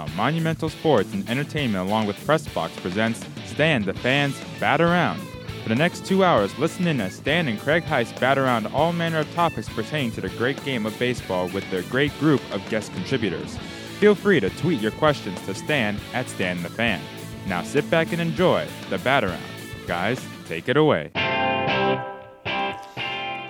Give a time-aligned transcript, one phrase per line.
[0.00, 5.20] Now, Monumental Sports and Entertainment along with Pressbox presents Stan the Fans Bat Around.
[5.62, 8.94] For the next two hours, listen in as Stan and Craig Heist bat around all
[8.94, 12.66] manner of topics pertaining to the great game of baseball with their great group of
[12.70, 13.58] guest contributors.
[13.98, 17.02] Feel free to tweet your questions to Stan at Stan the Fan.
[17.46, 19.42] Now sit back and enjoy the bat around.
[19.86, 21.10] Guys, take it away.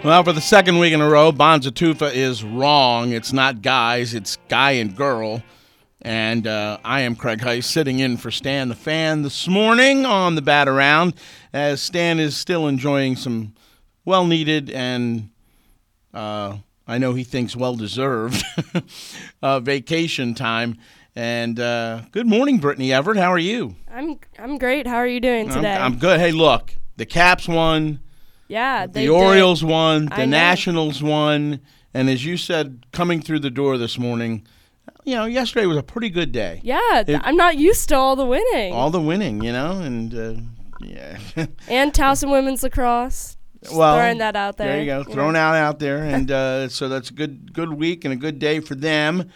[0.02, 3.12] Well, for the second week in a row, Bonza Tufa is wrong.
[3.12, 5.44] It's not guys, it's guy and girl.
[6.02, 10.34] And uh, I am Craig Heist sitting in for Stan the Fan this morning on
[10.34, 11.14] the Bat Around,
[11.52, 13.54] as Stan is still enjoying some
[14.04, 15.28] well needed and
[16.14, 18.42] uh, I know he thinks well deserved
[19.42, 20.78] uh, vacation time.
[21.14, 23.18] And uh, good morning, Brittany Everett.
[23.18, 23.76] How are you?
[23.90, 24.86] I'm I'm great.
[24.86, 25.74] How are you doing today?
[25.74, 26.18] I'm, I'm good.
[26.18, 28.00] Hey, look, the Caps won.
[28.48, 29.68] yeah, The Orioles Did.
[29.68, 30.06] won.
[30.06, 30.26] The.
[30.26, 31.60] Nationals won.
[31.92, 34.46] And as you said, coming through the door this morning,
[35.04, 36.60] you know, yesterday was a pretty good day.
[36.62, 38.72] Yeah, It- I'm not used to all the winning.
[38.72, 40.40] All the winning, you know, and uh,
[40.80, 41.18] yeah.
[41.68, 43.36] and Towson women's lacrosse.
[43.62, 44.68] Just well, throwing that out there.
[44.68, 45.12] There you go, know.
[45.12, 48.38] thrown out out there, and uh, so that's a good good week and a good
[48.38, 49.30] day for them.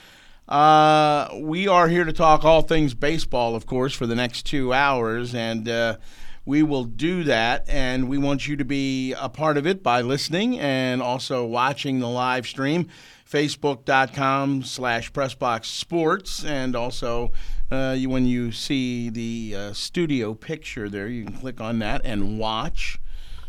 [0.48, 4.72] Uh, we are here to talk all things baseball, of course, for the next two
[4.72, 5.96] hours, and uh,
[6.44, 7.64] we will do that.
[7.68, 12.00] And we want you to be a part of it by listening and also watching
[12.00, 12.88] the live stream,
[13.28, 17.32] facebook.com slash pressbox sports, and also
[17.70, 22.02] uh, you, when you see the uh, studio picture there, you can click on that
[22.04, 22.98] and watch.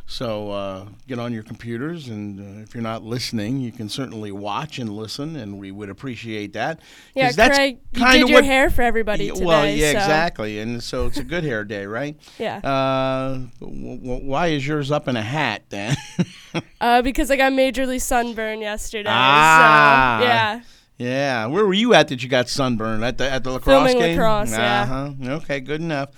[0.08, 4.32] So uh, get on your computers, and uh, if you're not listening, you can certainly
[4.32, 6.80] watch and listen, and we would appreciate that.
[7.16, 9.46] Yeah, that's Craig, you did your hair for everybody Yeah, today.
[9.46, 12.16] Well, yeah, so, exactly, and so it's a good hair day, right?
[12.38, 15.96] Yeah, Uh, w- w- why is yours up in a hat then?
[16.82, 19.10] uh, because I got majorly sunburned yesterday.
[19.12, 20.18] Ah.
[20.20, 20.62] So, yeah.
[20.98, 23.98] yeah, where were you at that you got sunburned at the at the lacrosse Filming
[23.98, 24.18] game?
[24.20, 24.84] lacrosse, yeah.
[24.84, 25.32] Uh-huh.
[25.38, 26.10] Okay, good enough.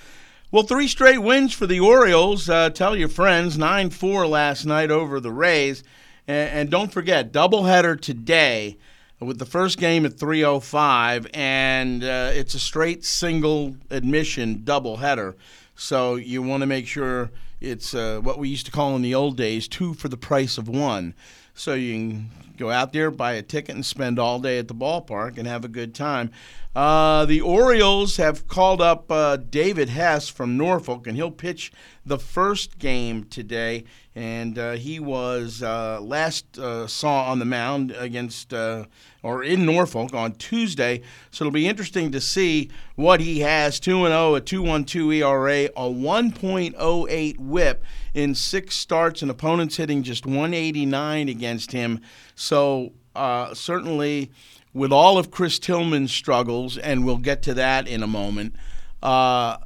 [0.49, 2.49] Well, three straight wins for the Orioles.
[2.49, 5.83] Uh, tell your friends, nine four last night over the Rays,
[6.25, 8.77] and, and don't forget doubleheader today
[9.19, 15.33] with the first game at 3:05, and uh, it's a straight single admission doubleheader.
[15.75, 19.15] So you want to make sure it's uh, what we used to call in the
[19.15, 21.13] old days two for the price of one.
[21.55, 24.75] So you can go out there, buy a ticket, and spend all day at the
[24.75, 26.31] ballpark and have a good time.
[26.75, 31.71] Uh, the Orioles have called up uh, David Hess from Norfolk, and he'll pitch
[32.05, 33.83] the first game today.
[34.13, 38.85] And uh, he was uh, last uh, saw on the mound against uh,
[39.27, 41.01] or in Norfolk on Tuesday.
[41.31, 45.89] So it'll be interesting to see what he has 2 0, a 2.12 ERA, a
[45.89, 47.83] 1.08 whip
[48.13, 51.99] in six starts, and opponents hitting just 189 against him.
[52.35, 54.31] So uh, certainly,
[54.73, 58.55] with all of Chris Tillman's struggles, and we'll get to that in a moment.
[59.03, 59.57] Uh,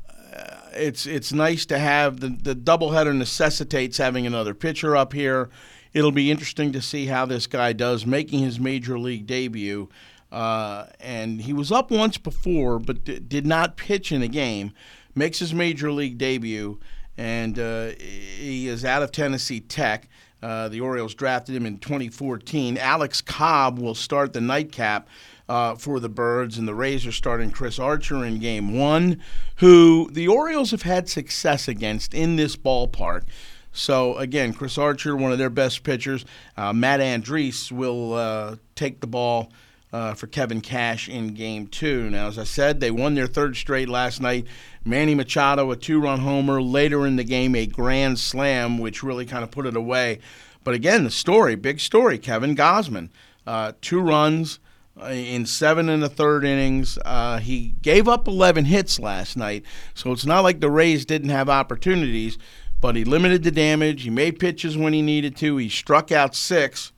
[0.73, 5.49] it's it's nice to have the the doubleheader necessitates having another pitcher up here.
[5.93, 9.89] It'll be interesting to see how this guy does making his major league debut.
[10.31, 14.71] Uh, and he was up once before, but d- did not pitch in a game.
[15.13, 16.79] Makes his major league debut,
[17.17, 20.07] and uh, he is out of Tennessee Tech.
[20.41, 22.77] Uh, the Orioles drafted him in 2014.
[22.77, 25.09] Alex Cobb will start the nightcap
[25.49, 29.21] uh, for the Birds, and the Rays are starting Chris Archer in game one,
[29.57, 33.23] who the Orioles have had success against in this ballpark.
[33.71, 36.25] So, again, Chris Archer, one of their best pitchers.
[36.57, 39.51] Uh, Matt Andriese will uh, take the ball
[39.93, 42.09] uh, for Kevin Cash in game two.
[42.09, 44.45] Now, as I said, they won their third straight last night.
[44.85, 46.61] Manny Machado, a two run homer.
[46.61, 50.19] Later in the game, a grand slam, which really kind of put it away.
[50.63, 53.09] But again, the story, big story Kevin Gausman,
[53.47, 54.59] uh, two runs
[55.01, 56.97] uh, in seven and a third innings.
[57.03, 59.63] Uh, he gave up 11 hits last night,
[59.93, 62.37] so it's not like the Rays didn't have opportunities,
[62.81, 64.03] but he limited the damage.
[64.03, 65.57] He made pitches when he needed to.
[65.57, 66.91] He struck out six.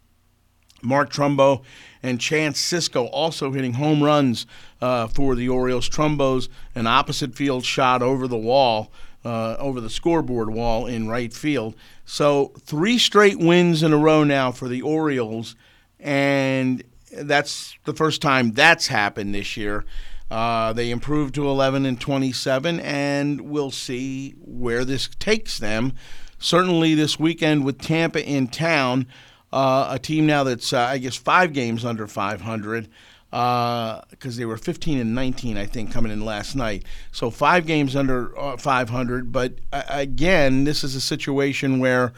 [0.82, 1.64] Mark Trumbo
[2.02, 4.46] and Chance Sisco also hitting home runs
[4.82, 5.90] uh, for the Orioles.
[5.90, 8.92] Trumbo's an opposite field shot over the wall,
[9.24, 11.76] uh, over the scoreboard wall in right field.
[12.06, 15.56] So three straight wins in a row now for the Orioles,
[16.00, 16.84] and
[17.18, 19.86] that's the first time that's happened this year.
[20.34, 25.94] Uh, they improved to 11 and 27, and we'll see where this takes them.
[26.40, 29.06] Certainly this weekend with Tampa in town,
[29.52, 32.90] uh, a team now that's uh, I guess five games under 500
[33.30, 36.84] because they were 15 and 19 I think coming in last night.
[37.12, 42.12] So five games under uh, 500, but uh, again, this is a situation where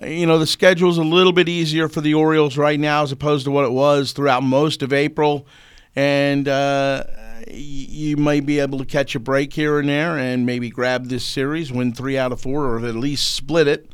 [0.00, 3.44] you know the schedule's a little bit easier for the Orioles right now as opposed
[3.44, 5.46] to what it was throughout most of April,
[5.94, 7.04] and uh,
[7.48, 11.24] you might be able to catch a break here and there and maybe grab this
[11.24, 13.90] series, win three out of four, or at least split it.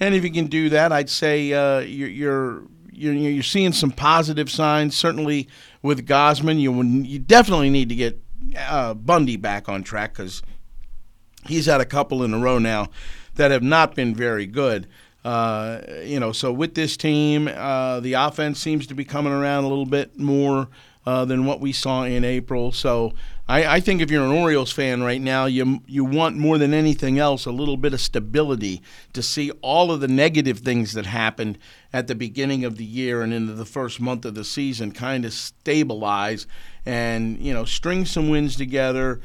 [0.00, 2.62] And if you can do that, I'd say uh, you're, you're
[2.92, 4.96] you're, you're seeing some positive signs.
[4.96, 5.48] Certainly
[5.82, 8.20] with Gausman, you you definitely need to get
[8.56, 10.42] uh, Bundy back on track because
[11.46, 12.88] he's had a couple in a row now
[13.36, 14.88] that have not been very good.
[15.24, 19.64] Uh, you know, so with this team, uh, the offense seems to be coming around
[19.64, 20.68] a little bit more
[21.08, 22.70] uh, than what we saw in April.
[22.70, 23.14] So
[23.48, 26.74] I, I, think if you're an Orioles fan right now, you you want more than
[26.74, 28.82] anything else a little bit of stability
[29.14, 31.56] to see all of the negative things that happened
[31.94, 35.24] at the beginning of the year and into the first month of the season kind
[35.24, 36.46] of stabilize
[36.84, 39.18] and you know string some wins together,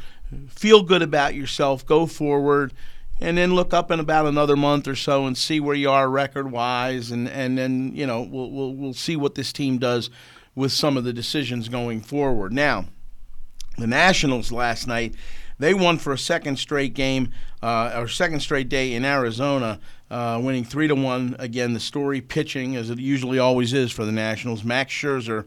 [0.48, 2.72] feel good about yourself, go forward
[3.20, 6.10] and then look up in about another month or so and see where you are
[6.10, 10.10] record wise, and and then you know we'll we'll we'll see what this team does
[10.56, 12.54] with some of the decisions going forward.
[12.54, 12.86] Now,
[13.78, 15.16] the Nationals last night,
[15.60, 19.80] they won for a second straight game, uh, or second straight day in Arizona,
[20.12, 21.36] uh, winning three to one.
[21.40, 24.64] Again, the story pitching, as it usually always is for the Nationals.
[24.64, 25.46] Max Scherzer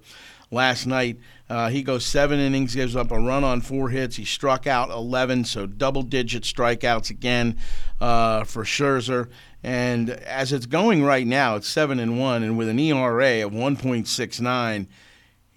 [0.50, 1.18] last night.
[1.48, 4.16] Uh, he goes seven innings, gives up a run on four hits.
[4.16, 7.56] He struck out 11, so double digit strikeouts again
[8.00, 9.28] uh, for Scherzer.
[9.66, 13.50] And as it's going right now, it's seven and one, and with an ERA of
[13.50, 14.86] 1.69,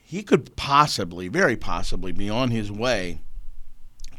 [0.04, 3.20] he could possibly, very possibly, be on his way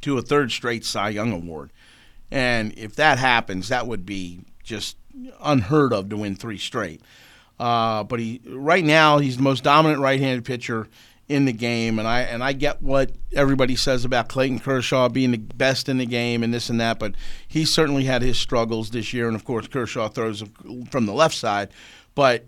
[0.02, 1.72] to a third straight Cy Young award.
[2.30, 4.96] And if that happens, that would be just
[5.42, 7.02] unheard of to win three straight.
[7.58, 10.86] Uh, but he right now he's the most dominant right-handed pitcher
[11.30, 15.30] in the game, and I and I get what everybody says about Clayton Kershaw being
[15.30, 17.14] the best in the game and this and that, but
[17.46, 20.42] he certainly had his struggles this year, and of course Kershaw throws
[20.90, 21.68] from the left side,
[22.16, 22.46] but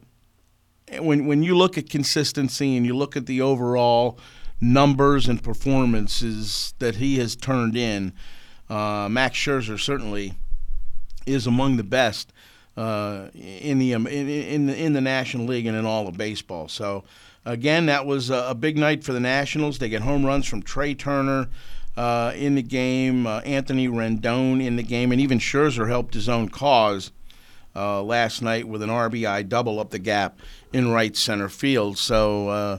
[0.98, 4.18] when when you look at consistency and you look at the overall
[4.60, 8.12] numbers and performances that he has turned in,
[8.68, 10.34] uh, Max Scherzer certainly
[11.24, 12.32] is among the best
[12.76, 16.66] uh, in the in, in the in the National League and in all of baseball.
[16.66, 17.04] So
[17.44, 19.78] Again, that was a, big night for the Nationals.
[19.78, 21.48] They get home runs from Trea Turner
[21.96, 26.28] uh, in the game, uh, Anthony Rendon in the game, and even Scherzer helped his
[26.28, 27.10] own cause
[27.74, 30.38] uh, last night with an RBI double up the gap
[30.72, 31.98] in right center field.
[31.98, 32.78] So uh,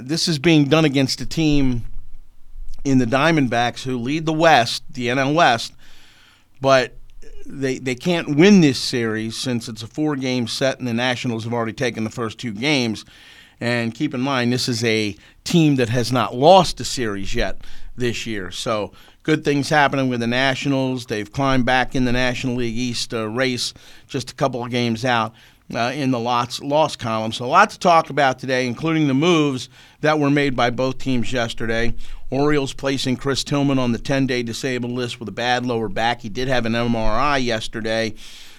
[0.00, 1.84] this is being done against a team
[2.84, 5.72] in the Diamondbacks who lead the West, the NL West,
[6.60, 6.96] but
[7.46, 11.44] they they can't win this series since it's a four game set and the Nationals
[11.44, 13.04] have already taken the first two games.
[13.60, 17.58] And keep in mind, this is a team that has not lost a series yet
[17.96, 18.50] this year.
[18.50, 18.92] So
[19.22, 21.06] good things happening with the Nationals.
[21.06, 23.74] They've climbed back in the National League East uh, race,
[24.06, 25.34] just a couple of games out.
[25.74, 27.32] Uh, in the lots loss column.
[27.32, 29.70] So a lot to talk about today, including the moves
[30.02, 31.94] that were made by both teams yesterday.
[32.28, 36.20] Orioles placing Chris Tillman on the 10-day disabled list with a bad lower back.
[36.20, 38.12] He did have an MRI yesterday,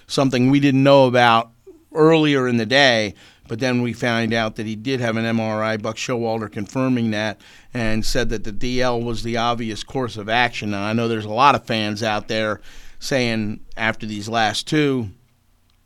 [0.07, 1.51] something we didn't know about
[1.94, 3.13] earlier in the day.
[3.47, 5.81] But then we found out that he did have an MRI.
[5.81, 7.39] Buck Showalter confirming that
[7.74, 10.71] and said that the DL was the obvious course of action.
[10.71, 12.61] Now, I know there's a lot of fans out there
[12.99, 15.09] saying after these last two,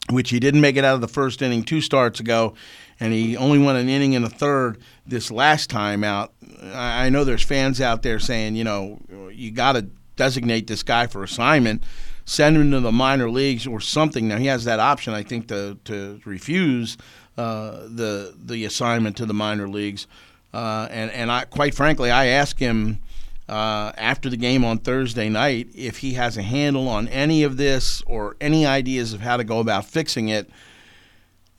[0.10, 2.54] which he didn't make it out of the first inning two starts ago,
[3.00, 6.34] and he only won an inning and a third this last time out.
[6.74, 9.00] I know there's fans out there saying, you know,
[9.32, 9.84] you got to
[10.16, 11.84] designate this guy for assignment,
[12.26, 14.28] send him to the minor leagues or something.
[14.28, 16.98] Now he has that option, I think, to to refuse
[17.40, 20.08] uh, the the assignment to the minor leagues.
[20.54, 23.00] Uh, and and I quite frankly, I asked him
[23.48, 27.56] uh, after the game on Thursday night if he has a handle on any of
[27.56, 30.50] this or any ideas of how to go about fixing it.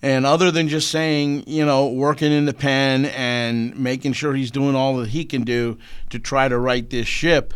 [0.02, 4.50] And other than just saying, you know, working in the pen and making sure he's
[4.50, 5.78] doing all that he can do
[6.10, 7.54] to try to right this ship,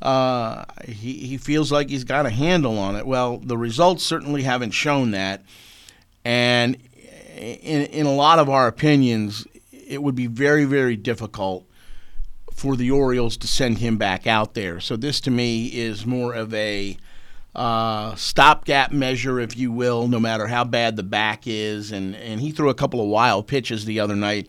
[0.00, 3.06] uh, he, he feels like he's got a handle on it.
[3.06, 5.44] Well, the results certainly haven't shown that.
[6.24, 6.78] And
[7.34, 11.66] in, in a lot of our opinions, it would be very, very difficult
[12.52, 14.80] for the Orioles to send him back out there.
[14.80, 16.96] So this to me is more of a
[17.54, 21.92] uh, stopgap measure, if you will, no matter how bad the back is.
[21.92, 24.48] And, and he threw a couple of wild pitches the other night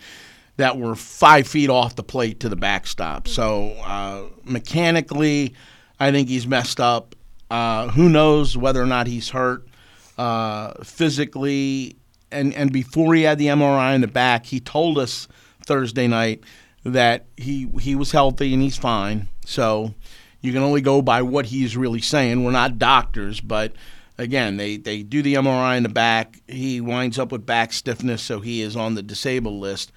[0.58, 3.28] that were five feet off the plate to the backstop.
[3.28, 5.54] So uh, mechanically,
[6.00, 7.16] I think he's messed up.
[7.50, 9.68] Uh, who knows whether or not he's hurt?
[10.18, 11.98] Uh, physically,
[12.36, 15.28] and and before he had the MRI in the back, he told us
[15.66, 16.44] Thursday night
[16.84, 19.28] that he he was healthy and he's fine.
[19.46, 19.94] So
[20.42, 22.44] you can only go by what he's really saying.
[22.44, 23.74] We're not doctors, but
[24.18, 26.40] again, they, they do the MRI in the back.
[26.48, 29.92] He winds up with back stiffness, so he is on the disabled list.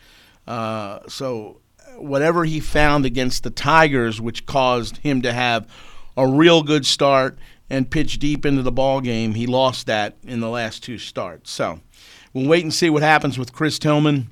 [0.47, 1.61] Uh, so
[1.97, 5.69] whatever he found against the Tigers, which caused him to have
[6.17, 7.39] a real good start
[7.71, 11.51] and pitch deep into the ball game, he lost that in the last two starts.
[11.51, 11.81] So
[12.33, 14.29] we'll wait and see what happens with Chris Tillman,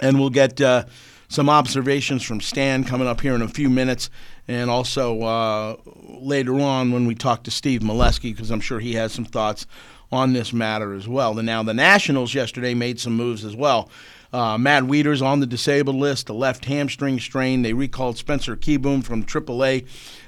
[0.00, 0.84] and we'll get uh,
[1.28, 4.10] some observations from Stan coming up here in a few minutes,
[4.46, 5.76] and also uh,
[6.20, 9.66] later on when we talk to Steve Melewski, because I'm sure he has some thoughts
[10.10, 11.38] on this matter as well.
[11.38, 13.90] And now the Nationals yesterday made some moves as well.
[14.32, 17.62] Uh, Matt Wieters on the disabled list, a left hamstring strain.
[17.62, 19.86] They recalled Spencer Kieboom from AAA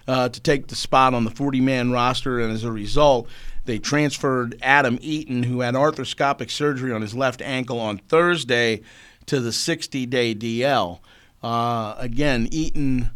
[0.08, 3.28] uh, to take the spot on the 40 man roster, and as a result,
[3.70, 8.82] they transferred Adam Eaton, who had arthroscopic surgery on his left ankle on Thursday,
[9.26, 10.98] to the 60 day DL.
[11.42, 13.10] Uh, again, Eaton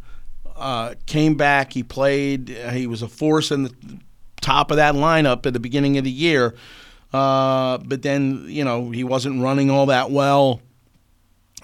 [0.57, 1.73] uh, came back.
[1.73, 2.49] He played.
[2.49, 3.75] He was a force in the
[4.41, 6.55] top of that lineup at the beginning of the year.
[7.13, 10.61] Uh, but then, you know, he wasn't running all that well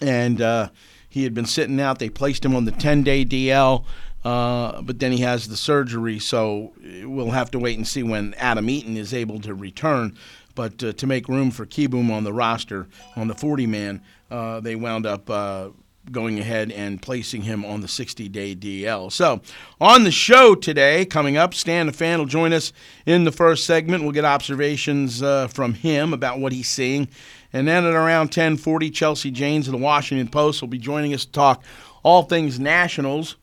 [0.00, 0.70] and uh,
[1.09, 1.99] he had been sitting out.
[1.99, 3.85] They placed him on the 10 day DL,
[4.24, 6.72] uh, but then he has the surgery, so
[7.04, 10.16] we'll have to wait and see when Adam Eaton is able to return.
[10.54, 14.60] But uh, to make room for Kieboom on the roster, on the 40 man, uh,
[14.60, 15.70] they wound up uh,
[16.10, 19.12] going ahead and placing him on the 60 day DL.
[19.12, 19.40] So,
[19.80, 22.72] on the show today, coming up, Stan the Fan will join us
[23.06, 24.02] in the first segment.
[24.02, 27.08] We'll get observations uh, from him about what he's seeing
[27.52, 31.24] and then at around 10:40, Chelsea Janes of the Washington Post will be joining us
[31.24, 31.64] to talk
[32.02, 33.36] all things Nationals,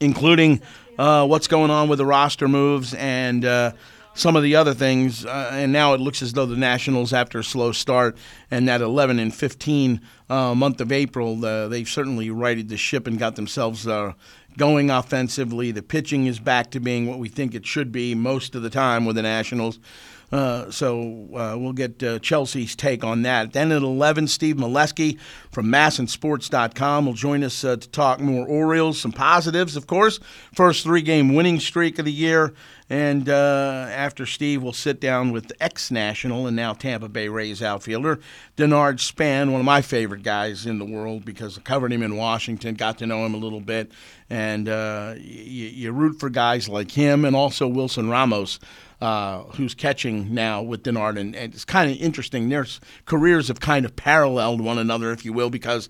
[0.00, 0.60] including
[0.98, 3.72] uh, what's going on with the roster moves and uh,
[4.14, 5.24] some of the other things.
[5.24, 8.16] Uh, and now it looks as though the Nationals, after a slow start
[8.50, 13.18] and that 11 and 15 uh, month of April, they've certainly righted the ship and
[13.18, 14.12] got themselves uh,
[14.56, 15.70] going offensively.
[15.70, 18.70] The pitching is back to being what we think it should be most of the
[18.70, 19.78] time with the Nationals.
[20.32, 23.52] Uh, so uh, we'll get uh, Chelsea's take on that.
[23.52, 25.18] Then at 11, Steve Melewski
[25.52, 30.18] from MASNsports.com will join us uh, to talk more Orioles, some positives, of course.
[30.52, 32.54] First three game winning streak of the year.
[32.88, 37.60] And uh, after Steve, we'll sit down with ex National and now Tampa Bay Rays
[37.60, 38.20] outfielder
[38.56, 42.16] Denard Span, one of my favorite guys in the world because I covered him in
[42.16, 43.90] Washington, got to know him a little bit.
[44.30, 44.68] And
[45.18, 48.60] you root for guys like him and also Wilson Ramos
[49.00, 52.48] uh, who's catching now with Denard, and, and it's kind of interesting.
[52.48, 52.66] Their
[53.04, 55.88] careers have kind of paralleled one another, if you will, because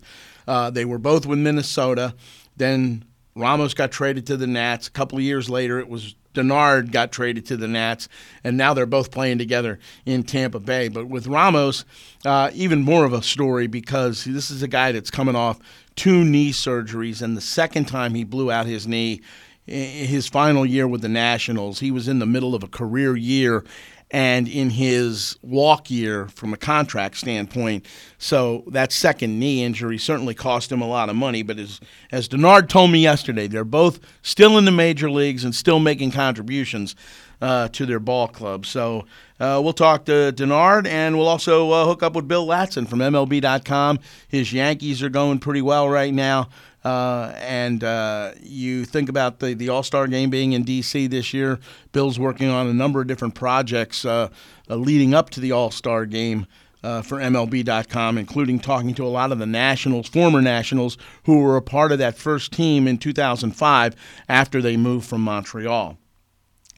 [0.48, 2.14] uh, they were both with Minnesota.
[2.56, 4.88] Then Ramos got traded to the Nats.
[4.88, 8.08] A couple of years later, it was Denard got traded to the Nats,
[8.44, 10.88] and now they're both playing together in Tampa Bay.
[10.88, 11.84] But with Ramos,
[12.24, 15.58] uh, even more of a story because this is a guy that's coming off
[15.96, 19.22] two knee surgeries, and the second time he blew out his knee
[19.66, 21.80] his final year with the Nationals.
[21.80, 23.64] He was in the middle of a career year
[24.10, 27.84] and in his walk year from a contract standpoint.
[28.18, 31.42] So that second knee injury certainly cost him a lot of money.
[31.42, 31.80] But as
[32.12, 36.12] as Denard told me yesterday, they're both still in the major leagues and still making
[36.12, 36.94] contributions
[37.40, 38.64] uh, to their ball club.
[38.64, 39.06] So
[39.40, 43.00] uh, we'll talk to Denard and we'll also uh, hook up with Bill Ladson from
[43.00, 43.98] MLB.com.
[44.28, 46.48] His Yankees are going pretty well right now.
[46.86, 51.08] Uh, and uh, you think about the, the All Star game being in D.C.
[51.08, 51.58] this year.
[51.90, 54.28] Bill's working on a number of different projects uh,
[54.70, 56.46] uh leading up to the All Star game.
[56.84, 61.56] Uh, for MLB.com, including talking to a lot of the Nationals, former Nationals, who were
[61.56, 63.96] a part of that first team in 2005
[64.28, 65.98] after they moved from Montreal.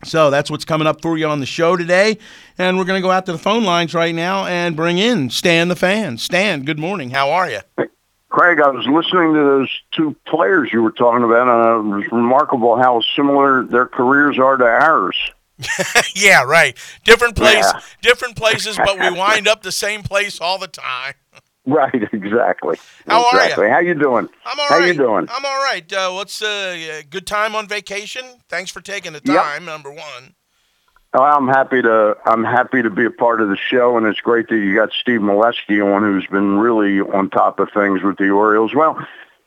[0.05, 2.17] So that's what's coming up for you on the show today.
[2.57, 5.29] And we're going to go out to the phone lines right now and bring in
[5.29, 6.17] Stan the Fan.
[6.17, 7.11] Stan, good morning.
[7.11, 7.61] How are you?
[8.39, 12.13] Craig, I was listening to those two players you were talking about, and it was
[12.13, 15.17] remarkable how similar their careers are to ours.
[16.15, 16.79] yeah, right.
[17.03, 17.81] Different place, yeah.
[18.01, 21.15] different places, but we wind up the same place all the time.
[21.67, 22.79] Right, exactly.
[23.07, 23.65] How exactly.
[23.65, 23.75] are you?
[23.75, 24.27] How you doing?
[24.47, 24.87] I'm all How right.
[24.87, 25.29] you doing?
[25.31, 25.93] I'm all right.
[25.93, 28.25] Uh, what's a uh, good time on vacation?
[28.49, 29.65] Thanks for taking the time.
[29.65, 29.71] Yep.
[29.71, 30.35] Number one.
[31.15, 34.21] Oh, I'm happy to I'm happy to be a part of the show, and it's
[34.21, 38.19] great that you got Steve Melewski on, who's been really on top of things with
[38.19, 38.75] the Orioles.
[38.75, 38.99] Well,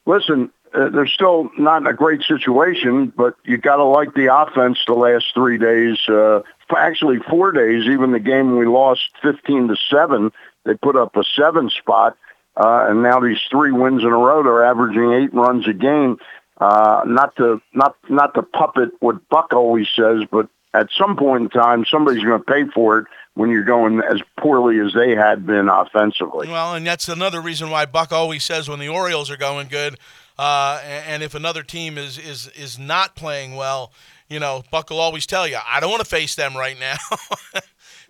[0.08, 4.36] listen, uh, they're still not in a great situation, but you got to like the
[4.36, 6.00] offense the last three days.
[6.10, 6.42] Uh,
[6.76, 7.84] actually, four days.
[7.86, 10.32] Even the game we lost 15 to seven,
[10.66, 12.18] they put up a seven spot,
[12.58, 16.18] uh, and now these three wins in a row, they're averaging eight runs a game.
[16.58, 21.44] Uh, not to not not to puppet what Buck always says, but at some point
[21.44, 25.16] in time, somebody's going to pay for it when you're going as poorly as they
[25.16, 26.48] had been offensively.
[26.48, 29.98] Well, and that's another reason why Buck always says when the Orioles are going good,
[30.38, 33.94] uh, and if another team is is is not playing well,
[34.30, 36.96] you know, Buck will always tell you, I don't want to face them right now.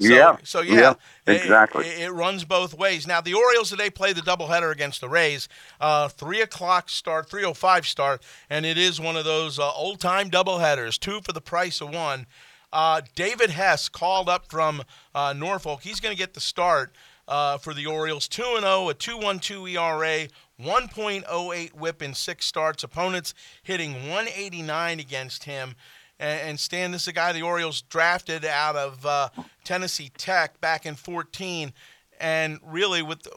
[0.02, 0.38] So, yeah.
[0.44, 0.94] So yeah, yeah
[1.36, 1.86] exactly.
[1.86, 3.06] It, it, runs both ways.
[3.06, 5.48] Now the Orioles today play the doubleheader against the Rays.
[5.80, 9.72] Uh, Three o'clock start, three o five start, and it is one of those uh,
[9.74, 12.26] old time doubleheaders, two for the price of one.
[12.74, 15.82] Uh, David Hess called up from uh, Norfolk.
[15.82, 16.94] He's going to get the start
[17.28, 18.28] uh, for the Orioles.
[18.28, 20.28] 2 0, a 2.12 ERA,
[20.60, 22.84] 1.08 WHIP in six starts.
[22.84, 25.76] Opponents hitting 189 against him.
[26.20, 29.30] And, Stan, this is a guy the Orioles drafted out of uh,
[29.64, 31.74] Tennessee Tech back in 14.
[32.20, 33.28] And really, with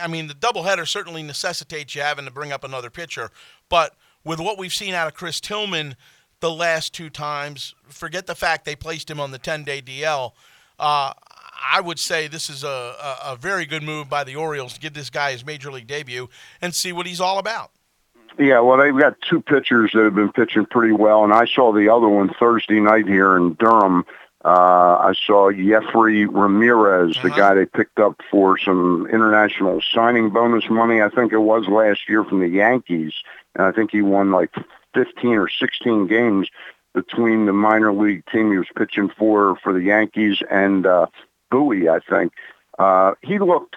[0.00, 3.30] I mean, the doubleheader certainly necessitates you having to bring up another pitcher.
[3.68, 3.94] But
[4.24, 5.94] with what we've seen out of Chris Tillman
[6.42, 10.32] the last two times, forget the fact they placed him on the 10 day DL.
[10.78, 11.12] Uh,
[11.64, 14.80] I would say this is a, a, a, very good move by the Orioles to
[14.80, 16.28] give this guy his major league debut
[16.60, 17.70] and see what he's all about.
[18.38, 21.72] Yeah, well, they've got two pitchers that have been pitching pretty well, and I saw
[21.72, 24.04] the other one Thursday night here in Durham.
[24.44, 27.28] Uh, I saw Yefry Ramirez, uh-huh.
[27.28, 31.00] the guy they picked up for some international signing bonus money.
[31.00, 33.14] I think it was last year from the Yankees,
[33.54, 34.52] and I think he won like
[34.94, 36.48] 15 or 16 games
[36.94, 41.06] between the minor league team he was pitching for for the Yankees and uh,
[41.50, 42.32] Bowie, I think.
[42.78, 43.76] Uh, he looked.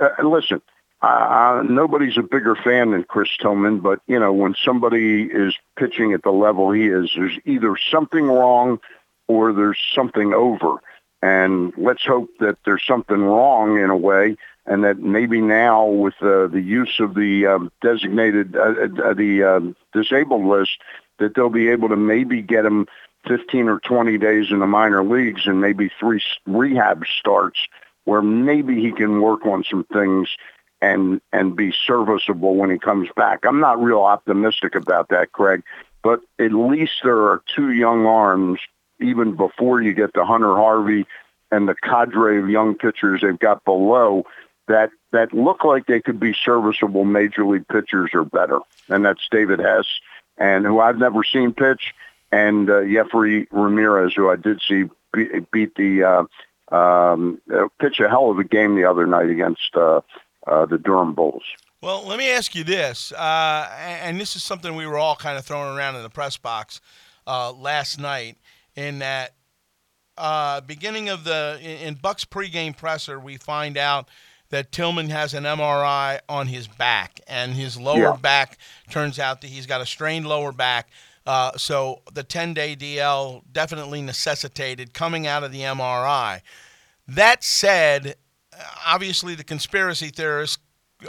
[0.00, 0.62] Uh, listen,
[1.02, 6.12] uh, nobody's a bigger fan than Chris Tillman, but you know when somebody is pitching
[6.12, 8.80] at the level he is, there's either something wrong
[9.28, 10.76] or there's something over.
[11.20, 14.36] And let's hope that there's something wrong in a way,
[14.68, 19.42] and that maybe now with uh, the use of the um, designated uh, uh, the
[19.42, 20.78] um, disabled list,
[21.18, 22.86] that they'll be able to maybe get him
[23.26, 27.58] 15 or 20 days in the minor leagues and maybe three rehab starts
[28.04, 30.28] where maybe he can work on some things
[30.80, 33.44] and and be serviceable when he comes back.
[33.44, 35.62] I'm not real optimistic about that, Craig,
[36.02, 38.60] but at least there are two young arms
[39.00, 41.06] even before you get to Hunter Harvey
[41.50, 44.24] and the cadre of young pitchers they've got below
[44.68, 48.60] that that look like they could be serviceable major league pitchers or better.
[48.88, 49.86] And that's David Hess
[50.38, 51.94] and who I've never seen pitch
[52.30, 56.04] and uh, Yefry Ramirez, who I did see beat, beat the
[56.72, 60.00] uh, um, uh, pitch a hell of a game the other night against uh,
[60.46, 61.44] uh, the Durham Bulls.
[61.80, 63.70] Well, let me ask you this, uh,
[64.02, 66.80] and this is something we were all kind of throwing around in the press box
[67.26, 68.36] uh, last night.
[68.74, 69.34] In that
[70.16, 74.08] uh, beginning of the in Buck's pregame presser, we find out
[74.50, 78.16] that Tillman has an MRI on his back, and his lower yeah.
[78.16, 78.58] back
[78.90, 80.88] turns out that he's got a strained lower back.
[81.26, 86.40] Uh, so the 10 day DL definitely necessitated coming out of the MRI.
[87.06, 88.16] That said,
[88.86, 90.58] obviously the conspiracy theorists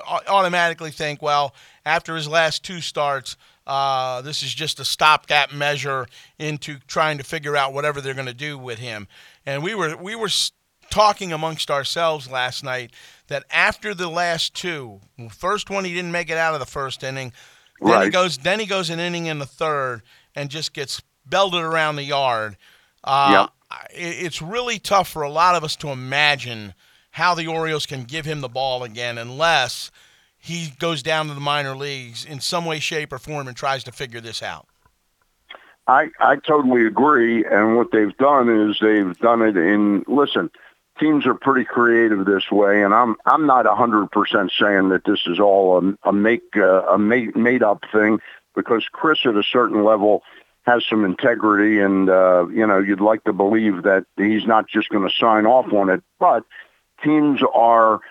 [0.07, 6.05] automatically think, well, after his last two starts, uh, this is just a stopgap measure
[6.37, 9.07] into trying to figure out whatever they're going to do with him.
[9.45, 10.29] And we were we were
[10.89, 12.91] talking amongst ourselves last night
[13.29, 14.99] that after the last two,
[15.31, 17.31] first one he didn't make it out of the first inning.
[17.81, 18.03] Then right.
[18.05, 18.37] he goes.
[18.37, 20.01] Then he goes an inning in the third
[20.35, 22.57] and just gets belted around the yard.
[23.03, 23.49] Uh, yep.
[23.91, 26.73] It's really tough for a lot of us to imagine
[27.11, 29.91] how the Orioles can give him the ball again unless
[30.37, 33.83] he goes down to the minor leagues in some way, shape, or form and tries
[33.83, 34.67] to figure this out.
[35.87, 37.45] I, I totally agree.
[37.45, 40.51] And what they've done is they've done it in, listen,
[40.99, 45.21] teams are pretty creative this way, and I'm I'm not hundred percent saying that this
[45.25, 48.19] is all a, a make uh, a made made up thing
[48.55, 50.23] because Chris at a certain level
[50.63, 54.89] has some integrity, and uh, you know you'd like to believe that he's not just
[54.89, 56.43] going to sign off on it, but
[57.03, 58.01] teams are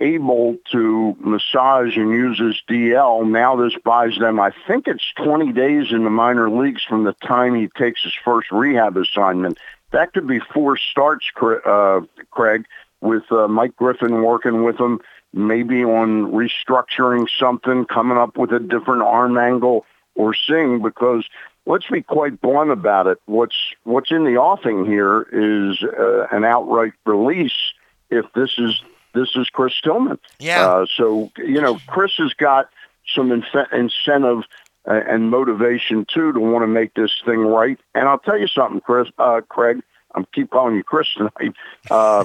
[0.00, 3.28] able to massage and use his DL.
[3.28, 7.12] Now this buys them, I think it's 20 days in the minor leagues from the
[7.12, 9.58] time he takes his first rehab assignment
[9.92, 12.66] that could be four starts, uh, Craig,
[13.00, 15.00] with uh, Mike Griffin working with him,
[15.32, 20.82] maybe on restructuring something, coming up with a different arm angle or sing.
[20.82, 21.26] Because
[21.66, 23.18] let's be quite blunt about it.
[23.26, 27.72] What's what's in the offing here is uh, an outright release.
[28.10, 28.82] If this is
[29.14, 30.66] this is Chris Tillman, yeah.
[30.66, 32.68] Uh, so you know Chris has got
[33.14, 34.44] some inf- incentive
[34.88, 37.78] uh, and motivation too to want to make this thing right.
[37.94, 39.80] And I'll tell you something, Chris, uh, Craig.
[40.14, 41.54] I'm keep calling you Chris tonight.
[41.90, 42.24] Uh,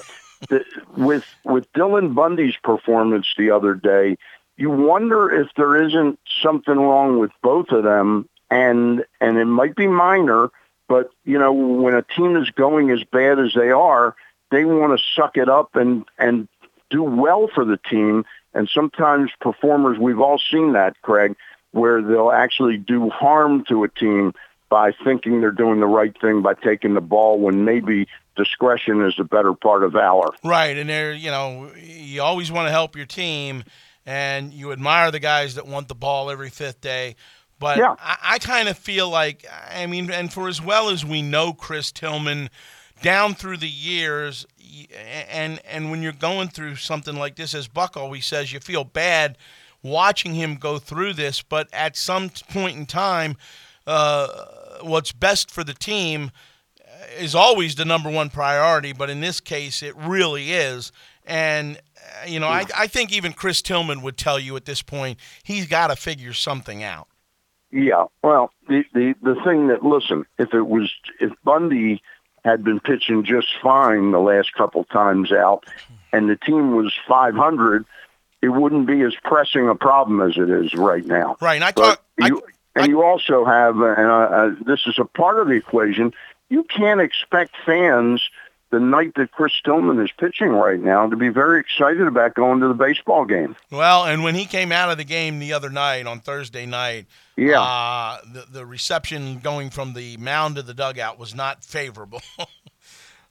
[0.98, 4.18] with with Dylan Bundy's performance the other day,
[4.58, 9.76] you wonder if there isn't something wrong with both of them, and and it might
[9.76, 10.50] be minor,
[10.88, 14.16] but you know when a team is going as bad as they are,
[14.52, 16.48] they want to suck it up and and
[16.90, 18.26] do well for the team.
[18.54, 21.36] And sometimes performers, we've all seen that, Craig
[21.76, 24.34] where they'll actually do harm to a team
[24.70, 29.16] by thinking they're doing the right thing by taking the ball when maybe discretion is
[29.18, 30.30] the better part of valor.
[30.44, 33.66] Right, and there, you know, you always want to help your team,
[34.06, 37.18] and you admire the guys that want the ball every fifth day.
[37.60, 37.96] But Yeah.
[38.00, 41.52] I, I kind of feel like, I mean, and for as well as we know
[41.52, 42.50] Chris Tillman
[43.02, 44.46] down through the years,
[45.30, 48.84] and and when you're going through something like this, as Buck always says, you feel
[48.84, 49.38] bad
[49.84, 51.42] watching him go through this.
[51.42, 53.38] But at some point in time,
[53.86, 54.28] uh,
[54.82, 56.32] what's best for the team
[57.18, 60.92] is always the number one priority, but in this case, it really is.
[61.26, 64.82] And, uh, you know, I, I think even Chris Tillman would tell you at this
[64.82, 67.08] point, he's got to figure something out.
[67.72, 72.02] Yeah, well, the, the the thing that listen, if it was if Bundy
[72.46, 75.66] had been pitching just fine the last couple times out,
[76.14, 77.86] and the team was 500,
[78.42, 81.36] it wouldn't be as pressing a problem as it is right now.
[81.42, 81.56] Right.
[81.56, 81.72] And I.
[82.22, 82.44] I, you,
[82.76, 86.14] and you also have, uh, and uh, uh, this is a part of the equation.
[86.50, 88.22] You can't expect fans
[88.72, 92.60] the night that Chris Tillman is pitching right now to be very excited about going
[92.62, 93.56] to the baseball game.
[93.72, 97.06] well, and when he came out of the game the other night on Thursday night,
[97.38, 97.62] Yeah.
[97.62, 102.22] uh, the, the reception going from the mound to the dugout was not favorable.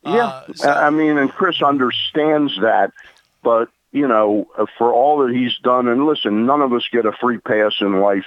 [0.07, 2.93] Yeah, Uh, so- I mean, and Chris understands that,
[3.43, 7.07] but you know, uh, for all that he's done, and listen, none of us get
[7.07, 8.27] a free pass in life.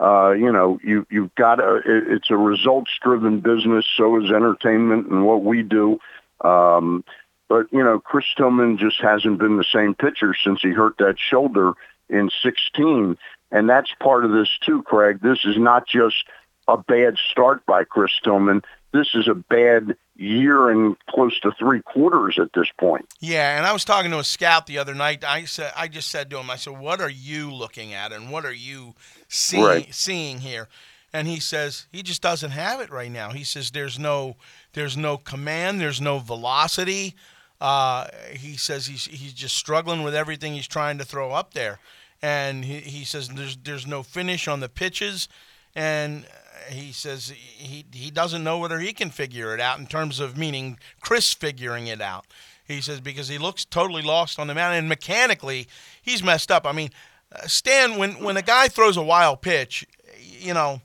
[0.00, 1.76] Uh, you know, you you've got to.
[1.84, 3.84] It, it's a results-driven business.
[3.96, 5.98] So is entertainment and what we do.
[6.42, 7.04] Um,
[7.48, 11.16] but you know, Chris Tillman just hasn't been the same pitcher since he hurt that
[11.18, 11.72] shoulder
[12.08, 13.16] in 16,
[13.50, 15.20] and that's part of this too, Craig.
[15.22, 16.24] This is not just
[16.68, 18.62] a bad start by Chris Tillman.
[18.92, 23.06] This is a bad year and close to three quarters at this point.
[23.20, 25.24] Yeah, and I was talking to a scout the other night.
[25.24, 28.30] I said, I just said to him, I said, "What are you looking at, and
[28.30, 28.94] what are you
[29.28, 29.94] seeing Right.
[29.94, 30.68] seeing here?"
[31.12, 33.30] And he says he just doesn't have it right now.
[33.30, 34.36] He says there's no
[34.74, 37.14] there's no command, there's no velocity.
[37.60, 41.80] Uh, he says he's he's just struggling with everything he's trying to throw up there,
[42.22, 45.28] and he, he says there's there's no finish on the pitches,
[45.74, 46.26] and
[46.68, 50.36] he says he he doesn't know whether he can figure it out in terms of
[50.36, 52.26] meaning Chris figuring it out.
[52.64, 55.68] He says because he looks totally lost on the mound and mechanically
[56.02, 56.66] he's messed up.
[56.66, 56.90] I mean,
[57.34, 59.86] uh, Stan, when when a guy throws a wild pitch,
[60.20, 60.80] you know,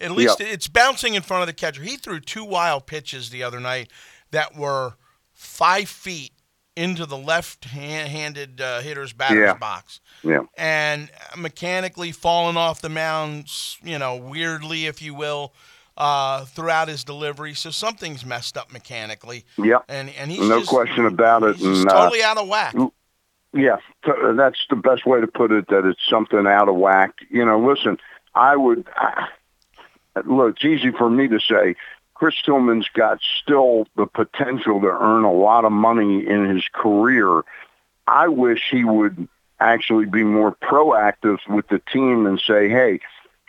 [0.00, 1.82] at least it's bouncing in front of the catcher.
[1.82, 3.90] He threw two wild pitches the other night
[4.30, 4.94] that were
[5.32, 6.32] five feet
[6.76, 9.54] into the left-handed uh, hitter's batter's Yeah.
[9.54, 10.40] box Yeah.
[10.56, 13.48] and mechanically falling off the mound,
[13.82, 15.52] you know, weirdly, if you will,
[15.96, 17.54] uh, throughout his delivery.
[17.54, 19.44] So something's messed up mechanically.
[19.58, 19.84] Yep.
[19.88, 21.60] And and he's No just- question about it.
[21.60, 22.74] And, uh, totally out of whack.
[23.52, 25.66] Yeah, t- that's the best way to put it.
[25.68, 27.10] That it's something out of whack.
[27.30, 27.98] You know, listen,
[28.34, 29.26] I would I,
[30.24, 30.56] look.
[30.56, 31.76] It's easy for me to say.
[32.14, 37.42] Chris Tillman's got still the potential to earn a lot of money in his career.
[38.06, 39.26] I wish he would
[39.58, 43.00] actually be more proactive with the team and say, "Hey,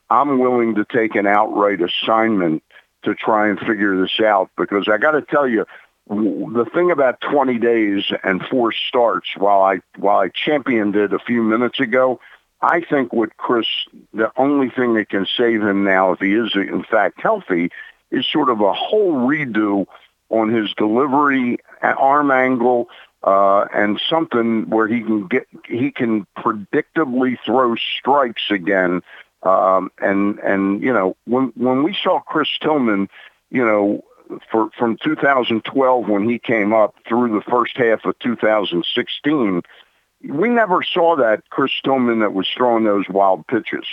[0.10, 2.64] I'm willing to take an outright assignment
[3.04, 5.66] to try and figure this out." Because I got to tell you,
[6.08, 11.20] the thing about 20 days and four starts, while I while I championed it a
[11.20, 12.20] few minutes ago,
[12.62, 13.68] I think what Chris,
[14.14, 17.72] the only thing that can save him now, if he is in fact healthy,
[18.12, 19.88] is sort of a whole redo
[20.30, 22.88] on his delivery, arm angle,
[23.24, 29.02] uh, and something where he can get he can predictably throw strikes again.
[29.44, 33.10] Um, and and you know when when we saw Chris Tillman,
[33.50, 34.04] you know
[34.52, 39.62] for from 2012 when he came up through the first half of 2016,
[40.28, 43.86] we never saw that Chris Tillman that was throwing those wild pitches.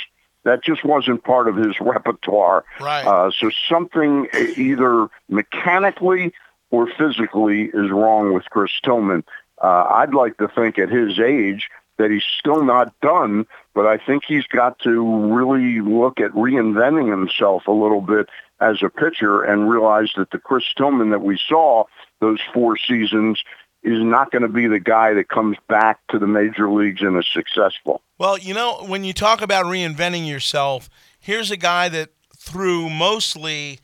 [0.45, 2.65] That just wasn't part of his repertoire.
[2.81, 3.07] Right.
[3.07, 6.33] Uh, so something either mechanically
[6.71, 9.25] or physically is wrong with Chris Tillman.
[9.63, 13.99] Uh, I'd like to think at his age that he's still not done, but I
[13.99, 18.29] think he's got to really look at reinventing himself a little bit
[18.61, 21.85] as a pitcher and realize that the Chris Tillman that we saw
[22.21, 23.43] those four seasons
[23.83, 27.17] is not going to be the guy that comes back to the major leagues and
[27.17, 28.03] is successful.
[28.19, 33.79] Well, you know, when you talk about reinventing yourself, here's a guy that threw mostly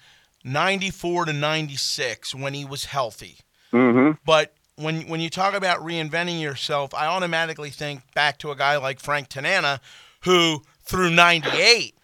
[0.44, 3.38] 94 to 96 when he was healthy.
[3.72, 4.18] Mm-hmm.
[4.24, 8.76] But when when you talk about reinventing yourself, I automatically think back to a guy
[8.76, 9.80] like Frank Tanana
[10.24, 11.94] who threw 98.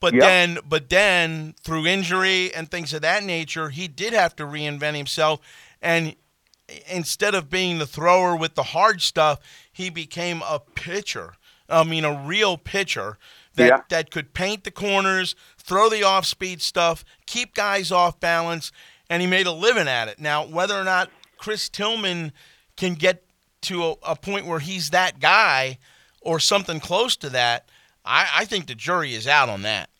[0.00, 0.22] But Yep.
[0.22, 4.96] then but then through injury and things of that nature, he did have to reinvent
[4.96, 5.40] himself
[5.82, 6.14] and
[6.90, 9.40] instead of being the thrower with the hard stuff,
[9.72, 11.34] he became a pitcher.
[11.68, 13.18] I mean, a real pitcher
[13.54, 13.80] that Yeah.
[13.88, 18.72] that could paint the corners, throw the off speed stuff, keep guys off balance,
[19.08, 20.18] and he made a living at it.
[20.18, 22.32] Now, whether or not Chris Tillman
[22.76, 23.24] can get
[23.62, 25.78] to a, a point where he's that guy
[26.20, 27.68] or something close to that,
[28.04, 29.90] I, I think the jury is out on that.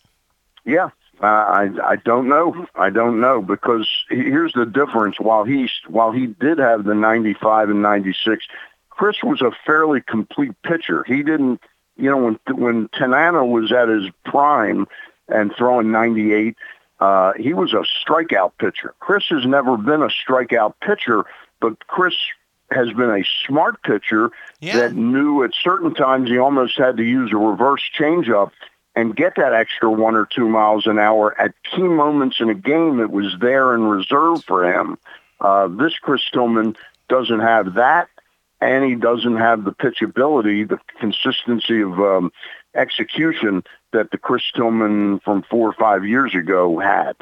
[0.65, 0.91] Yeah,
[1.23, 2.67] I I don't know.
[2.75, 5.21] I don't know because here's the difference.
[5.21, 8.47] While he while he did have the 95 and 96,
[8.91, 11.05] Chris was a fairly complete pitcher.
[11.07, 11.61] He didn't,
[11.97, 14.87] you know, when when Tanana was at his prime
[15.29, 16.57] and throwing 98,
[17.01, 18.95] uh, he was a strikeout pitcher.
[19.01, 21.25] Chris has never been a strikeout pitcher,
[21.61, 22.15] but Chris
[22.71, 24.31] has been a smart pitcher
[24.61, 24.77] Yeah.
[24.77, 28.53] that knew at certain times he almost had to use a reverse changeup
[28.95, 32.55] and get that extra one or two miles an hour at key moments in a
[32.55, 34.99] game that was there in reserve for him.
[35.41, 36.77] Uh, this Chris Tillman
[37.09, 38.09] doesn't have that,
[38.61, 42.33] and he doesn't have the pitchability, the consistency of um,
[42.75, 47.15] execution that the Chris Tillman from four or five years ago had.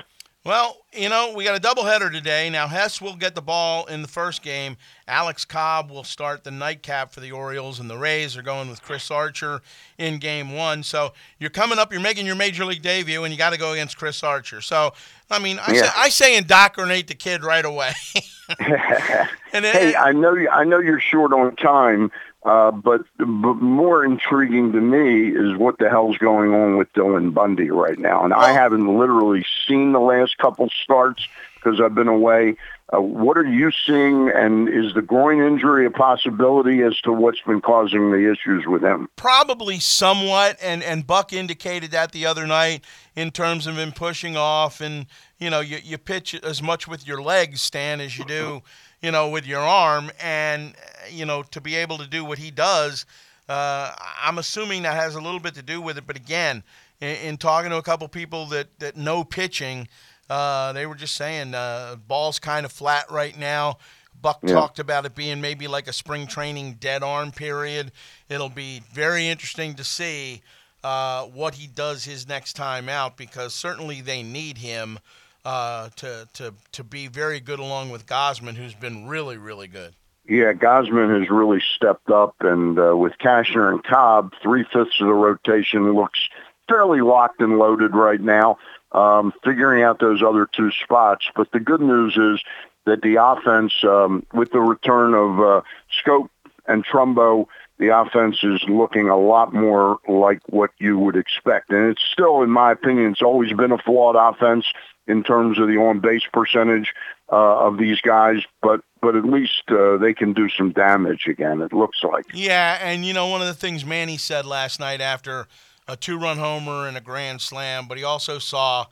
[0.48, 2.48] Well, you know, we got a doubleheader today.
[2.48, 4.78] Now, Hess will get the ball in the first game.
[5.06, 8.80] Alex Cobb will start the nightcap for the Orioles, and the Rays are going with
[8.80, 9.61] Chris Archer
[9.98, 10.82] in game one.
[10.82, 13.72] So you're coming up, you're making your major league debut, and you got to go
[13.72, 14.62] against Chris Archer.
[14.62, 14.94] So,
[15.30, 17.92] I mean, I, say, I say indoctrinate the kid right away.
[19.50, 22.11] Hey, I know I know you're short on time,
[22.48, 27.34] uh, but but more intriguing to me is what the hell's going on with Dylan
[27.34, 28.24] Bundy right now.
[28.24, 32.56] And I haven't literally seen the last couple starts because I've been away.
[32.90, 34.30] Uh, what are you seeing?
[34.30, 38.82] And is the groin injury a possibility as to what's been causing the issues with
[38.82, 39.11] him?
[39.16, 42.82] Probably somewhat, and and Buck indicated that the other night
[43.14, 45.04] in terms of him pushing off, and
[45.38, 48.62] you know you you pitch as much with your legs, Stan, as you do,
[49.02, 50.74] you know, with your arm, and
[51.11, 53.06] you know to be able to do what he does,
[53.48, 56.06] uh, I'm assuming that has a little bit to do with it.
[56.06, 56.62] But again,
[57.00, 59.88] in, in talking to a couple people that that know pitching,
[60.28, 63.78] uh, they were just saying uh, ball's kind of flat right now.
[64.20, 64.54] Buck Yeah.
[64.54, 67.92] talked about it being maybe like a spring training dead arm period.
[68.28, 70.42] It'll be very interesting to see
[70.82, 74.98] uh, what he does his next time out because certainly they need him
[75.44, 79.94] uh, to, to, to be very good along with Gausman, who's been really, really good.
[80.29, 85.07] Yeah, Gausman has really stepped up, and uh, with Cashner and Cobb, three fifths of
[85.07, 86.20] the rotation looks
[86.68, 88.59] fairly locked and loaded right now.
[88.92, 92.42] Um, figuring out those other two spots, but the good news is
[92.87, 95.61] that the offense, um, with the return of uh,
[95.92, 96.29] Schoop
[96.66, 97.46] and Trumbo,
[97.79, 101.70] the offense is looking a lot more like what you would expect.
[101.70, 104.66] And it's still, in my opinion, it's always been a flawed offense
[105.08, 106.94] in terms of the on-base percentage
[107.32, 111.60] uh, of these guys, but but at least uh, they can do some damage again.
[111.60, 112.26] It looks like.
[112.34, 115.46] Yeah, and you know, one of the things Manny said last night after
[115.86, 118.86] a two run homer and a grand slam, but he also saw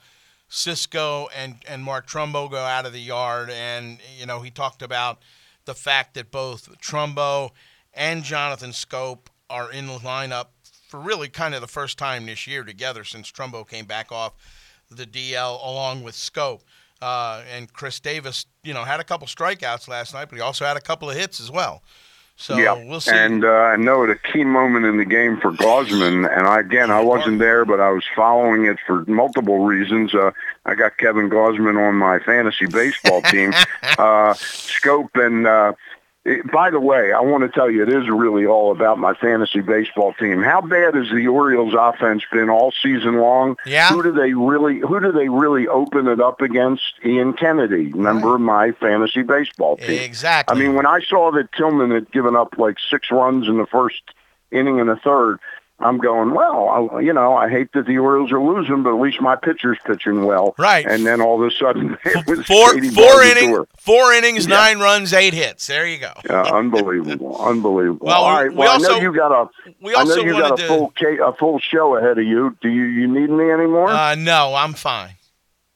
[0.51, 3.51] Sisco and, and Mark Trumbo go out of the yard.
[3.51, 5.21] And, you know, he talked about
[5.65, 7.51] the fact that both Trumbo
[7.93, 10.47] and Jonathan Schoop are in the lineup
[10.89, 14.35] for really kind of the first time this year together since Trumbo came back off
[14.91, 16.61] the DL along with Schoop.
[17.03, 20.65] Uh, and Chris Davis, you know, had a couple strikeouts last night, but he also
[20.65, 21.83] had a couple of hits as well.
[22.39, 23.13] So yeah, we'll see.
[23.13, 26.61] And uh, I know at a key moment in the game for Gausman, and I,
[26.61, 30.15] again, I wasn't there, but I was following it for multiple reasons.
[30.15, 30.33] Uh,
[30.67, 33.53] I got Kevin Gausman on my fantasy baseball team.
[33.83, 35.47] uh, Schoop and.
[35.47, 35.77] Uh, it-
[36.53, 39.61] by the way, I want to tell you, it is really all about my fantasy
[39.61, 40.43] baseball team.
[40.43, 43.57] How bad has the Orioles' offense been all season long?
[43.65, 43.91] Yeah.
[43.91, 44.81] Who do they really?
[44.81, 46.83] Who do they really open it up against?
[47.05, 50.01] Ian Kennedy, member of my fantasy baseball team.
[50.03, 50.57] Exactly.
[50.57, 53.67] I mean, when I saw that Tillman had given up like six runs in the
[53.67, 54.03] first
[54.51, 55.39] inning and a third,
[55.79, 59.01] I'm going, well, I, you know, I hate that the Orioles are losing, but at
[59.01, 60.55] least my pitcher's pitching well.
[60.57, 60.87] Right.
[60.87, 65.13] And then all of a sudden, it was four four innings, four innings, nine runs,
[65.13, 65.67] eight hits.
[65.67, 66.13] There you go.
[66.31, 68.07] Yeah, unbelievable, unbelievable.
[68.07, 69.49] Well, all we- we Well, I also- know you got a.
[69.83, 72.25] we I know also you got a to- full ca- a full show ahead of
[72.25, 72.57] you.
[72.63, 73.91] Do you you need me anymore?
[73.91, 75.17] Uh, no, I'm fine.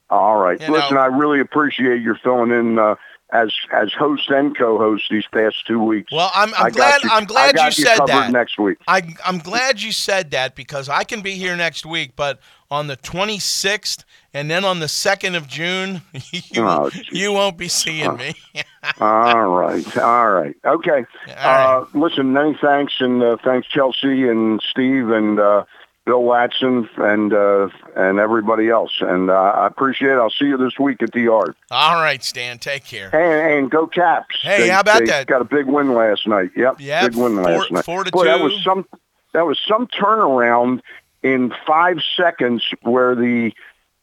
[0.08, 0.58] All right.
[0.60, 2.94] You Listen, know- I really appreciate your filling in uh,
[3.32, 6.10] as as host and co-host these past two weeks.
[6.12, 8.32] Well, I'm, I'm glad you- I'm I glad got you said that.
[8.32, 8.78] next week.
[8.88, 12.40] I, I'm glad you said that because I can be here next week, but
[12.70, 17.68] on the 26th and then on the 2nd of June, you, Oh, you won't be
[17.68, 18.34] seeing me.
[19.00, 19.98] All right.
[19.98, 20.54] All right.
[20.64, 21.04] Okay.
[21.38, 25.64] All Uh, listen, many thanks, and uh, thanks Chelsea and Steve and uh,
[26.10, 28.90] Bill Watson and uh, and everybody else.
[29.00, 30.14] And uh, I appreciate it.
[30.18, 31.54] I'll see you this week at the yard.
[31.70, 33.14] All right, Stan, take care.
[33.14, 34.34] And, and go Caps.
[34.42, 35.28] Hey, They- how about they that?
[35.28, 36.50] Got a big win last night.
[36.56, 36.80] Yep.
[36.80, 37.06] Yeah.
[37.06, 37.84] Big win four- last night.
[37.84, 38.86] four to Boy, that was some.
[39.34, 40.80] That was some turnaround
[41.22, 43.52] in five seconds where the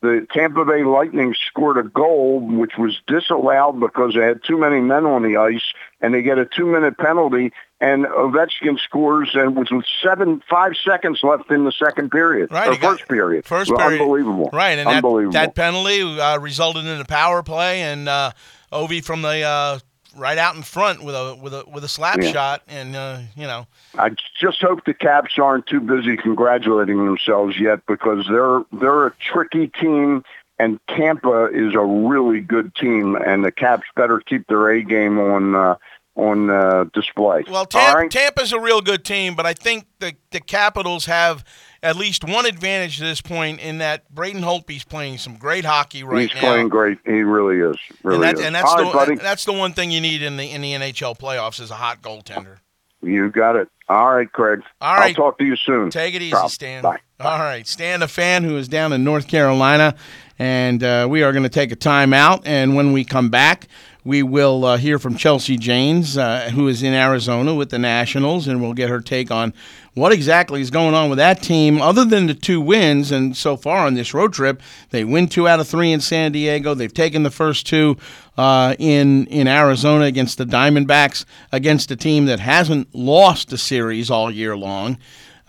[0.02, 4.80] the Tampa Bay Lightning scored a goal which was disallowed because they had too many
[4.80, 9.56] men on the ice and they get a two minute penalty and Ovechkin scores and
[9.56, 13.10] was with seven five seconds left in the second period Right, or he got- first
[13.10, 13.46] period.
[13.46, 14.02] First period.
[14.02, 14.50] unbelievable.
[14.52, 15.34] Right, and that, unbelievable.
[15.34, 18.32] that penalty uh, resulted in a power play, and uh,
[18.72, 19.80] Ovi from the uh,
[20.18, 22.32] right out in front with a with a with a slap Yeah.
[22.32, 24.10] shot, and uh, you know, I
[24.40, 29.68] just hope the Caps aren't too busy congratulating themselves yet because they're they're a tricky
[29.68, 30.24] team
[30.60, 35.20] and Tampa is a really good team and the Caps better keep their A game
[35.20, 35.76] on uh,
[36.18, 37.44] on uh, display.
[37.50, 38.12] well, Tampa, right?
[38.12, 41.46] Tampa's a real good team, but I think the the Capitals have
[41.84, 46.04] at least one advantage to this point in that Braden Holtby's playing some great hockey
[46.04, 46.36] right He's now.
[46.36, 46.98] He's playing great.
[47.06, 47.78] He really is.
[48.04, 48.46] Really and, that, is.
[48.46, 50.74] and that's All the right, that's the one thing you need in the in the
[50.74, 52.58] NHL playoffs is a hot goaltender.
[53.04, 53.70] You got it.
[53.90, 54.62] All right, Craig.
[54.82, 55.10] All right.
[55.10, 55.92] I'll talk to you soon.
[55.92, 56.48] Take it easy, Ciao.
[56.48, 56.82] Stan.
[56.82, 57.00] Bye.
[57.20, 59.96] All right, Stan, a fan who is down in North Carolina,
[60.38, 62.46] and uh, we are going to take a time out.
[62.46, 63.68] And when we come back,
[64.08, 68.48] we will uh, hear from Chelsea Janes, uh, who is in Arizona with the Nationals,
[68.48, 69.54] and we'll get her take on
[69.96, 73.12] what exactly is going on with that team, other than the two wins.
[73.12, 76.32] And so far on this road trip, they win two out of three in San
[76.32, 76.74] Diego.
[76.74, 77.98] They've taken the first two
[78.38, 84.10] uh, in in Arizona against the Diamondbacks, against a team that hasn't lost a series
[84.10, 84.98] all year long.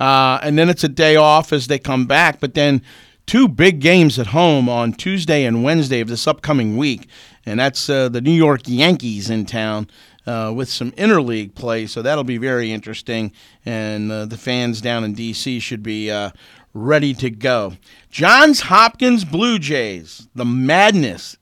[0.01, 2.41] Uh, and then it's a day off as they come back.
[2.41, 2.83] But then
[3.29, 7.07] two big games at home on Tuesday and Wednesday of this upcoming week,
[7.49, 9.89] and that's uh, the New York Yankees in town.
[10.27, 13.33] Uh, with some interleague play, so that'll be very interesting,
[13.65, 15.59] and uh, the fans down in D.C.
[15.59, 16.29] should be uh,
[16.75, 17.73] ready to go.
[18.11, 21.39] Johns Hopkins Blue Jays, the madness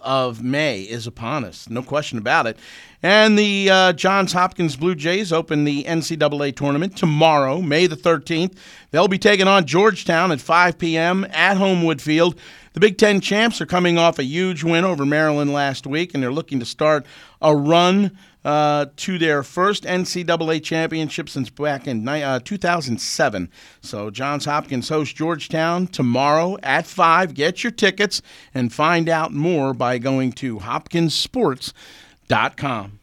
[0.00, 2.58] of May is upon us, no question about it.
[3.02, 8.56] And the uh, Johns Hopkins Blue Jays open the NCAA tournament tomorrow, May the 13th.
[8.90, 11.26] They'll be taking on Georgetown at 5 p.m.
[11.30, 12.36] at Homewood Field.
[12.76, 16.22] The Big Ten champs are coming off a huge win over Maryland last week, and
[16.22, 17.06] they're looking to start
[17.40, 23.50] a run uh, to their first NCAA championship since back in uh, 2007.
[23.80, 27.32] So Johns Hopkins hosts Georgetown tomorrow at 5.
[27.32, 28.20] Get your tickets
[28.52, 33.00] and find out more by going to hopkinsports.com.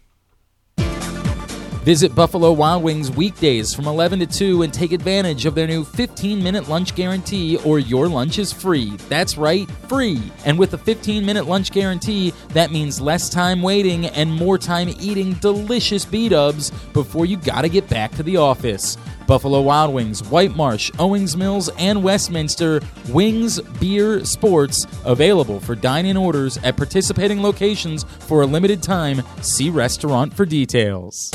[1.83, 5.83] Visit Buffalo Wild Wings weekdays from 11 to 2 and take advantage of their new
[5.83, 8.91] 15 minute lunch guarantee or your lunch is free.
[9.09, 10.31] That's right, free.
[10.45, 14.87] And with a 15 minute lunch guarantee, that means less time waiting and more time
[14.97, 18.97] eating delicious B dubs before you gotta get back to the office.
[19.27, 22.79] Buffalo Wild Wings, White Marsh, Owings Mills, and Westminster.
[23.09, 29.21] Wings, beer, sports available for dine in orders at participating locations for a limited time.
[29.41, 31.29] See restaurant for details.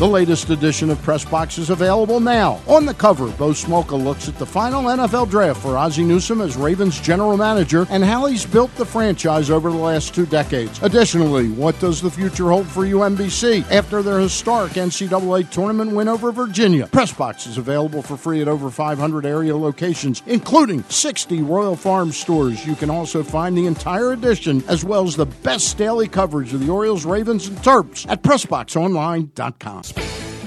[0.00, 2.58] The latest edition of Press Box is available now.
[2.66, 6.56] On the cover, Bo Smolka looks at the final NFL draft for Ozzie Newsome as
[6.56, 10.82] Ravens general manager and how he's built the franchise over the last two decades.
[10.82, 16.32] Additionally, what does the future hold for UMBC after their historic NCAA tournament win over
[16.32, 16.86] Virginia?
[16.86, 22.10] Press Box is available for free at over 500 area locations, including 60 Royal Farm
[22.10, 22.66] stores.
[22.66, 26.60] You can also find the entire edition as well as the best daily coverage of
[26.64, 29.89] the Orioles, Ravens, and Terps at PressBoxOnline.com.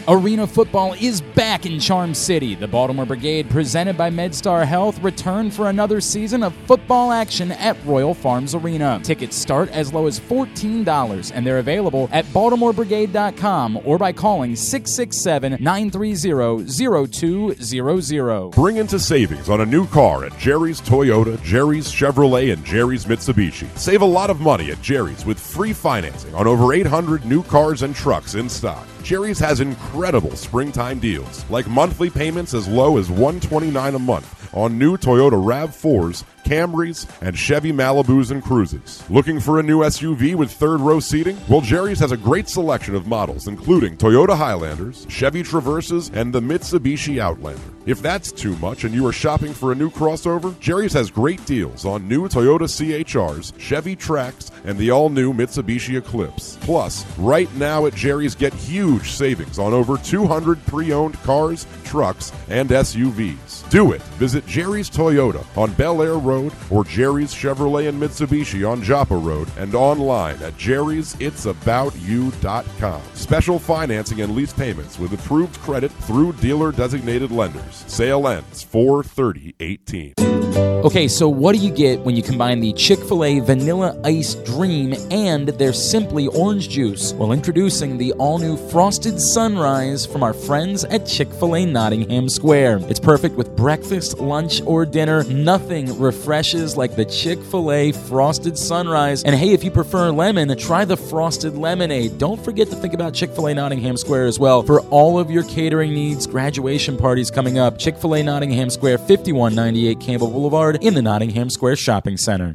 [0.05, 2.55] Arena football is back in Charm City.
[2.55, 7.77] The Baltimore Brigade, presented by MedStar Health, return for another season of football action at
[7.85, 8.99] Royal Farms Arena.
[9.01, 15.57] Tickets start as low as $14 and they're available at baltimorebrigade.com or by calling 667
[15.63, 16.65] 930
[17.07, 18.51] 0200.
[18.51, 23.69] Bring into savings on a new car at Jerry's Toyota, Jerry's Chevrolet, and Jerry's Mitsubishi.
[23.77, 27.83] Save a lot of money at Jerry's with free financing on over 800 new cars
[27.83, 28.85] and trucks in stock.
[29.03, 34.79] Jerry's has incredible springtime deals, like monthly payments as low as 129 a month on
[34.79, 39.03] new Toyota RAV4s, Camrys, and Chevy Malibus and Cruises.
[39.09, 41.37] Looking for a new SUV with third row seating?
[41.47, 46.41] Well, Jerry's has a great selection of models, including Toyota Highlanders, Chevy Traverses, and the
[46.41, 47.61] Mitsubishi Outlander.
[47.85, 51.45] If that's too much and you are shopping for a new crossover, Jerry's has great
[51.45, 56.57] deals on new Toyota CHRs, Chevy Trax, and the all new Mitsubishi Eclipse.
[56.61, 62.31] Plus, right now at Jerry's, get huge savings on over 200 pre owned cars, trucks,
[62.49, 63.69] and SUVs.
[63.69, 64.01] Do it.
[64.19, 66.32] Visit Jerry's Toyota on Bel Air Road
[66.69, 73.01] or Jerry's Chevrolet and Mitsubishi on Joppa Road and online at jerry'sit'saboutyou.com.
[73.13, 77.83] Special financing and lease payments with approved credit through dealer designated lenders.
[77.87, 80.32] Sale ends 43018.
[80.55, 84.35] Okay, so what do you get when you combine the Chick fil A Vanilla Ice
[84.35, 87.13] Dream and their Simply Orange Juice?
[87.13, 92.27] Well, introducing the all new Frosted Sunrise from our friends at Chick fil A Nottingham
[92.27, 92.81] Square.
[92.89, 95.23] It's perfect with breakfast, lunch, or dinner.
[95.23, 99.23] Nothing refreshes like the Chick fil A Frosted Sunrise.
[99.23, 102.17] And hey, if you prefer lemon, try the Frosted Lemonade.
[102.17, 105.31] Don't forget to think about Chick fil A Nottingham Square as well for all of
[105.31, 107.79] your catering needs, graduation parties coming up.
[107.79, 112.53] Chick fil A Nottingham Square, 5198 Campbell Boulevard in the Nottingham Square Shopping Center.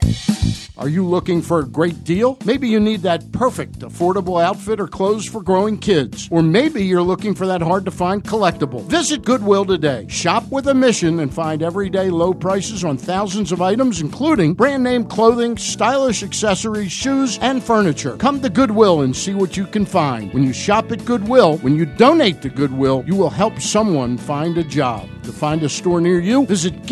[0.76, 2.36] Are you looking for a great deal?
[2.44, 6.28] Maybe you need that perfect affordable outfit or clothes for growing kids.
[6.30, 8.82] Or maybe you're looking for that hard to find collectible.
[8.82, 10.06] Visit Goodwill today.
[10.08, 14.84] Shop with a mission and find everyday low prices on thousands of items, including brand
[14.84, 18.18] name clothing, stylish accessories, shoes, and furniture.
[18.18, 20.32] Come to Goodwill and see what you can find.
[20.34, 24.58] When you shop at Goodwill, when you donate to Goodwill, you will help someone find
[24.58, 25.08] a job.
[25.24, 26.86] To find a store near you, visit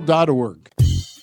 [0.00, 0.70] givetogoodwill.org.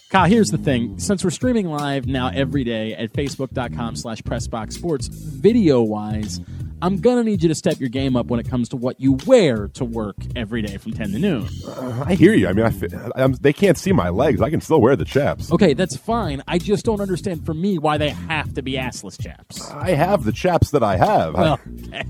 [0.09, 0.99] Kyle, here's the thing.
[0.99, 6.39] Since we're streaming live now every day at facebook.com slash pressboxsports, video-wise,
[6.81, 9.17] I'm to need you to step your game up when it comes to what you
[9.25, 11.47] wear to work every day from 10 to noon.
[11.65, 12.47] Uh, I hear you.
[12.47, 14.41] I mean, I, I'm, they can't see my legs.
[14.41, 15.51] I can still wear the chaps.
[15.51, 16.43] Okay, that's fine.
[16.47, 19.69] I just don't understand for me why they have to be assless chaps.
[19.71, 21.33] I have the chaps that I have.
[21.35, 22.03] Well, okay.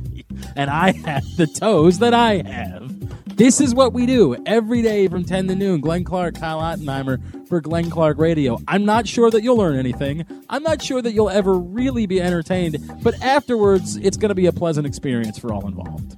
[0.56, 3.38] And I have the toes that I have.
[3.38, 5.82] This is what we do every day from 10 to noon.
[5.82, 8.60] Glenn Clark, Kyle Ottenheimer for Glenn Clark Radio.
[8.68, 10.26] I'm not sure that you'll learn anything.
[10.50, 14.48] I'm not sure that you'll ever really be entertained, but afterwards, it's going to be
[14.48, 16.18] a pleasant experience for all involved.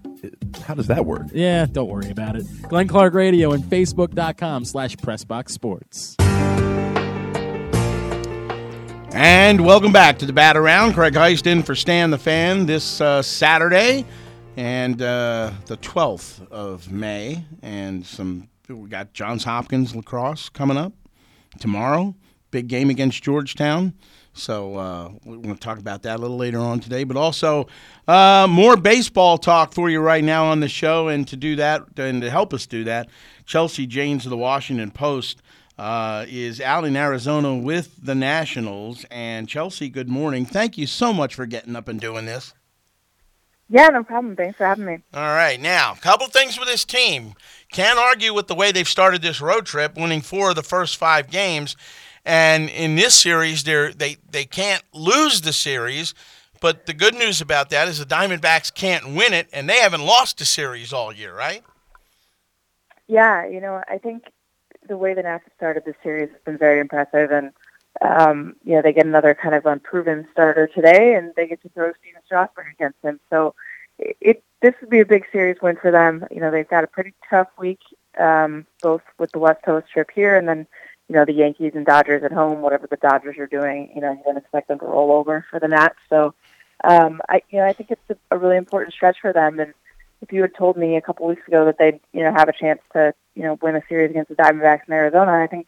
[0.64, 1.28] How does that work?
[1.34, 2.46] Yeah, don't worry about it.
[2.64, 6.16] Glenn Clark Radio and Facebook.com slash Pressbox Sports.
[9.12, 10.94] And welcome back to the Bat Around.
[10.94, 14.06] Craig Heist in for Stan the Fan this uh, Saturday
[14.58, 17.44] and uh, the 12th of May.
[17.62, 20.94] And some we got Johns Hopkins lacrosse coming up
[21.58, 22.16] tomorrow.
[22.52, 23.94] Big game against Georgetown.
[24.34, 27.04] So uh, we're going to talk about that a little later on today.
[27.04, 27.68] But also
[28.08, 31.08] uh, more baseball talk for you right now on the show.
[31.08, 33.10] And to do that, and to help us do that,
[33.46, 35.42] Chelsea Janes of the Washington Post
[35.78, 39.06] uh, is out in Arizona with the Nationals.
[39.12, 40.46] And Chelsea, good morning.
[40.46, 42.54] Thank you so much for getting up and doing this.
[43.70, 44.36] Yeah, no problem.
[44.36, 45.00] Thanks for having me.
[45.14, 47.34] All right, now a couple things with this team.
[47.72, 50.98] Can't argue with the way they've started this road trip, winning four of the first
[50.98, 51.76] five games,
[52.26, 56.14] and in this series, they they they can't lose the series.
[56.60, 60.02] But the good news about that is the Diamondbacks can't win it, and they haven't
[60.02, 61.64] lost a series all year, right?
[63.08, 64.24] Yeah, you know, I think
[64.88, 67.52] the way the Nats started the series has been very impressive, and
[68.02, 71.70] um, you know they get another kind of unproven starter today, and they get to
[71.70, 73.20] throw Stephen Strasburg against him.
[73.30, 73.54] So
[74.00, 76.26] it, this would be a big series win for them.
[76.32, 77.80] You know they've got a pretty tough week,
[78.20, 80.68] um, both with the West Coast trip here, and then
[81.08, 82.62] you know the Yankees and Dodgers at home.
[82.62, 85.60] Whatever the Dodgers are doing, you know you don't expect them to roll over for
[85.60, 85.98] the Nats.
[86.10, 86.34] So
[86.84, 89.74] um, I you know I think it's a, a really important stretch for them, and
[90.22, 92.54] if you had told me a couple weeks ago that they'd you know have a
[92.54, 95.68] chance to you know win a series against the Diamondbacks in Arizona, I think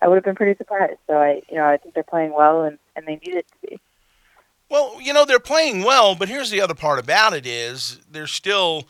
[0.00, 0.98] I would have been pretty surprised.
[1.06, 3.68] So I you know I think they're playing well and and they need it to
[3.68, 3.80] be.
[4.68, 8.26] Well, you know they're playing well, but here's the other part about it is they're
[8.26, 8.88] still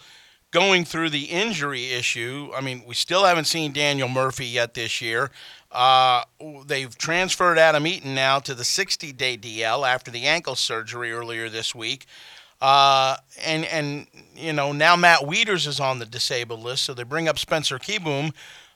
[0.51, 2.51] going through the injury issue.
[2.57, 5.31] I mean, we still haven't seen Daniel Murphy yet this year.
[5.71, 6.23] Uh,
[6.65, 11.75] they've transferred Adam Eaton now to the 60-day DL after the ankle surgery earlier this
[11.75, 12.07] week.
[12.61, 17.03] Uh, and and you know now Matt Wieters is on the disabled list, so they
[17.03, 18.33] bring up Spencer Kieboom.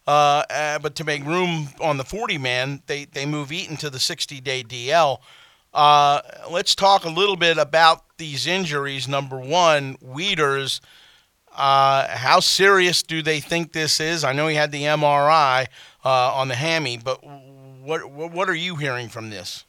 [0.07, 3.89] Uh, uh, but to make room on the 40 man, they they move Eaton to
[3.89, 5.19] the 60 day DL.
[5.73, 9.07] Uh, let's talk a little bit about these injuries.
[9.09, 10.81] Number one, Wieters.
[11.53, 14.25] Uh, how serious do they think this is?
[14.25, 15.67] I know he had the MRI
[16.05, 19.65] uh, on the hammy, but what what are you hearing from this?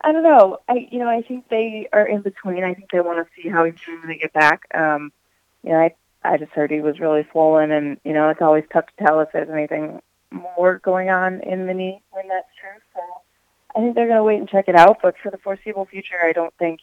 [0.00, 0.58] I don't know.
[0.68, 2.64] I you know I think they are in between.
[2.64, 4.62] I think they want to see how he's doing when they get back.
[4.74, 5.12] Um,
[5.62, 5.94] you know, I
[6.24, 9.20] I just heard he was really swollen, and you know it's always tough to tell
[9.20, 10.02] if there's anything
[10.32, 12.48] more going on in the knee when that's
[13.74, 14.98] I think they're going to wait and check it out.
[15.02, 16.80] But for the foreseeable future, I don't think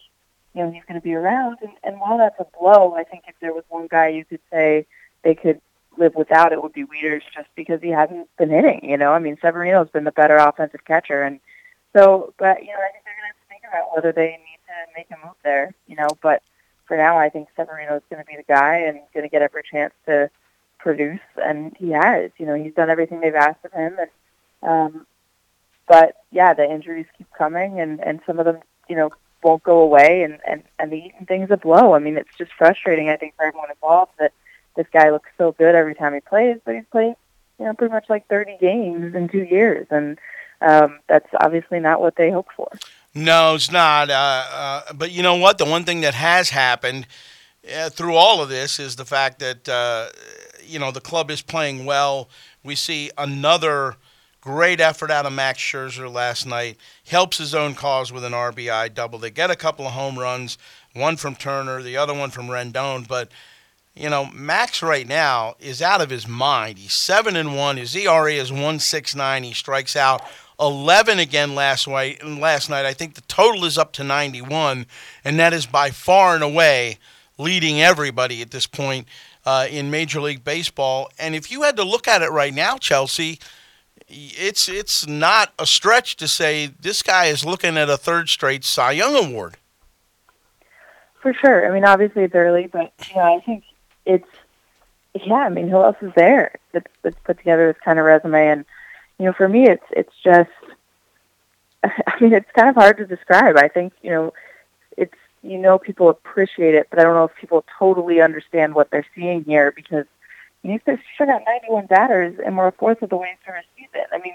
[0.54, 1.58] you know he's going to be around.
[1.62, 4.40] And, and while that's a blow, I think if there was one guy you could
[4.50, 4.86] say
[5.22, 5.60] they could
[5.98, 8.88] live without, it would be Wieters, just because he hasn't been hitting.
[8.88, 11.40] You know, I mean Severino's been the better offensive catcher, and
[11.94, 14.30] so but you know I think they're going to have to think about whether they
[14.30, 15.74] need to make a move there.
[15.86, 16.42] You know, but
[16.86, 19.42] for now, I think Severino is going to be the guy and going to get
[19.42, 20.28] every chance to
[20.78, 22.32] produce, and he has.
[22.36, 24.10] You know, he's done everything they've asked of him, and
[24.68, 25.06] um,
[25.90, 29.10] but yeah, the injuries keep coming, and and some of them, you know,
[29.42, 31.94] won't go away, and and and the Eaton thing's a blow.
[31.94, 33.08] I mean, it's just frustrating.
[33.08, 34.32] I think for everyone involved that
[34.76, 37.16] this guy looks so good every time he plays, but he's playing
[37.58, 40.16] you know pretty much like 30 games in two years, and
[40.60, 42.68] um, that's obviously not what they hope for.
[43.12, 44.10] No, it's not.
[44.10, 45.58] Uh, uh, but you know what?
[45.58, 47.08] The one thing that has happened
[47.76, 50.06] uh, through all of this is the fact that uh,
[50.64, 52.28] you know the club is playing well.
[52.62, 53.96] We see another
[54.40, 56.76] great effort out of Max Scherzer last night.
[57.06, 59.18] Helps his own cause with an RBI double.
[59.18, 60.58] They get a couple of home runs,
[60.94, 63.30] one from Turner, the other one from Rendon, but.
[63.92, 66.78] You know, Max right now is out of his mind.
[66.78, 67.76] He's seven and one.
[67.76, 69.42] His ERA is one six nine.
[69.42, 70.22] He strikes out
[70.60, 72.24] 11 again last night.
[72.24, 74.86] Last night, I think the total is up to 91,
[75.24, 76.98] and that is by far and away
[77.38, 79.08] leading everybody at this point
[79.46, 81.10] uh, in Major League Baseball.
[81.18, 83.38] And if you had to look at it right now, Chelsea,
[84.10, 88.64] it's it's not a stretch to say this guy is looking at a third straight
[88.64, 89.56] Cy Young award.
[91.20, 91.66] For sure.
[91.66, 93.64] I mean, obviously it's early, but you know, I think
[94.06, 94.28] it's
[95.14, 95.34] yeah.
[95.34, 98.48] I mean, who else is there that's, that's put together this kind of resume?
[98.48, 98.64] And
[99.18, 100.50] you know, for me, it's it's just.
[101.84, 103.56] I mean, it's kind of hard to describe.
[103.56, 104.32] I think you know,
[104.96, 108.90] it's you know people appreciate it, but I don't know if people totally understand what
[108.90, 110.06] they're seeing here because
[110.62, 114.06] he's still got 91 batters and we're a fourth of the way through a season.
[114.12, 114.34] I mean,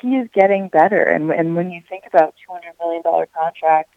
[0.00, 3.90] he is getting better, and and when you think about 200 million dollar contract,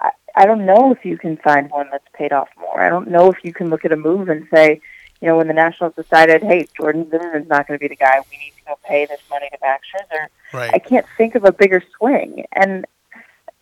[0.00, 2.80] I, I don't know if you can find one that's paid off more.
[2.80, 4.80] I don't know if you can look at a move and say,
[5.20, 8.20] you know, when the Nationals decided, hey, Jordan Zimmermann's not going to be the guy,
[8.30, 10.26] we need to go pay this money to Max Scherzer.
[10.52, 10.70] Right.
[10.72, 12.86] I can't think of a bigger swing, and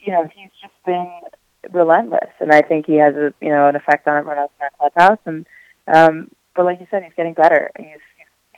[0.01, 1.11] you know, he's just been
[1.71, 4.65] relentless, and I think he has a you know an effect on everyone else in
[4.65, 5.19] our clubhouse.
[5.25, 5.47] And
[5.89, 7.71] um, but like you said, he's getting better.
[7.79, 8.01] He's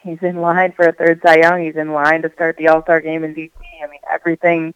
[0.02, 1.62] he's in line for a third Cy Young.
[1.62, 3.50] He's in line to start the All Star game in DC.
[3.82, 4.74] I mean, everything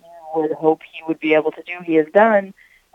[0.00, 2.54] you would hope he would be able to do, he has done.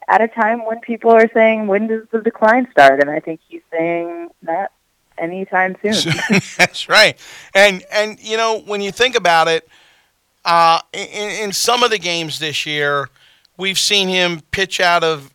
[0.10, 3.02] At a time when people are saying, when does the decline start?
[3.02, 4.72] And I think he's saying not
[5.18, 6.14] anytime soon.
[6.58, 7.18] That's right.
[7.54, 9.68] And and you know when you think about it,
[10.46, 13.10] uh, in, in some of the games this year,
[13.58, 15.34] we've seen him pitch out of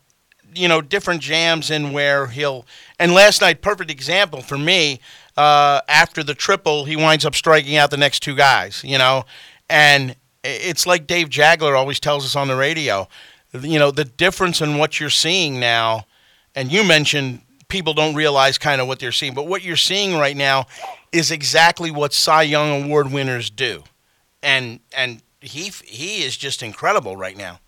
[0.55, 2.67] you know different jams and where he'll
[2.99, 5.01] and last night perfect example for me
[5.37, 9.25] uh, after the triple he winds up striking out the next two guys you know?
[9.71, 13.09] And it's like Dave Jageler always tells us on the radio
[13.61, 16.07] you know the difference in what you're seeing now
[16.55, 20.19] and you mentioned people don't realize kind of what they're seeing but what you're seeing
[20.19, 20.67] right now
[21.13, 23.85] is exactly what Cy Young award winners do.
[24.43, 27.61] And and he he is just incredible right now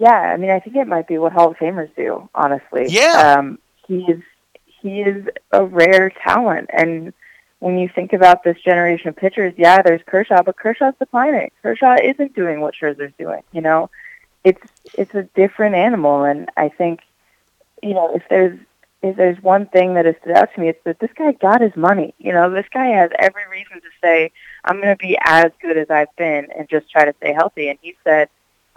[0.00, 2.28] yeah, I mean, I think it might be what Hall of Famers do.
[2.34, 3.36] Honestly, Yeah.
[3.38, 4.22] Um, he is
[4.64, 7.12] he is a rare talent, and
[7.58, 11.50] when you think about this generation of pitchers, yeah, there's Kershaw, but Kershaw's declining.
[11.62, 13.42] Kershaw isn't doing what Scherzer's doing.
[13.52, 13.90] You know,
[14.42, 14.62] it's
[14.94, 17.00] it's a different animal, and I think,
[17.82, 18.58] you know, if there's
[19.02, 21.60] if there's one thing that has stood out to me, it's that this guy got
[21.60, 22.14] his money.
[22.16, 24.32] You know, this guy has every reason to say,
[24.64, 27.68] "I'm going to be as good as I've been," and just try to stay healthy.
[27.68, 28.30] And he said,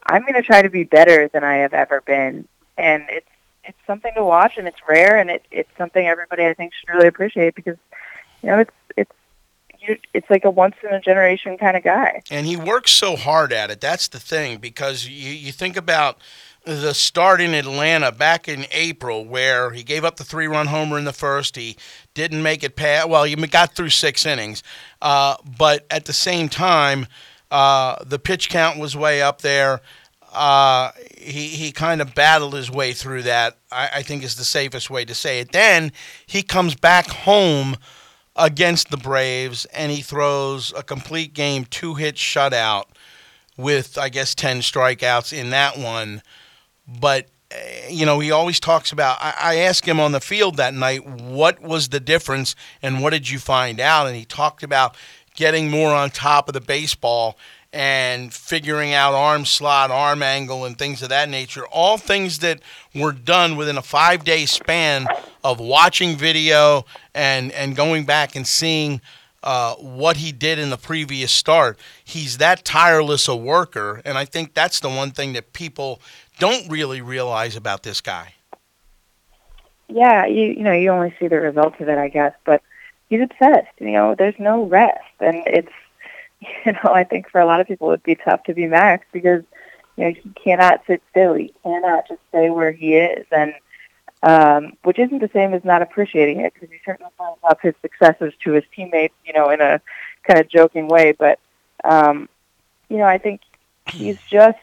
[0.06, 2.47] I'm going to try to be better than I have ever been,
[2.78, 3.28] and it's
[3.66, 6.93] it's something to watch, and it's rare, and it, it's something everybody I think should
[6.93, 7.78] really appreciate because
[8.41, 9.12] you know it's it's
[9.80, 12.22] you, it's like a once in a generation kind of guy.
[12.30, 13.82] and he works so hard at it.
[13.82, 16.20] That's the thing because you you think about
[16.66, 21.04] the start in Atlanta back in April, where he gave up the three-run homer in
[21.04, 21.58] the first.
[21.58, 21.76] He
[22.14, 23.10] didn't make it past.
[23.10, 24.64] Well, he got through six innings,
[25.01, 27.08] uh, but at the same time,
[27.54, 29.80] uh, the pitch count was way up there.
[30.34, 33.60] Uh, he he kind of battled his way through that.
[33.72, 35.51] I, I think is the safest way to say it.
[35.51, 35.91] Then
[36.26, 37.78] he comes back home
[38.36, 42.86] against the Braves and he throws a complete game, two hit shutout
[43.56, 46.24] with I guess ten strikeouts in that one.
[46.88, 49.18] But eh, you know, he always talks about.
[49.22, 53.12] I, I asked him on the field that night, what was the difference and what
[53.12, 54.08] did you find out?
[54.08, 54.97] And he talked about
[55.36, 57.38] getting more on top of the baseball
[57.74, 61.66] and figuring out arm slot, arm angle, and things of that nature.
[61.68, 62.62] All things that
[62.94, 65.08] were done within a five day span
[65.44, 69.02] of watching video and, and going back and seeing
[69.44, 71.78] uh, what he did in the previous start.
[72.04, 76.00] He's that tireless a worker, and I think that's the one thing that people
[76.40, 78.36] don't really realize about this guy.
[79.90, 82.62] Yeah, you you know you only see the results of it, I guess, but
[83.14, 83.80] he's obsessed.
[83.80, 85.72] You know, there's no rest, and it's
[86.66, 89.05] you know I think for a lot of people it'd be tough to be Max
[89.14, 89.43] because
[89.95, 91.34] you know he cannot sit still.
[91.36, 93.53] He cannot just stay where he is, and
[94.24, 97.76] um, which isn't the same as not appreciating it because he certainly brings up his
[97.82, 99.82] successes to his teammates, you know, in a
[100.24, 101.11] kind of joking way.
[101.11, 101.39] But
[101.84, 102.30] um,
[102.89, 103.41] you know, I think
[103.91, 104.57] he's just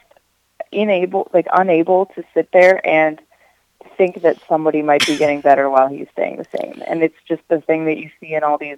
[0.73, 3.21] unable, like unable to sit there and
[3.97, 6.81] think that somebody might be getting better while he's staying the same.
[6.87, 8.77] And it's just the thing that you see in all these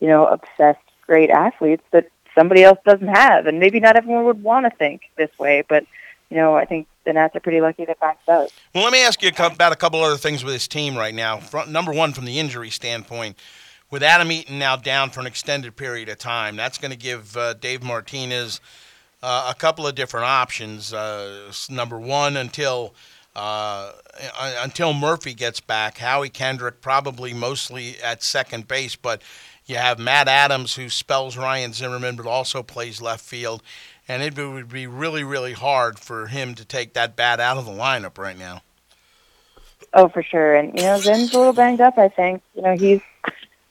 [0.00, 3.46] you know, obsessed great athletes that somebody else doesn't have.
[3.46, 5.84] And maybe not everyone would want to think this way, but
[6.30, 8.50] you know, I think the Nats are pretty lucky that Max does.
[8.74, 11.40] Well, let me ask you about a couple other things with this team right now.
[11.68, 13.36] Number one, from the injury standpoint,
[13.92, 17.36] with Adam Eaton now down for an extended period of time, that's going to give
[17.36, 18.60] uh, Dave Martinez
[19.22, 20.92] uh, a couple of different options.
[20.92, 22.92] Uh, number one, until
[23.36, 23.92] uh,
[24.62, 29.22] until Murphy gets back, Howie Kendrick probably mostly at second base, but
[29.66, 33.62] you have Matt Adams who spells Ryan Zimmerman, but also plays left field
[34.08, 37.66] and it would be really, really hard for him to take that bat out of
[37.66, 38.62] the lineup right now.
[39.92, 40.54] Oh, for sure.
[40.54, 41.98] And you know, Zen's a little banged up.
[41.98, 43.00] I think you know he's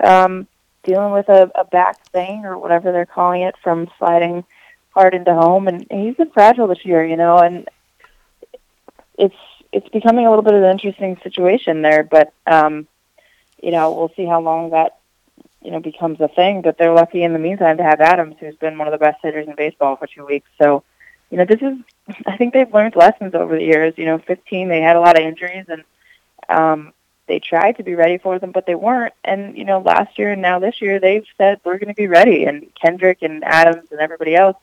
[0.04, 0.48] um,
[0.84, 4.44] dealing with a, a back thing or whatever they're calling it from sliding
[4.92, 7.06] hard into home, and he's been fragile this year.
[7.06, 7.70] You know, and
[9.18, 9.36] it's
[9.76, 12.04] it's becoming a little bit of an interesting situation there.
[12.04, 12.88] But um,
[13.62, 14.98] you know, we'll see how long that
[15.62, 16.62] you know becomes a thing.
[16.62, 19.20] But they're lucky in the meantime to have Adams, who's been one of the best
[19.22, 20.48] hitters in baseball for two weeks.
[20.58, 20.84] So,
[21.30, 21.78] you know, this is
[22.26, 23.94] I think they've learned lessons over the years.
[23.98, 25.84] You know, 15 they had a lot of injuries and
[26.48, 26.94] um,
[27.28, 29.14] they tried to be ready for them, but they weren't.
[29.26, 32.08] And you know, last year and now this year they've said we're going to be
[32.08, 32.46] ready.
[32.46, 34.56] And Kendrick and Adams and everybody else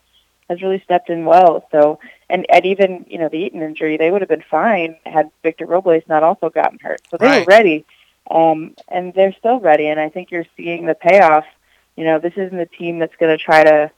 [0.48, 1.68] has really stepped in well.
[1.70, 1.98] So,
[2.32, 5.66] and and even you know the Eaton injury, they would have been fine had Victor
[5.66, 7.00] Robles not also gotten hurt.
[7.10, 7.46] So they right.
[7.46, 7.86] were ready
[8.30, 9.88] um, and they're still ready.
[9.88, 11.44] And I think you're seeing the payoff.
[11.96, 13.90] You know, this isn't a team that's going to try to,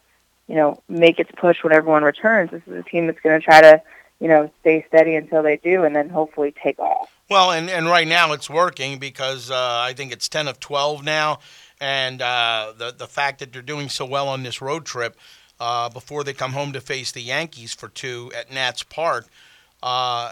[0.48, 2.50] you know, make its push when everyone returns.
[2.50, 3.82] This is a team that's going to try to,
[4.20, 7.10] you know, stay steady until they do, and then hopefully take off.
[7.30, 11.04] Well, and and right now it's working because uh, I think it's ten of twelve
[11.04, 11.38] now,
[11.80, 15.16] and uh, the the fact that they're doing so well on this road trip.
[15.64, 19.26] Uh, before they come home to face the Yankees for two at Nats Park,
[19.82, 20.30] uh,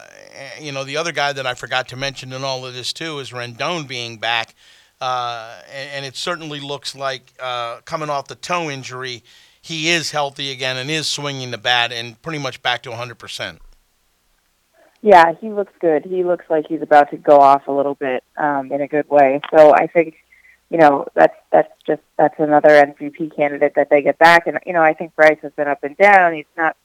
[0.61, 3.19] you know, the other guy that I forgot to mention in all of this too
[3.19, 4.55] is Rendon being back,
[5.01, 9.25] uh, and, and, it certainly looks like uh, coming off the toe injury,
[9.63, 13.15] he is healthy again and is swinging the bat and pretty much back to 100
[13.15, 13.63] percent.
[15.01, 16.05] Yeah, he looks good.
[16.05, 19.09] He looks like he's about to go off a little bit um, in a good
[19.09, 19.41] way.
[19.57, 20.15] So I think,
[20.73, 24.47] you know, that's that's just that's another MVP candidate that they get back.
[24.47, 26.33] And you know, I think Bryce has been up and down.
[26.33, 26.79] He's not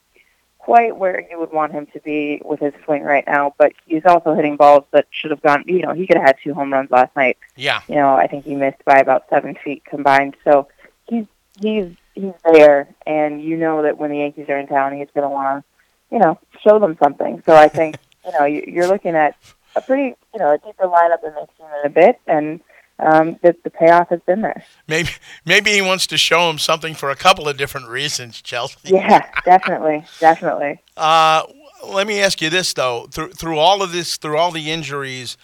[0.58, 4.04] quite where you would want him to be with his swing right now, but he's
[4.04, 5.64] also hitting balls that should have gone.
[5.66, 7.38] You know, he could have had two home runs last night.
[7.56, 7.80] Yeah.
[7.88, 10.36] You know, I think he missed by about seven feet combined.
[10.44, 10.68] So
[11.08, 11.24] he's
[11.58, 15.26] he's he's there, and you know that when the Yankees are in town, he's going
[15.26, 17.42] to want to, you know, show them something.
[17.46, 19.34] So I think you know you're looking at
[19.74, 22.60] a pretty you know a deeper lineup than they've seen in a bit, and
[22.98, 24.64] um, the, the payoff has been there.
[24.86, 25.10] Maybe
[25.44, 28.76] maybe he wants to show him something for a couple of different reasons, Chelsea.
[28.84, 30.80] Yeah, definitely, definitely.
[30.96, 31.44] Uh,
[31.86, 35.36] let me ask you this though: through through all of this, through all the injuries,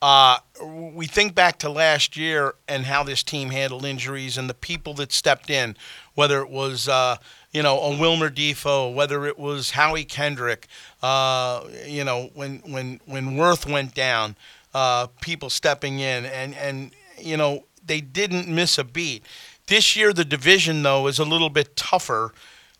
[0.00, 4.54] uh, we think back to last year and how this team handled injuries and the
[4.54, 5.76] people that stepped in,
[6.14, 6.88] whether it was.
[6.88, 7.16] Uh,
[7.52, 10.68] you know, a Wilmer Difo, whether it was Howie Kendrick,
[11.02, 14.36] uh, you know, when when when Werth went down,
[14.74, 16.92] uh, people stepping in, and and
[17.24, 19.24] you know, they didn't miss a beat.
[19.66, 22.32] This year, the division, though, is a little bit tougher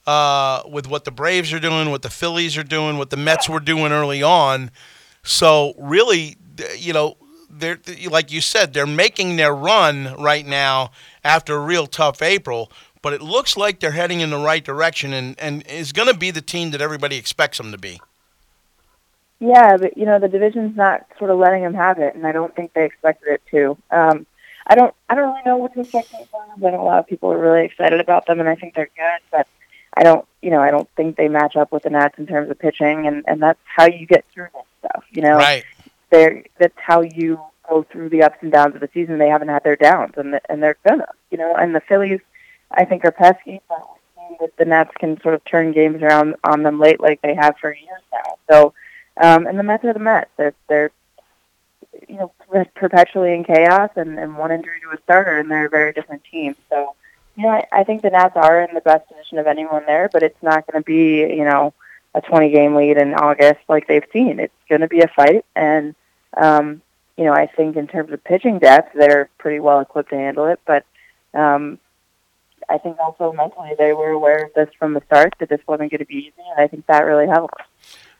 [0.07, 3.49] uh, with what the Braves are doing, what the Phillies are doing, what the Mets
[3.49, 4.71] were doing early on.
[5.23, 6.37] So, really,
[6.77, 7.17] you know,
[7.49, 7.79] they're
[8.09, 10.91] like you said, they're making their run right now
[11.23, 12.73] after a real tough April.
[13.03, 16.17] But it looks like they're heading in the right direction, and, and is going to
[16.17, 18.01] be the team that everybody expects them to be.
[19.41, 22.31] Yeah, but you know the division's not sort of letting them have it, and I
[22.31, 23.77] don't think they expected it to.
[23.91, 24.27] Um,
[24.67, 26.21] I don't I don't really know what to expect from
[26.59, 28.75] the I know a lot of people are really excited about them, and I think
[28.75, 29.21] they're good.
[29.31, 29.47] But
[29.95, 32.51] I don't you know I don't think they match up with the Nats in terms
[32.51, 35.05] of pitching, and and that's how you get through this stuff.
[35.11, 35.65] You know, right?
[36.11, 39.19] They're, that's how you go through the ups and downs of the season.
[39.19, 41.07] They haven't had their downs, and the, and they're gonna.
[41.31, 42.21] You know, and the Phillies,
[42.71, 43.83] I think, are pesky, but
[44.41, 47.57] that the Nats can sort of turn games around on them late, like they have
[47.61, 48.37] for years now.
[48.51, 48.75] So,
[49.21, 50.31] um, and the Mets are the Mets.
[50.37, 50.91] They're they're
[52.09, 52.33] you know
[52.75, 56.23] perpetually in chaos and, and one injury to a starter, and they're a very different
[56.25, 56.55] team.
[56.69, 56.95] So,
[57.37, 60.09] you know, I, I think the Nats are in the best position of anyone there,
[60.13, 61.73] but it's not going to be you know
[62.15, 64.39] a 20 game lead in August like they've seen.
[64.39, 65.95] It's going to be a fight, and
[66.37, 66.83] um,
[67.17, 70.47] you know, I think in terms of pitching depth, they're pretty well equipped to handle
[70.47, 70.61] it.
[70.67, 70.85] But
[71.35, 71.79] um,
[72.69, 75.91] I think also mentally they were aware of this from the start that this wasn't
[75.91, 77.61] going to be easy, and I think that really helped.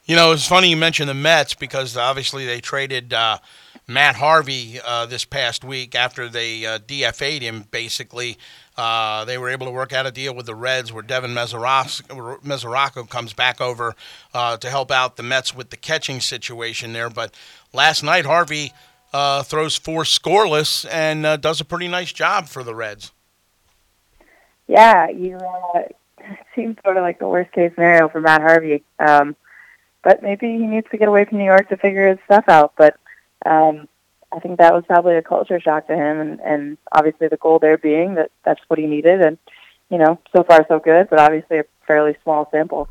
[0.05, 3.39] You know, it's funny you mentioned the Mets because obviously they traded uh,
[3.89, 7.65] Matt Harvey uh, this past week after they uh, DFA'd him.
[7.71, 8.39] Basically,
[8.77, 13.09] uh, they were able to work out a deal with the Reds where Devin Mesoraco
[13.09, 13.95] comes back over
[14.33, 17.11] uh, to help out the Mets with the catching situation there.
[17.11, 17.35] But
[17.73, 18.73] last night, Harvey
[19.13, 23.13] uh, throws four scoreless and uh, does a pretty nice job for the Reds.
[24.69, 25.39] Yeah, you
[26.55, 28.85] seems sort of like the worst case scenario for Matt Harvey.
[28.99, 29.37] Um,
[30.03, 32.73] but maybe he needs to get away from New York to figure his stuff out.
[32.77, 32.97] But
[33.47, 33.89] um,
[34.33, 37.59] I think that was probably a culture shock to him, and, and obviously the goal
[37.59, 39.21] there being that that's what he needed.
[39.21, 39.39] And
[39.91, 42.89] you know, so far so good, but obviously a fairly small sample.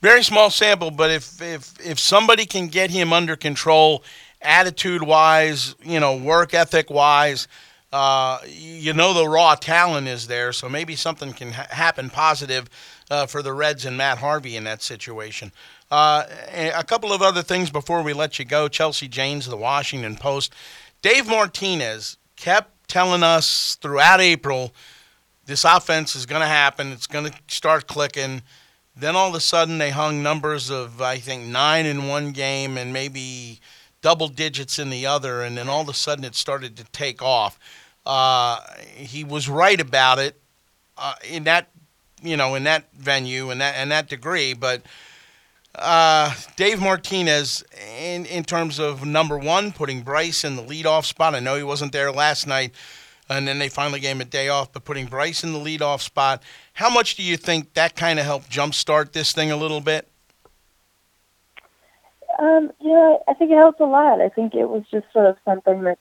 [0.00, 4.02] Very small sample, but if if if somebody can get him under control,
[4.40, 7.46] attitude wise, you know, work ethic wise,
[7.92, 12.68] uh, you know the raw talent is there, so maybe something can ha- happen positive
[13.10, 15.52] uh, for the Reds and Matt Harvey in that situation.
[15.92, 16.24] Uh,
[16.74, 18.66] a couple of other things before we let you go.
[18.66, 20.54] Chelsea Janes, the Washington Post.
[21.02, 24.72] Dave Martinez kept telling us throughout April
[25.44, 26.92] this offense is going to happen.
[26.92, 28.40] It's going to start clicking.
[28.96, 32.78] Then all of a sudden they hung numbers of I think nine in one game
[32.78, 33.60] and maybe
[34.00, 37.20] double digits in the other, and then all of a sudden it started to take
[37.20, 37.58] off.
[38.06, 38.60] Uh,
[38.94, 40.40] he was right about it
[40.96, 41.68] uh, in that
[42.22, 44.80] you know in that venue and that and that degree, but
[45.74, 47.64] uh, Dave Martinez,
[47.98, 51.34] in, in terms of number one, putting Bryce in the leadoff spot.
[51.34, 52.72] I know he wasn't there last night,
[53.28, 56.00] and then they finally gave him a day off, but putting Bryce in the leadoff
[56.00, 56.42] spot,
[56.74, 60.08] how much do you think that kind of helped jumpstart this thing a little bit?
[62.38, 64.20] Um, yeah, I think it helps a lot.
[64.20, 65.98] I think it was just sort of something that,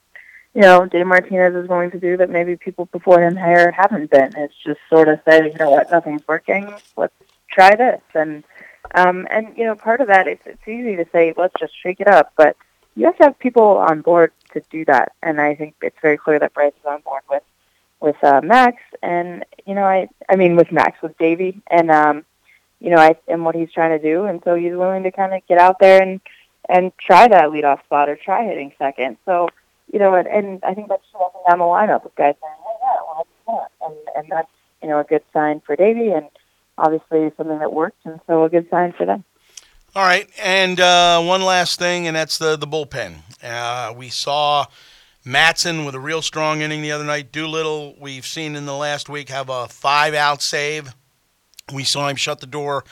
[0.54, 4.10] you know, Dave Martinez is going to do that maybe people before him here haven't
[4.10, 4.32] been.
[4.38, 6.74] It's just sort of saying, you know what, nothing's working.
[6.98, 7.14] Let's
[7.50, 8.02] try this.
[8.16, 8.44] And
[8.96, 12.00] um, and you know, part of that it's it's easy to say let's just shake
[12.00, 12.56] it up, but
[12.96, 15.14] you have to have people on board to do that.
[15.24, 17.44] And I think it's very clear that Bryce is on board with
[18.00, 22.26] with uh, Max, and you know, I I mean with Max with Davey, and um,
[22.80, 25.34] you know, I and what he's trying to do, and so he's willing to kind
[25.34, 26.20] of get out there and
[26.68, 29.18] and try that leadoff spot or try hitting second.
[29.26, 29.50] So
[29.92, 32.78] you know, and, and I think that's up down the lineup with guys saying, hey,
[32.82, 36.10] yeah, well, well, and and that's you know a good sign for Davey.
[36.10, 36.28] And
[36.82, 39.24] obviously something that worked, and so a good sign for them.
[39.96, 43.18] All right, and uh, one last thing, and that's the the bullpen.
[43.44, 44.66] Uh, we saw
[45.26, 47.32] Madsen with a real strong inning the other night.
[47.32, 50.96] Doolittle, we've seen in the last week have a five out save.
[51.74, 52.84] We saw him shut the door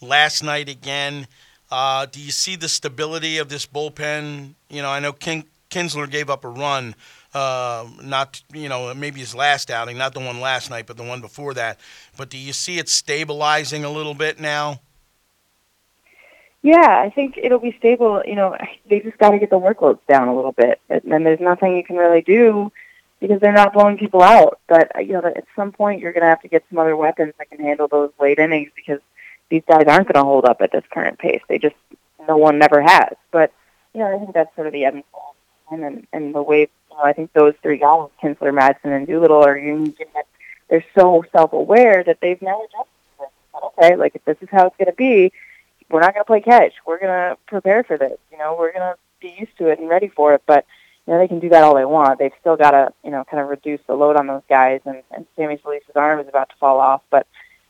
[0.00, 1.26] last night again.
[1.70, 4.54] Uh, do you see the stability of this bullpen?
[4.68, 6.94] You know, I know King, Kintzler gave up a run
[7.36, 11.04] uh, not you know maybe his last outing, not the one last night, but the
[11.04, 11.78] one before that.
[12.16, 14.80] But do you see it stabilizing a little bit now?
[16.62, 18.22] Yeah, I think it'll be stable.
[18.24, 18.56] You know,
[18.88, 21.76] they just got to get the workloads down a little bit, and then there's nothing
[21.76, 22.72] you can really do
[23.20, 24.58] because they're not blowing people out.
[24.66, 27.34] But you know, at some point, you're going to have to get some other weapons
[27.36, 29.00] that can handle those late innings because
[29.50, 31.42] these guys aren't going to hold up at this current pace.
[31.48, 31.76] They just
[32.26, 33.14] no one never has.
[33.30, 33.52] But
[33.92, 35.04] you know, I think that's sort of the end
[35.70, 39.56] and and the way know, I think those three guys, Kintzler, Madsen, and Doolittle, are
[39.56, 40.26] unique in that
[40.68, 42.90] they're so self-aware that they've now adjusted.
[43.78, 45.32] Okay, like if this is how it's going to be,
[45.90, 46.74] we're not going to play catch.
[46.86, 48.18] We're going to prepare for this.
[48.30, 50.42] You know, we're going to be used to it and ready for it.
[50.46, 50.66] But
[51.06, 52.18] you know, they can do that all they want.
[52.18, 54.80] They've still got to, you know, kind of reduce the load on those guys.
[54.84, 57.02] And, and Sammy Solis's arm is about to fall off.
[57.10, 57.26] But,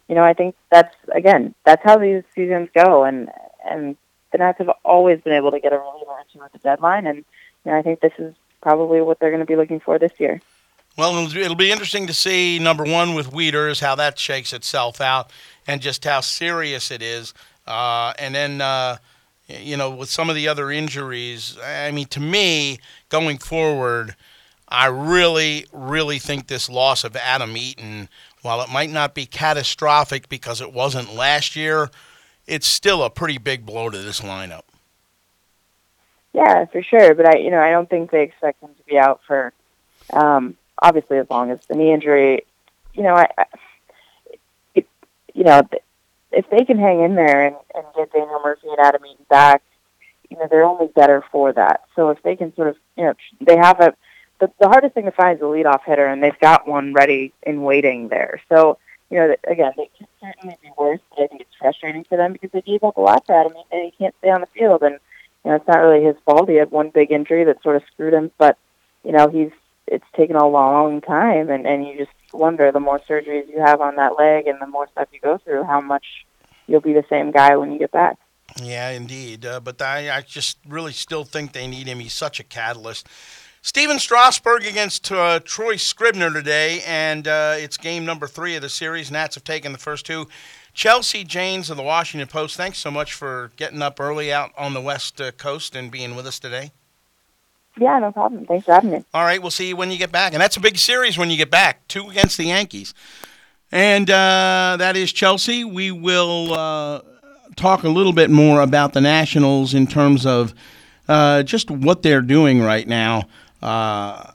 [0.09, 3.05] you know, I think that's, again, that's how these seasons go.
[3.05, 3.29] And,
[3.69, 3.97] and
[4.33, 7.07] the Nats have always been able to get a reliever or two at the deadline.
[7.07, 8.35] And, you know, I think this is
[8.67, 10.43] probably what they're going to be looking for this year.
[10.99, 15.31] Well, it'll be interesting to see number one with Wieters how that shakes itself out,
[15.69, 17.33] and just how serious it is.
[17.65, 18.97] Uh, and then, uh,
[19.47, 24.17] you know, with some of the other injuries, I mean, to me, going forward,
[24.69, 28.09] I really, really think this loss of Adam Eaton,
[28.43, 31.89] while it might not be catastrophic because it wasn't last year,
[32.49, 34.63] it's still a pretty big blow to this lineup.
[36.37, 37.15] Yeah, for sure.
[37.15, 39.55] But I, you know, I don't think they expect him to be out for,
[40.13, 42.45] um, obviously as long as the knee injury.
[42.93, 43.45] You know, I, I
[44.75, 44.87] it,
[45.33, 45.63] you know,
[46.33, 49.63] if they can hang in there and, and get Daniel Murphy and Adam Eaton back,
[50.29, 51.85] you know, they're only better for that.
[51.97, 53.95] So if they can sort of, you know, they have a,
[54.39, 57.33] the, the hardest thing to find is a leadoff hitter, and they've got one ready
[57.45, 58.43] in waiting there.
[58.51, 58.77] So,
[59.09, 62.35] you know, again, they can certainly be worse, but I think it's frustrating for them
[62.35, 64.83] because they gave up a lot to Adam, and he can't stay on the field.
[64.83, 64.99] And
[65.47, 66.49] you know, it's not really his fault.
[66.49, 68.59] He had one big injury that sort of screwed him, but
[69.05, 69.53] you know, he's
[69.87, 73.81] it's taken a long time, and and you just wonder the more surgeries you have
[73.81, 76.27] on that leg and the more stuff you go through, how much
[76.67, 78.19] you'll be the same guy when you get back.
[78.61, 79.47] Yeah, indeed.
[79.47, 82.01] Uh, but I, I just really still think they need him.
[82.01, 83.07] He's such a catalyst.
[83.63, 88.69] Stephen Strasburg against uh, Troy Scribner today, and uh, it's game number three of the
[88.69, 89.13] series.
[89.13, 90.27] Nats have taken the first two.
[90.77, 94.75] Chelsea Janes of the Washington Post, thanks so much for getting up early out on
[94.75, 96.71] the West uh, Coast and being with us today.
[97.79, 98.45] Yeah, no problem.
[98.45, 99.05] Thanks for having me.
[99.15, 100.35] All right, we'll see you when you get back.
[100.35, 101.89] And that's a big series when you get back.
[101.89, 102.93] Two against the Yankees.
[103.73, 105.65] And uh, that is Chelsea.
[105.65, 107.01] We will uh,
[107.57, 110.53] talk a little bit more about the Nationals in terms of
[111.09, 113.23] uh, just what they're doing right now.
[113.63, 114.31] Uh,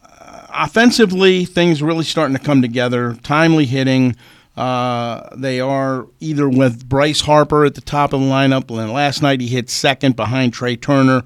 [0.50, 3.14] offensively, things really starting to come together.
[3.22, 4.16] Timely hitting.
[4.62, 8.70] Uh, they are either with Bryce Harper at the top of the lineup.
[8.70, 11.24] And last night he hit second behind Trea Turner,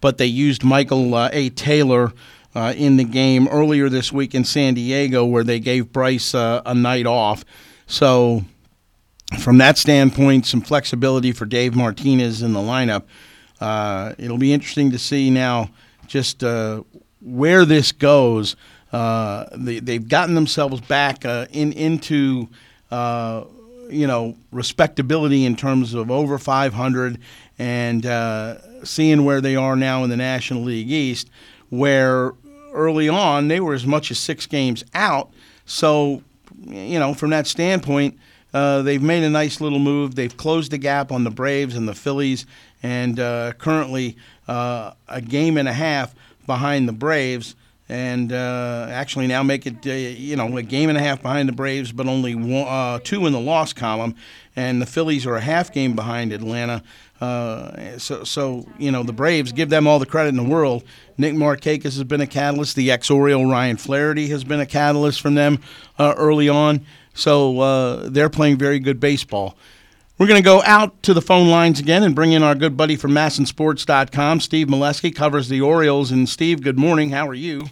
[0.00, 1.50] but they used Michael uh, A.
[1.50, 2.12] Taylor
[2.56, 6.60] uh, in the game earlier this week in San Diego, where they gave Bryce uh,
[6.66, 7.44] a night off.
[7.86, 8.42] So,
[9.38, 13.04] from that standpoint, some flexibility for Dave Martinez in the lineup.
[13.60, 15.70] Uh, it'll be interesting to see now
[16.08, 16.42] just
[17.20, 18.56] where this goes.
[18.92, 22.48] Uh, they, they've gotten themselves back uh, in into
[22.92, 27.18] you know respectability in terms of over 500
[27.58, 28.04] and
[28.84, 31.30] seeing where they are now in the National League East,
[31.70, 32.32] where
[32.72, 35.30] early on, they were as much as six games out.
[35.66, 36.22] So,
[36.66, 38.18] you know, from that standpoint,
[38.52, 40.14] uh, they've made a nice little move.
[40.14, 42.44] They've closed the gap on the Braves and the Phillies,
[42.82, 44.16] and uh, currently
[44.48, 46.14] uh, a game and a half
[46.46, 47.54] behind the Braves.
[47.92, 51.46] And uh, actually now make it, uh, you know, a game and a half behind
[51.46, 54.14] the Braves, but only one, uh, two in the loss column.
[54.56, 56.82] And the Phillies are a half game behind Atlanta.
[57.20, 60.84] Uh, so, so you know the Braves give them all the credit in the world.
[61.18, 62.76] Nick Markakis has been a catalyst.
[62.76, 65.60] The ex-Oriole Ryan Flaherty has been a catalyst from them
[65.98, 66.86] uh, early on.
[67.12, 69.54] So uh, they're playing very good baseball.
[70.16, 72.74] We're going to go out to the phone lines again and bring in our good
[72.74, 74.40] buddy from MASNsports.com.
[74.40, 76.10] Steve Melewski covers the Orioles.
[76.10, 77.10] And Steve, good morning.
[77.10, 77.66] How are you?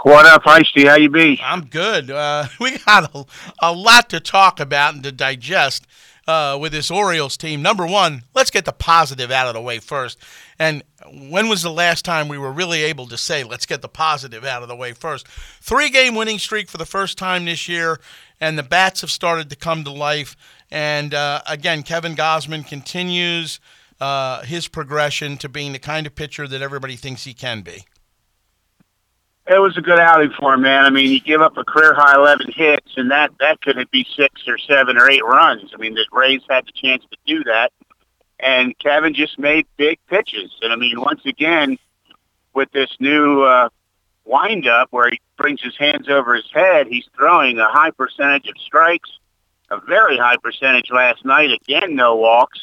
[0.00, 0.88] What up, Heisty?
[0.88, 1.38] How you be?
[1.40, 2.10] I'm good.
[2.10, 3.24] Uh, we got a,
[3.60, 5.86] a lot to talk about and to digest
[6.26, 7.62] uh, with this Orioles team.
[7.62, 10.18] Number one, let's get the positive out of the way first.
[10.58, 13.88] And when was the last time we were really able to say, let's get the
[13.88, 15.28] positive out of the way first?
[15.28, 18.00] Three game winning streak for the first time this year,
[18.40, 20.36] and the bats have started to come to life.
[20.68, 23.60] And uh, again, Kevin Gausman continues
[24.00, 27.84] uh, his progression to being the kind of pitcher that everybody thinks he can be
[29.46, 30.84] it was a good outing for him, man.
[30.84, 34.06] I mean, he gave up a career high 11 hits, and that that could be
[34.16, 35.72] six or seven or eight runs.
[35.74, 37.72] I mean, the Rays had the chance to do that,
[38.38, 40.52] and Kevin just made big pitches.
[40.62, 41.76] And I mean, once again,
[42.54, 43.68] with this new uh,
[44.24, 48.54] windup where he brings his hands over his head, he's throwing a high percentage of
[48.64, 49.10] strikes,
[49.70, 51.50] a very high percentage last night.
[51.50, 52.60] Again, no walks.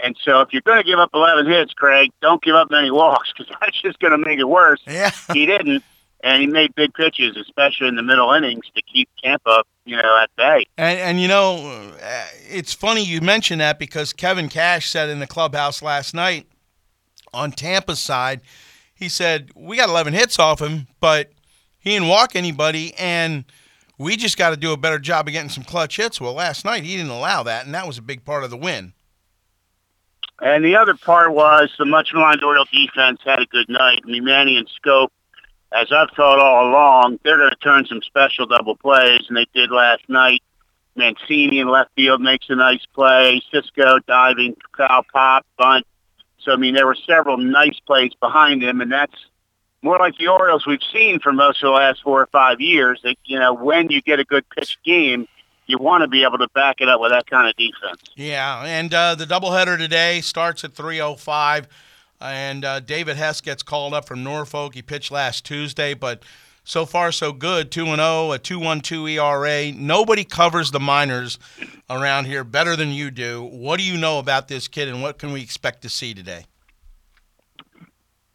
[0.00, 2.90] And so if you're going to give up 11 hits, Craig, don't give up many
[2.90, 4.80] walks because that's just going to make it worse.
[4.86, 5.10] Yeah.
[5.32, 5.84] he didn't
[6.24, 10.18] and he made big pitches, especially in the middle innings, to keep Tampa, you know,
[10.22, 10.64] at bay.
[10.78, 15.18] And, and you know, uh, it's funny you mention that because Kevin Cash said in
[15.18, 16.46] the clubhouse last night
[17.34, 18.40] on Tampa's side,
[18.94, 21.30] he said we got 11 hits off him, but
[21.78, 23.44] he didn't walk anybody, and
[23.98, 26.22] we just got to do a better job of getting some clutch hits.
[26.22, 28.56] Well, last night he didn't allow that, and that was a big part of the
[28.56, 28.94] win.
[30.40, 34.00] And the other part was the much maligned Oriole defense had a good night.
[34.02, 35.08] I mean, Manny and Schoop
[35.74, 39.46] as I've thought all along, they're going to turn some special double plays, and they
[39.54, 40.40] did last night.
[40.96, 43.42] Mancini in left field makes a nice play.
[43.52, 45.84] Sisco diving, foul pop, bunt.
[46.38, 49.16] So, I mean, there were several nice plays behind him, and that's
[49.82, 53.00] more like the Orioles we've seen for most of the last four or five years.
[53.02, 55.26] That, you know, when you get a good pitch game,
[55.66, 58.00] you want to be able to back it up with that kind of defense.
[58.14, 61.66] Yeah, and uh, the doubleheader today starts at 305.
[62.24, 64.74] And uh, David Hess gets called up from Norfolk.
[64.74, 66.22] He pitched last Tuesday, but
[66.64, 67.70] so far so good.
[67.70, 69.72] 2 and 0, a 2.12 ERA.
[69.72, 71.38] Nobody covers the minors
[71.90, 73.44] around here better than you do.
[73.44, 76.46] What do you know about this kid, and what can we expect to see today?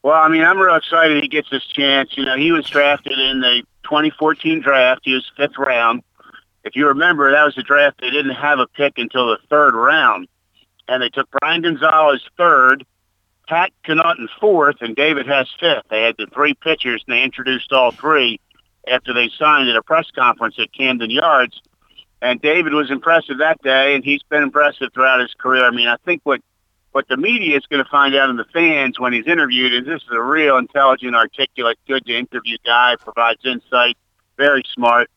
[0.03, 2.15] Well, I mean, I'm real excited he gets this chance.
[2.15, 5.01] You know, he was drafted in the 2014 draft.
[5.03, 6.03] He was fifth round.
[6.63, 9.73] If you remember, that was the draft they didn't have a pick until the third
[9.73, 10.27] round,
[10.87, 12.85] and they took Brian Gonzalez third
[13.49, 15.85] Pat Connaughton fourth and David Hess fifth.
[15.89, 18.39] They had the three pitchers, and they introduced all three
[18.87, 21.59] after they signed at a press conference at Camden Yards.
[22.21, 25.65] And David was impressive that day, and he's been impressive throughout his career.
[25.65, 26.41] I mean, I think what
[26.91, 29.85] what the media is going to find out in the fans when he's interviewed is
[29.85, 33.95] this is a real intelligent, articulate, good to interview guy, provides insight,
[34.37, 35.09] very smart.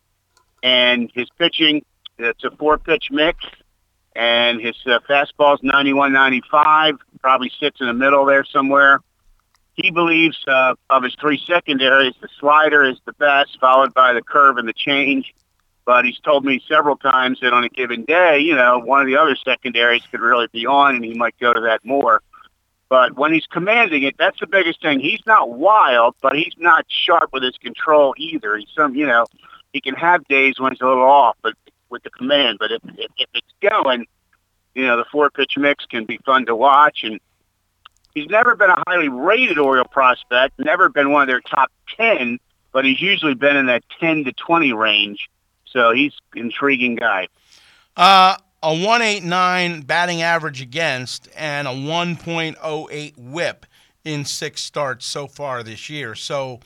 [0.63, 1.83] And his pitching,
[2.19, 3.45] it's a four-pitch mix
[4.15, 9.01] and his uh, fastball is 91, 95, probably sits in the middle there somewhere.
[9.75, 14.23] He believes uh, of his three secondaries, the slider is the best, followed by the
[14.23, 15.35] curve and the change.
[15.85, 19.07] But he's told me several times that on a given day, you know, one of
[19.07, 22.23] the other secondaries could really be on, and he might go to that more.
[22.89, 25.01] But when he's commanding it, that's the biggest thing.
[25.01, 28.59] He's not wild, but he's not sharp with his control either.
[28.59, 29.25] He's some, you know,
[29.73, 31.55] he can have days when it's a little off, but
[31.93, 32.59] with the command.
[32.59, 34.07] But if if, if it's going,
[34.75, 37.05] you know, the four pitch mix can be fun to watch.
[37.05, 37.21] And
[38.15, 42.41] he's never been a highly rated Oriole prospect, never been one of their top ten,
[42.73, 45.29] but he's usually been in that ten to twenty range.
[45.67, 47.29] So he's intriguing guy.
[47.97, 53.67] Uh, a 189 batting average against and a 1.08 whip
[54.05, 56.15] in six starts so far this year.
[56.15, 56.61] So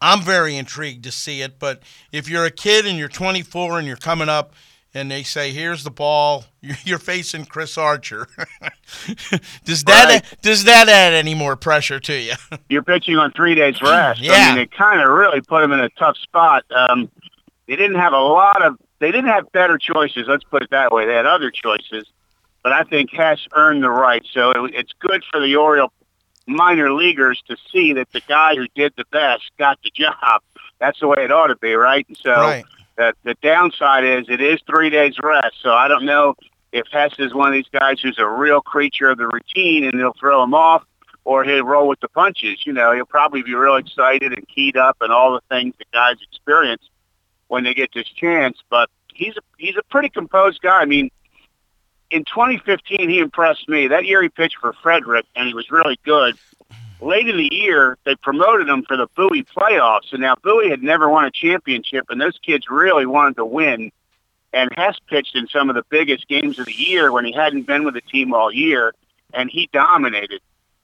[0.00, 1.58] I'm very intrigued to see it.
[1.58, 1.82] But
[2.12, 4.54] if you're a kid and you're 24 and you're coming up
[4.94, 6.44] and they say, "Here's the ball,"
[6.84, 8.26] you're facing Chris Archer.
[9.64, 10.42] does that Right.
[10.42, 12.32] does that add any more pressure to you?
[12.68, 14.20] You're pitching on three days rest.
[14.20, 14.54] I Yeah.
[14.54, 16.64] mean, it kind of really put him in a tough spot.
[16.74, 17.10] Um,
[17.66, 18.76] they didn't have a lot of.
[19.00, 20.26] They didn't have better choices.
[20.26, 21.06] Let's put it that way.
[21.06, 22.04] They had other choices,
[22.64, 24.24] but I think Hess earned the right.
[24.32, 25.92] So it, it's good for the Oriole
[26.48, 30.42] minor leaguers to see that the guy who did the best got the job.
[30.80, 32.06] That's the way it ought to be, right?
[32.08, 32.64] And so Right.
[32.96, 35.56] the, the downside is it is three days rest.
[35.62, 36.34] So I don't know
[36.72, 39.94] if Hess is one of these guys who's a real creature of the routine and
[39.94, 40.84] he'll throw him off
[41.24, 42.64] or he'll roll with the punches.
[42.66, 45.90] You know, he'll probably be real excited and keyed up and all the things that
[45.92, 46.82] guys experience
[47.48, 48.58] when they get this chance.
[48.70, 50.80] But he's a, he's a pretty composed guy.
[50.80, 51.10] I mean,
[52.10, 53.88] in 2015, he impressed me.
[53.88, 56.36] That year he pitched for Frederick, and he was really good.
[57.00, 60.82] Late in the year, they promoted him for the Bowie playoffs, and now Bowie had
[60.82, 63.92] never won a championship, and those kids really wanted to win.
[64.52, 67.66] And Hess pitched in some of the biggest games of the year when he hadn't
[67.66, 68.94] been with the team all year,
[69.32, 70.40] and he dominated.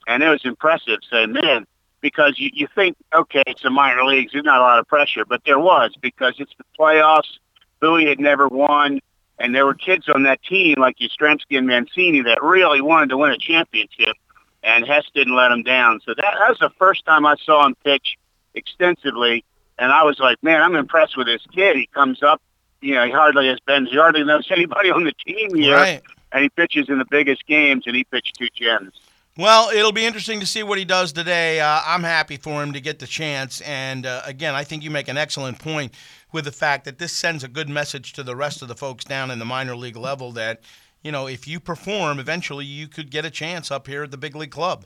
[0.06, 0.98] And it was impressive.
[1.10, 1.66] So, man,
[2.00, 5.24] because you, you think, okay, it's the minor leagues, there's not a lot of pressure,
[5.24, 7.38] but there was because it's the playoffs.
[7.80, 9.00] Bowie had never won,
[9.38, 13.16] and there were kids on that team like Yastrzemski and Mancini that really wanted to
[13.16, 14.16] win a championship,
[14.62, 16.00] and Hess didn't let them down.
[16.04, 18.16] So that, that was the first time I saw him pitch
[18.54, 19.44] extensively,
[19.78, 21.76] and I was like, man, I'm impressed with this kid.
[21.76, 22.40] He comes up,
[22.80, 26.02] you know, he hardly has been, he hardly knows anybody on the team here, Right.
[26.32, 28.92] and he pitches in the biggest games, and he pitched two gems.
[29.36, 31.58] Well, it'll be interesting to see what he does today.
[31.58, 33.60] Uh, I'm happy for him to get the chance.
[33.62, 35.92] And uh, again, I think you make an excellent point
[36.34, 39.04] with the fact that this sends a good message to the rest of the folks
[39.04, 40.60] down in the minor league level that,
[41.02, 44.18] you know, if you perform, eventually you could get a chance up here at the
[44.18, 44.84] big league club.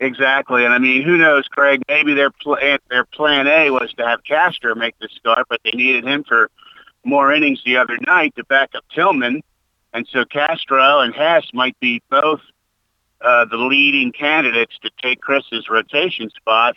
[0.00, 1.80] Exactly, and I mean, who knows, Craig?
[1.88, 5.70] Maybe their plan, their plan A was to have Castro make the start, but they
[5.70, 6.50] needed him for
[7.04, 9.42] more innings the other night to back up Tillman,
[9.92, 12.40] and so Castro and Hess might be both
[13.20, 16.74] uh, the leading candidates to take Chris's rotation spot.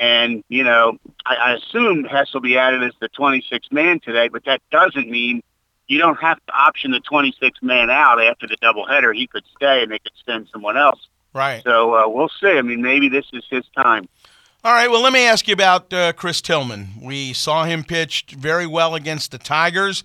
[0.00, 4.28] And you know, I, I assume Hess will be added as the 26th man today,
[4.28, 5.42] but that doesn't mean
[5.88, 9.14] you don't have to option the 26th man out after the doubleheader.
[9.14, 11.06] He could stay, and they could send someone else.
[11.34, 11.62] Right.
[11.64, 12.48] So uh, we'll see.
[12.48, 14.08] I mean, maybe this is his time.
[14.64, 14.90] All right.
[14.90, 16.88] Well, let me ask you about uh, Chris Tillman.
[17.02, 20.02] We saw him pitch very well against the Tigers.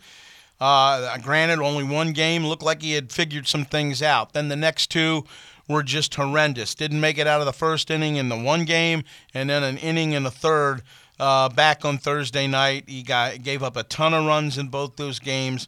[0.60, 4.34] Uh, granted, only one game looked like he had figured some things out.
[4.34, 5.26] Then the next two
[5.68, 6.76] were just horrendous.
[6.76, 9.04] Didn't make it out of the first inning in the one game,
[9.34, 10.82] and then an inning in the third.
[11.18, 14.98] Uh, back on Thursday night, he got gave up a ton of runs in both
[14.98, 15.68] those games.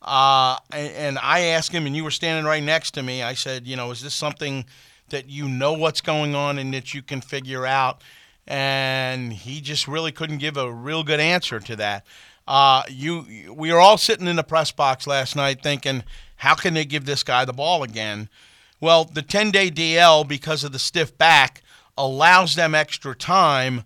[0.00, 3.22] Uh, and, and I asked him, and you were standing right next to me.
[3.22, 4.64] I said, you know, is this something
[5.10, 8.02] that you know what's going on and that you can figure out?
[8.46, 12.06] And he just really couldn't give a real good answer to that.
[12.48, 16.02] Uh, you, we were all sitting in the press box last night thinking,
[16.36, 18.28] how can they give this guy the ball again?
[18.80, 21.62] Well, the 10 day DL, because of the stiff back,
[21.96, 23.84] allows them extra time.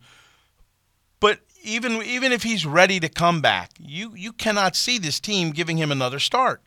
[1.21, 5.51] But even even if he's ready to come back, you you cannot see this team
[5.51, 6.63] giving him another start.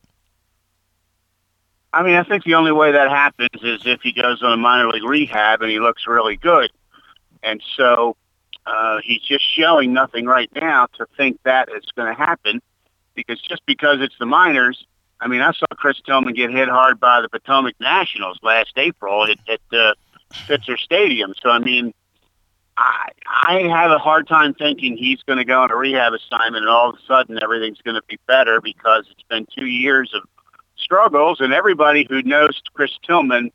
[1.94, 4.58] I mean, I think the only way that happens is if he goes on a
[4.58, 6.70] minor league rehab and he looks really good.
[7.42, 8.18] And so
[8.66, 12.62] uh, he's just showing nothing right now to think that it's going to happen
[13.16, 14.86] because just because it's the minors,
[15.20, 19.26] I mean, I saw Chris Tillman get hit hard by the Potomac Nationals last April
[19.26, 19.94] at, at uh,
[20.32, 21.34] Pfitzner Stadium.
[21.42, 21.94] So, I mean,
[22.78, 26.64] I, I have a hard time thinking he's going to go on a rehab assignment
[26.64, 30.14] and all of a sudden everything's going to be better because it's been two years
[30.14, 30.22] of
[30.78, 33.52] struggles and everybody who knows Chris Tillman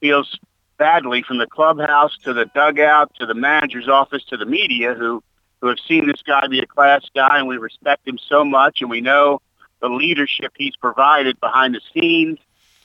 [0.00, 0.38] feels
[0.76, 5.22] badly from the clubhouse to the dugout to the manager's office to the media who
[5.60, 8.80] who have seen this guy be a class guy and we respect him so much
[8.80, 9.40] and we know
[9.80, 12.38] the leadership he's provided behind the scenes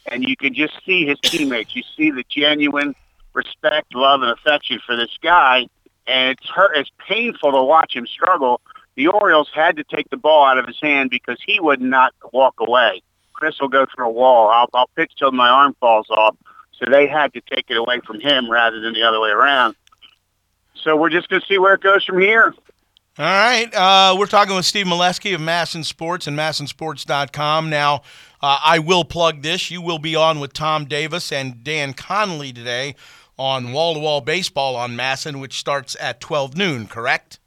[0.06, 1.76] and you can just see his teammates.
[1.76, 2.96] You see the genuine
[3.34, 5.68] respect love and affection for this guy.
[6.06, 8.62] And it's hurt it's painful to watch him struggle.
[8.96, 12.14] The Orioles had to take the ball out of his hand because he would not
[12.32, 13.02] walk away.
[13.34, 14.50] Chris will go through a wall.
[14.50, 16.36] I'll, I'll pitch till my arm falls off.
[16.74, 19.76] So they had to take it away from him rather than the other way around.
[20.76, 22.54] So we're just going to see where it goes from here.
[23.20, 23.72] All right.
[23.72, 27.70] Uh, we're talking with Steve Melewski of MASN Sports and MASNsports.com.
[27.70, 28.01] Now,
[28.41, 29.70] uh, I will plug this.
[29.70, 32.95] You will be on with Tom Davis and Dan Connolly today
[33.38, 37.38] on Wall to Wall Baseball on MASN, which starts at 12 noon, correct?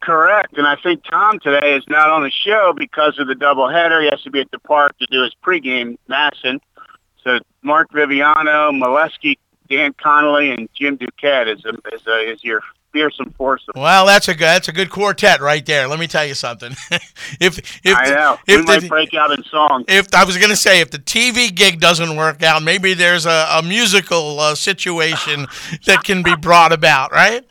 [0.00, 0.56] Correct.
[0.56, 4.02] And I think Tom today is not on the show because of the doubleheader.
[4.02, 6.58] He has to be at the park to do his pregame MASN.
[7.22, 9.36] So Mark Viviano, Melewski,
[9.68, 12.62] Dan Connolly, and Jim Duquette is, a, is, a, is your
[12.94, 13.74] fearsome foursome.
[13.74, 15.86] Well, that's a good that's a good quartet right there.
[15.88, 16.70] Let me tell you something.
[17.40, 19.84] if if I know if we might break out in song.
[19.88, 23.26] If I was going to say if the TV gig doesn't work out, maybe there's
[23.26, 25.46] a, a musical uh, situation
[25.86, 27.44] that can be brought about, right?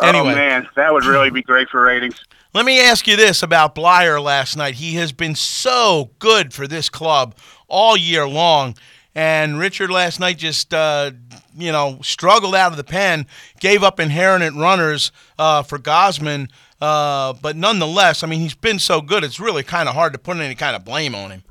[0.00, 0.32] Anyway.
[0.32, 2.24] Oh man, that would really be great for ratings.
[2.54, 4.76] Let me ask you this about Bleier last night.
[4.76, 7.34] He has been so good for this club
[7.66, 8.74] all year long.
[9.18, 11.10] And Richard last night just, uh,
[11.56, 13.26] you know, struggled out of the pen,
[13.58, 15.10] gave up inherent runners
[15.40, 16.48] uh, for Gausman.
[16.80, 20.20] Uh, but nonetheless, I mean, he's been so good, it's really kind of hard to
[20.20, 21.42] put any kind of blame on him.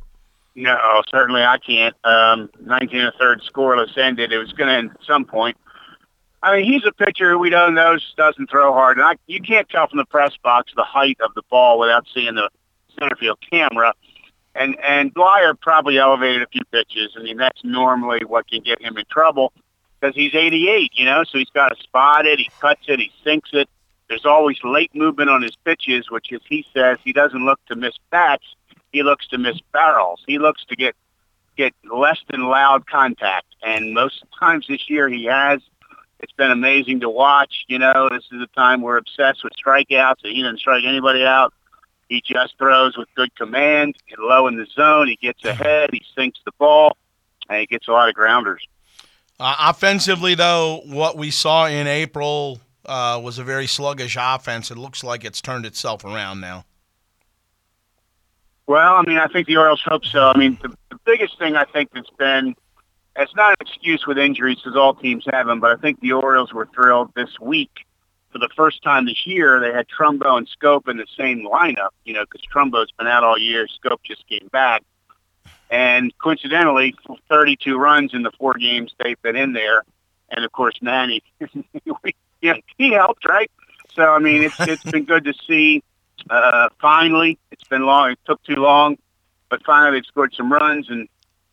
[0.55, 0.77] No,
[1.11, 1.93] certainly I can't.
[2.05, 4.31] Um, 19 and a third scoreless ended.
[4.31, 5.57] It was going to end at some point.
[6.41, 8.97] I mean, he's a pitcher who we don't know doesn't throw hard.
[8.97, 12.05] And I, you can't tell from the press box the height of the ball without
[12.13, 12.49] seeing the
[12.97, 13.93] center field camera.
[14.57, 17.15] And and Bleier probably elevated a few pitches.
[17.17, 19.53] I mean, that's normally what can get him in trouble
[19.99, 23.11] because he's 88, you know, so he's got to spot it, he cuts it, he
[23.23, 23.69] sinks it.
[24.09, 27.75] There's always late movement on his pitches, which is, he says, he doesn't look to
[27.75, 28.45] miss bats,
[28.91, 30.23] he looks to miss barrels.
[30.25, 30.95] He looks to get
[31.57, 35.61] get less than loud contact, and most times this year he has.
[36.19, 37.65] It's been amazing to watch.
[37.67, 40.23] You know, this is the time we're obsessed with strikeouts.
[40.23, 41.53] And he doesn't strike anybody out.
[42.09, 45.07] He just throws with good command, low in the zone.
[45.07, 45.89] He gets ahead.
[45.91, 46.95] He sinks the ball,
[47.49, 48.65] and he gets a lot of grounders.
[49.39, 54.71] Uh, offensively, though, what we saw in April uh, was a very sluggish offense.
[54.71, 56.65] It looks like it's turned itself around now.
[58.67, 60.29] Well, I mean, I think the Orioles hope so.
[60.29, 62.55] I mean, the, the biggest thing I think that's been
[63.17, 66.13] it's not an excuse with injuries because all teams have them, but I think the
[66.13, 67.86] Orioles were thrilled this week
[68.37, 71.89] for the first time this year, they had Trumbo and Schoop in the same lineup,
[72.05, 73.67] you know, because Trumbo's been out all year.
[73.67, 74.83] Schoop just came back.
[75.69, 76.95] And coincidentally,
[77.29, 79.83] 32 runs in the four games they've been in there.
[80.29, 81.23] And, of course, Manny,
[82.41, 83.49] yeah, he helped, right?
[83.93, 85.83] So, I mean, it's it's been good to see.
[86.29, 88.11] Uh, finally, it's been long.
[88.11, 88.97] It took too long,
[89.49, 90.89] but finally they've scored some runs.
[90.89, 91.07] And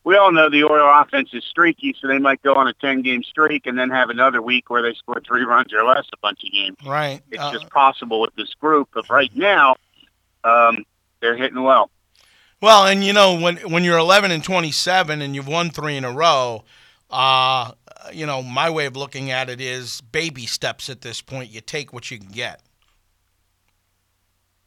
[0.05, 3.23] we all know the Oriole offense is streaky, so they might go on a 10-game
[3.23, 6.45] streak and then have another week where they score three runs or less a bunch
[6.45, 6.77] of games.
[6.87, 7.21] Right.
[7.31, 8.91] It's Uh, just possible with this group.
[8.93, 9.77] But right now,
[10.45, 10.85] um,
[11.21, 11.91] they're hitting well.
[12.61, 16.05] Well, and you know when when you're 11 and 27 and you've won three in
[16.05, 16.65] a row,
[17.11, 17.73] uh,
[18.13, 21.51] you know my way of looking at it is baby steps at this point.
[21.51, 22.63] You take what you can get.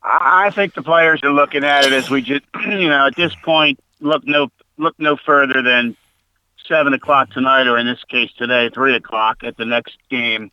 [0.04, 3.16] I I think the players are looking at it as we just, you know, at
[3.16, 5.96] this point, look no look no further than
[6.68, 10.52] seven o'clock tonight, or in this case today, three o'clock at the next game,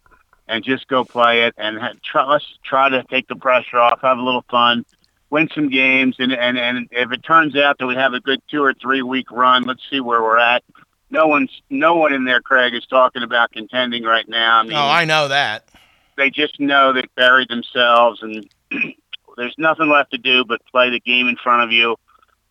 [0.48, 4.00] and just go play it and ha- try, let's try to take the pressure off,
[4.02, 4.84] have a little fun,
[5.30, 8.40] win some games, and and and if it turns out that we have a good
[8.50, 10.62] two or three week run, let's see where we're at.
[11.10, 14.60] No one's no one in there, Craig, is talking about contending right now.
[14.60, 15.68] I mean, oh, I know that.
[16.16, 18.48] they just know they buried themselves and
[19.36, 21.96] there's nothing left to do but play the game in front of you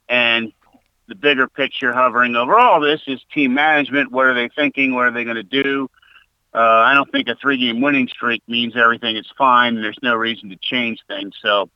[0.09, 0.51] and
[1.13, 4.11] the bigger picture hovering over all this is team management.
[4.11, 4.95] What are they thinking?
[4.95, 5.89] What are they going to do?
[6.55, 9.15] Uh, i don't think a three game winning streak means everything.
[9.15, 9.75] Is fine.
[9.75, 11.35] And there's no reason to change things.
[11.41, 11.69] So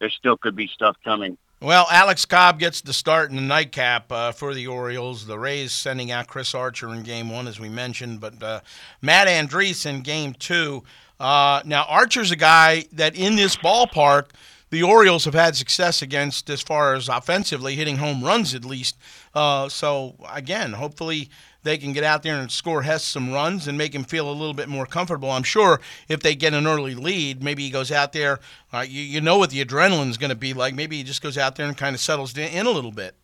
[0.00, 1.38] there still could be stuff coming.
[1.60, 5.26] Well, Alex Cobb gets the start in the nightcap uh, for the Orioles.
[5.26, 8.60] The Rays sending out Chris Archer in game one, as we mentioned, but uh,
[9.00, 10.82] Matt Andriese in game two.
[11.20, 14.30] Uh, now, Archer's a guy that in this ballpark,
[14.72, 18.96] the Orioles have had success against as far as offensively, hitting home runs at least.
[19.34, 21.28] Uh, so, again, hopefully
[21.62, 24.32] they can get out there and score Hess some runs and make him feel a
[24.32, 25.30] little bit more comfortable.
[25.30, 25.78] I'm sure
[26.08, 28.40] if they get an early lead, maybe he goes out there.
[28.72, 30.74] Uh, you, you know what the adrenaline's going to be like.
[30.74, 33.14] Maybe he just goes out there and kind of settles in a little bit.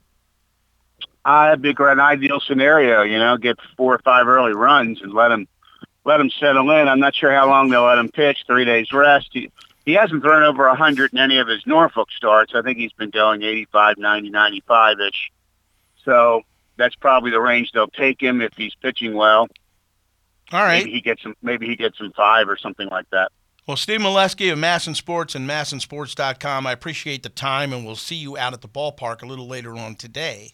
[1.25, 5.15] uh, that'd be an ideal scenario you know get four or five early runs and
[5.15, 5.49] let him
[6.05, 8.93] let him settle in i'm not sure how long they'll let him pitch three days
[8.93, 9.37] rest
[9.89, 12.53] he hasn't thrown over a 100 in any of his Norfolk starts.
[12.55, 15.33] I think he's been going 85, 90, 95-ish.
[16.05, 16.43] So
[16.77, 19.49] that's probably the range they'll take him if he's pitching well.
[20.53, 20.85] All right.
[20.85, 21.35] Maybe he gets some.
[21.41, 23.33] Maybe he gets some five or something like that.
[23.67, 28.15] Well, Steve Melewski of MASN Sports and MASNsports.com, I appreciate the time, and we'll see
[28.15, 30.53] you out at the ballpark a little later on today.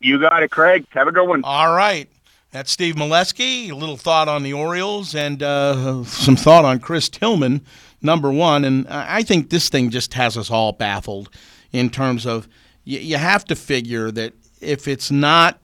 [0.00, 0.86] You got it, Craig.
[0.90, 1.42] Have a good one.
[1.42, 2.08] All right.
[2.52, 3.70] That's Steve Melewski.
[3.70, 7.64] A little thought on the Orioles and uh, some thought on Chris Tillman
[8.02, 8.64] number one.
[8.64, 11.30] And I think this thing just has us all baffled
[11.72, 12.48] in terms of
[12.84, 15.58] you, you have to figure that if it's not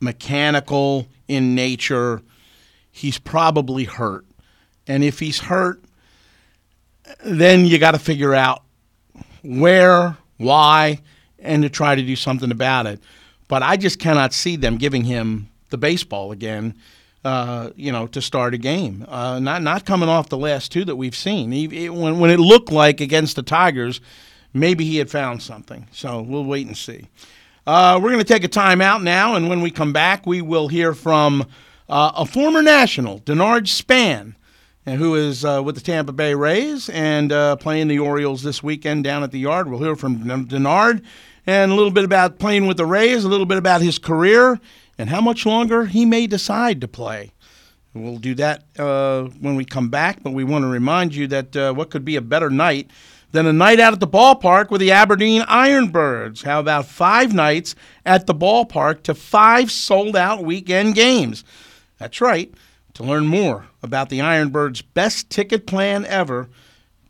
[0.00, 2.22] mechanical in nature,
[2.90, 4.24] he's probably hurt.
[4.86, 5.82] And if he's hurt,
[7.24, 8.62] then you got to figure out
[9.42, 11.00] where, why,
[11.38, 13.00] and to try to do something about it.
[13.48, 16.74] But I just cannot see them giving him the baseball again.
[17.24, 20.84] Uh, you know, to start a game, uh, not not coming off the last two
[20.84, 21.52] that we've seen.
[21.52, 24.00] He, it, when when it looked like against the Tigers,
[24.52, 25.86] maybe he had found something.
[25.92, 27.06] So we'll wait and see.
[27.64, 30.66] Uh, we're going to take a timeout now, and when we come back, we will
[30.66, 31.42] hear from
[31.88, 34.34] uh, a former national, Denard Span,
[34.84, 37.30] who is uh, with the Tampa Bay Rays and
[37.60, 39.68] playing the Orioles this weekend down at the yard.
[39.68, 41.04] We'll hear from Denard
[41.46, 44.60] and a little bit about playing with the Rays, a little bit about his career,
[44.98, 47.30] and how much longer he may decide to play.
[47.94, 51.56] We'll do that uh, when we come back, but we want to remind you that
[51.56, 52.90] uh, what could be a better night
[53.32, 56.44] than a night out at the ballpark with the Aberdeen Ironbirds?
[56.44, 57.74] How about five nights
[58.06, 61.44] at the ballpark to five sold out weekend games?
[61.98, 62.52] That's right.
[62.94, 66.48] To learn more about the Ironbirds' best ticket plan ever,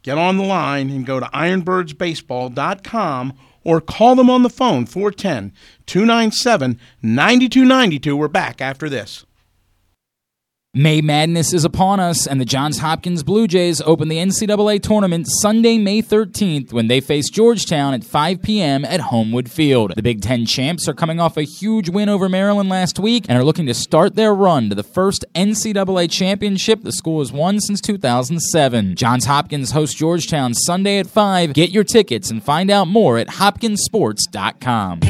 [0.02, 3.32] get on the line and go to ironbirdsbaseball.com
[3.64, 5.52] or call them on the phone 410
[5.86, 8.16] 297 9292.
[8.16, 9.24] We're back after this.
[10.74, 15.26] May Madness is upon us, and the Johns Hopkins Blue Jays open the NCAA tournament
[15.28, 18.82] Sunday, May 13th, when they face Georgetown at 5 p.m.
[18.86, 19.92] at Homewood Field.
[19.94, 23.36] The Big Ten champs are coming off a huge win over Maryland last week and
[23.36, 27.60] are looking to start their run to the first NCAA championship the school has won
[27.60, 28.96] since 2007.
[28.96, 31.52] Johns Hopkins hosts Georgetown Sunday at 5.
[31.52, 35.00] Get your tickets and find out more at hopkinsports.com.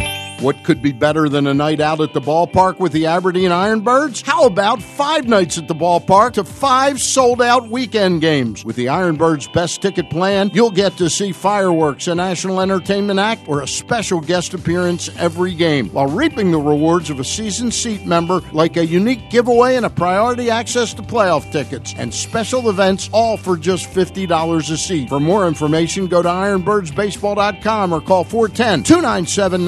[0.43, 4.27] What could be better than a night out at the ballpark with the Aberdeen Ironbirds?
[4.27, 8.65] How about five nights at the ballpark to five sold out weekend games?
[8.65, 13.47] With the Ironbirds best ticket plan, you'll get to see fireworks, a national entertainment act,
[13.47, 18.05] or a special guest appearance every game, while reaping the rewards of a season seat
[18.05, 23.09] member like a unique giveaway and a priority access to playoff tickets and special events,
[23.13, 25.09] all for just $50 a seat.
[25.09, 29.65] For more information, go to ironbirdsbaseball.com or call 410 297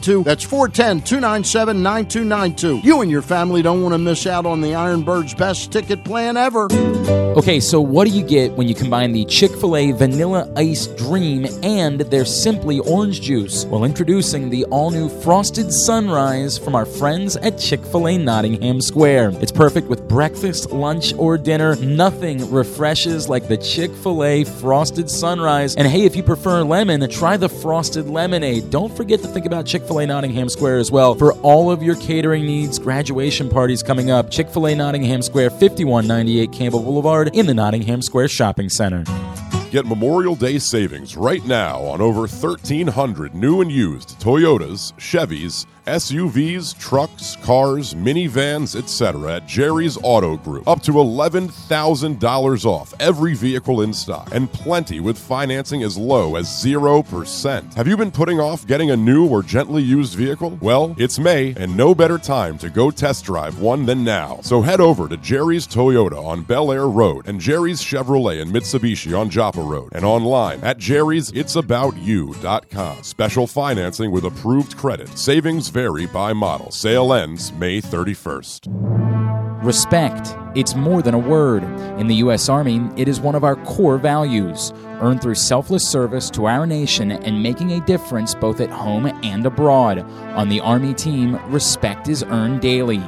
[0.00, 0.24] 9292.
[0.24, 2.86] That's 410 297 9292.
[2.86, 6.36] You and your family don't want to miss out on the Ironbirds best ticket plan
[6.36, 6.68] ever.
[7.30, 10.88] Okay, so what do you get when you combine the Chick fil A Vanilla Ice
[10.88, 13.66] Dream and their Simply Orange Juice?
[13.66, 18.80] Well, introducing the all new Frosted Sunrise from our friends at Chick fil A Nottingham
[18.80, 19.30] Square.
[19.40, 21.76] It's perfect with breakfast, lunch, or dinner.
[21.76, 25.76] Nothing refreshes like the Chick fil A Frosted Sunrise.
[25.76, 28.70] And hey, if you prefer lemon, try the Frosted Lemonade.
[28.70, 31.82] Don't forget to think about Chick fil A Nottingham Square as well for all of
[31.82, 34.30] your catering needs, graduation parties coming up.
[34.30, 39.02] Chick fil A Nottingham Square, 5198 Campbell Boulevard in the Nottingham Square Shopping Center.
[39.72, 46.78] Get Memorial Day savings right now on over 1,300 new and used Toyotas, Chevys, SUVs,
[46.78, 49.36] trucks, cars, minivans, etc.
[49.36, 50.68] at Jerry's Auto Group.
[50.68, 56.46] Up to $11,000 off every vehicle in stock, and plenty with financing as low as
[56.46, 57.74] 0%.
[57.74, 60.58] Have you been putting off getting a new or gently used vehicle?
[60.60, 64.40] Well, it's May, and no better time to go test drive one than now.
[64.42, 69.18] So head over to Jerry's Toyota on Bel Air Road and Jerry's Chevrolet and Mitsubishi
[69.18, 73.02] on Joppa Road, and online at jerry'sit'saboutyou.com.
[73.02, 75.08] Special financing with approved credit.
[75.18, 76.70] Savings vary by model.
[76.70, 78.66] Sale ends May 31st.
[79.64, 80.36] Respect.
[80.54, 81.62] It's more than a word.
[81.98, 82.50] In the U.S.
[82.50, 87.12] Army, it is one of our core values, earned through selfless service to our nation
[87.12, 90.00] and making a difference both at home and abroad.
[90.36, 93.02] On the Army team, respect is earned daily.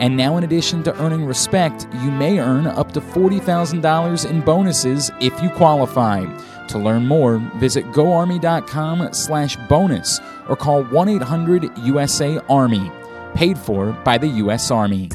[0.00, 5.12] And now, in addition to earning respect, you may earn up to $40,000 in bonuses
[5.20, 6.24] if you qualify.
[6.68, 12.90] To learn more, visit goarmy.com slash bonus or call 1-800-USA-ARMY.
[13.34, 14.70] Paid for by the U.S.
[14.70, 15.10] Army.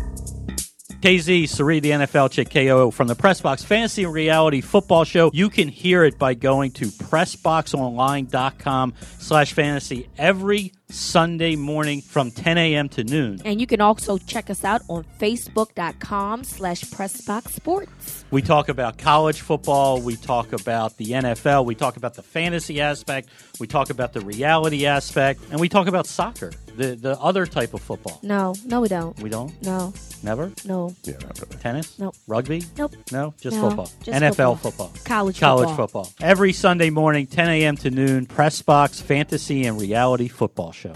[1.01, 5.31] KZ, Sari, the NFL chick KO from the Pressbox Fantasy and Reality Football Show.
[5.33, 12.57] You can hear it by going to pressboxonline.com slash fantasy every Sunday morning from 10
[12.57, 12.89] a.m.
[12.89, 13.39] to noon.
[13.45, 18.25] And you can also check us out on facebook.com slash Pressbox Sports.
[18.29, 20.01] We talk about college football.
[20.01, 21.65] We talk about the NFL.
[21.65, 23.29] We talk about the fantasy aspect.
[23.59, 25.41] We talk about the reality aspect.
[25.49, 26.51] And we talk about soccer,
[26.81, 28.19] the, the other type of football.
[28.23, 29.17] No, no, we don't.
[29.21, 29.51] We don't?
[29.63, 29.93] No,
[30.23, 30.51] Never?
[30.65, 31.55] no, Yeah, not really.
[31.61, 31.97] Tennis?
[31.99, 32.15] Nope.
[32.27, 32.63] Rugby?
[32.77, 32.93] nope.
[33.11, 33.89] No, just No, football.
[34.03, 34.87] just NFL football.
[34.87, 34.91] football.
[35.05, 36.03] College College football.
[36.05, 36.27] football.
[36.27, 37.77] Every Sunday morning, 10 a.m.
[37.77, 40.93] to noon, Press Box Fantasy and Reality Football Show.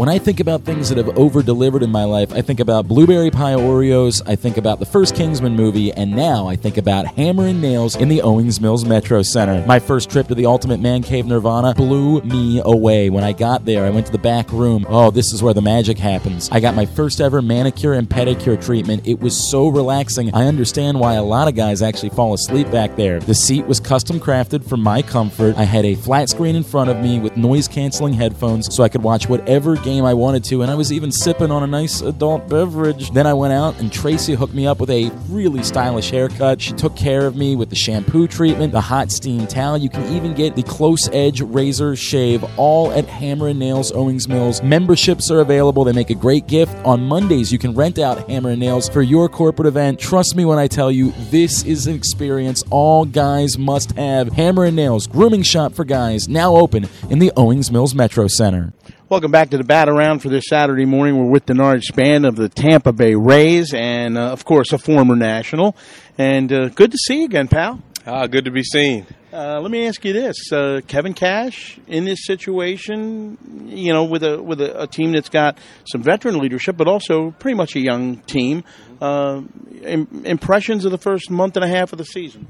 [0.00, 2.88] When I think about things that have over delivered in my life, I think about
[2.88, 7.06] blueberry pie Oreos, I think about the first Kingsman movie, and now I think about
[7.06, 9.62] Hammer and Nails in the Owings Mills Metro Center.
[9.66, 13.10] My first trip to the Ultimate Man Cave Nirvana blew me away.
[13.10, 14.86] When I got there, I went to the back room.
[14.88, 16.48] Oh, this is where the magic happens.
[16.50, 19.06] I got my first ever manicure and pedicure treatment.
[19.06, 20.32] It was so relaxing.
[20.32, 23.20] I understand why a lot of guys actually fall asleep back there.
[23.20, 25.58] The seat was custom crafted for my comfort.
[25.58, 28.88] I had a flat screen in front of me with noise canceling headphones so I
[28.88, 32.00] could watch whatever game I wanted to, and I was even sipping on a nice
[32.00, 33.10] adult beverage.
[33.10, 36.60] Then I went out and Tracy hooked me up with a really stylish haircut.
[36.60, 39.76] She took care of me with the shampoo treatment, the hot steam towel.
[39.76, 44.28] You can even get the close edge razor shave all at Hammer and Nails Owings
[44.28, 44.62] Mills.
[44.62, 45.82] Memberships are available.
[45.82, 46.72] They make a great gift.
[46.84, 49.98] On Mondays, you can rent out Hammer and Nails for your corporate event.
[49.98, 54.32] Trust me when I tell you, this is an experience all guys must have.
[54.34, 58.72] Hammer and Nails, grooming shop for guys, now open in the Owings Mills Metro Center.
[59.10, 61.18] Welcome back to the Bat Around for this Saturday morning.
[61.18, 65.16] We're with Denard Span of the Tampa Bay Rays, and uh, of course, a former
[65.16, 65.74] national.
[66.16, 67.82] And uh, good to see you again, pal.
[68.06, 69.08] Ah, good to be seen.
[69.32, 74.22] Uh, let me ask you this: uh, Kevin Cash in this situation, you know, with
[74.22, 75.58] a with a, a, team that's got
[75.90, 78.62] some veteran leadership, but also pretty much a young team.
[79.00, 79.42] Uh,
[79.82, 82.46] Im- impressions of the first month and a half of the season.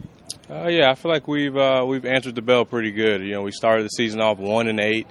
[0.51, 3.23] Uh, yeah, I feel like we've uh, we've answered the bell pretty good.
[3.23, 5.07] You know, we started the season off one and eight,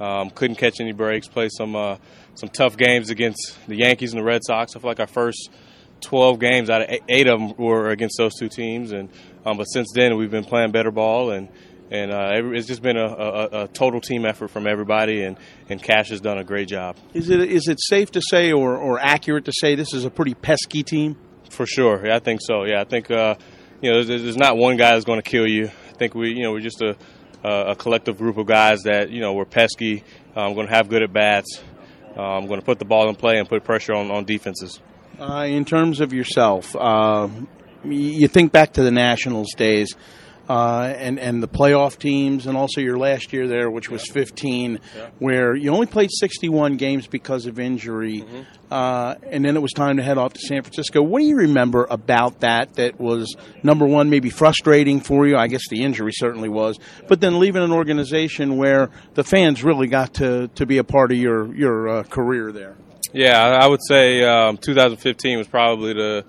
[0.00, 1.96] um, couldn't catch any breaks, played some uh,
[2.34, 4.74] some tough games against the Yankees and the Red Sox.
[4.74, 5.50] I feel like our first
[6.00, 9.10] 12 games out of eight of them were against those two teams, and
[9.44, 11.48] um, but since then we've been playing better ball, and
[11.90, 15.36] and uh, it's just been a, a, a, total team effort from everybody, and,
[15.68, 16.96] and Cash has done a great job.
[17.14, 20.10] Is it is it safe to say or, or accurate to say this is a
[20.10, 21.16] pretty pesky team?
[21.50, 22.62] For sure, yeah, I think so.
[22.62, 23.34] Yeah, I think uh,
[23.80, 25.66] you know there's, there's, not one guy that's going to kill you.
[25.66, 26.96] I think we you know we're just a
[27.42, 30.04] a collective group of guys that you know we're pesky.
[30.36, 31.60] I'm um, going to have good at bats.
[32.14, 34.80] I'm um, going to put the ball in play and put pressure on, on defenses.
[35.18, 37.28] Uh, in terms of yourself, uh,
[37.84, 39.94] you think back to the Nationals days.
[40.50, 44.80] Uh, and and the playoff teams, and also your last year there, which was 15,
[44.96, 45.08] yeah.
[45.20, 48.42] where you only played 61 games because of injury, mm-hmm.
[48.68, 51.02] uh, and then it was time to head off to San Francisco.
[51.02, 52.74] What do you remember about that?
[52.74, 55.36] That was number one, maybe frustrating for you.
[55.36, 59.86] I guess the injury certainly was, but then leaving an organization where the fans really
[59.86, 62.74] got to to be a part of your your uh, career there.
[63.12, 66.24] Yeah, I would say um, 2015 was probably the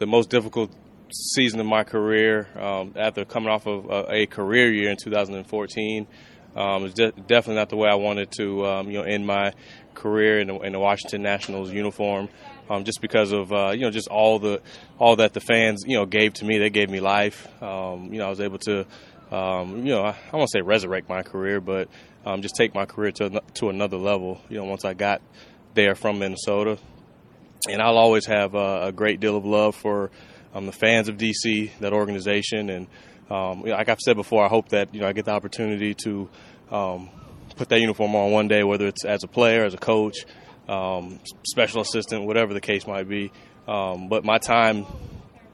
[0.00, 0.70] the most difficult
[1.14, 2.48] season of my career.
[2.58, 6.06] Um, after coming off of a, a, career year in 2014,
[6.56, 9.52] um, it's de- definitely not the way I wanted to, um, you know, end my
[9.94, 12.28] career in the, in the Washington Nationals uniform.
[12.68, 14.62] Um, just because of uh, you know just all the
[14.98, 17.46] all that the fans you know gave to me, they gave me life.
[17.62, 18.86] Um, you know, I was able to
[19.30, 21.90] um, you know I, I won't say resurrect my career, but
[22.40, 24.40] just take my career to to another level.
[24.48, 25.20] You know, once I got
[25.74, 26.78] there from Minnesota.
[27.68, 30.10] And I'll always have a great deal of love for
[30.54, 32.86] um, the fans of DC, that organization, and
[33.30, 36.28] um, like I've said before, I hope that you know I get the opportunity to
[36.70, 37.10] um,
[37.56, 40.24] put that uniform on one day, whether it's as a player, as a coach,
[40.68, 43.32] um, special assistant, whatever the case might be.
[43.66, 44.86] Um, but my time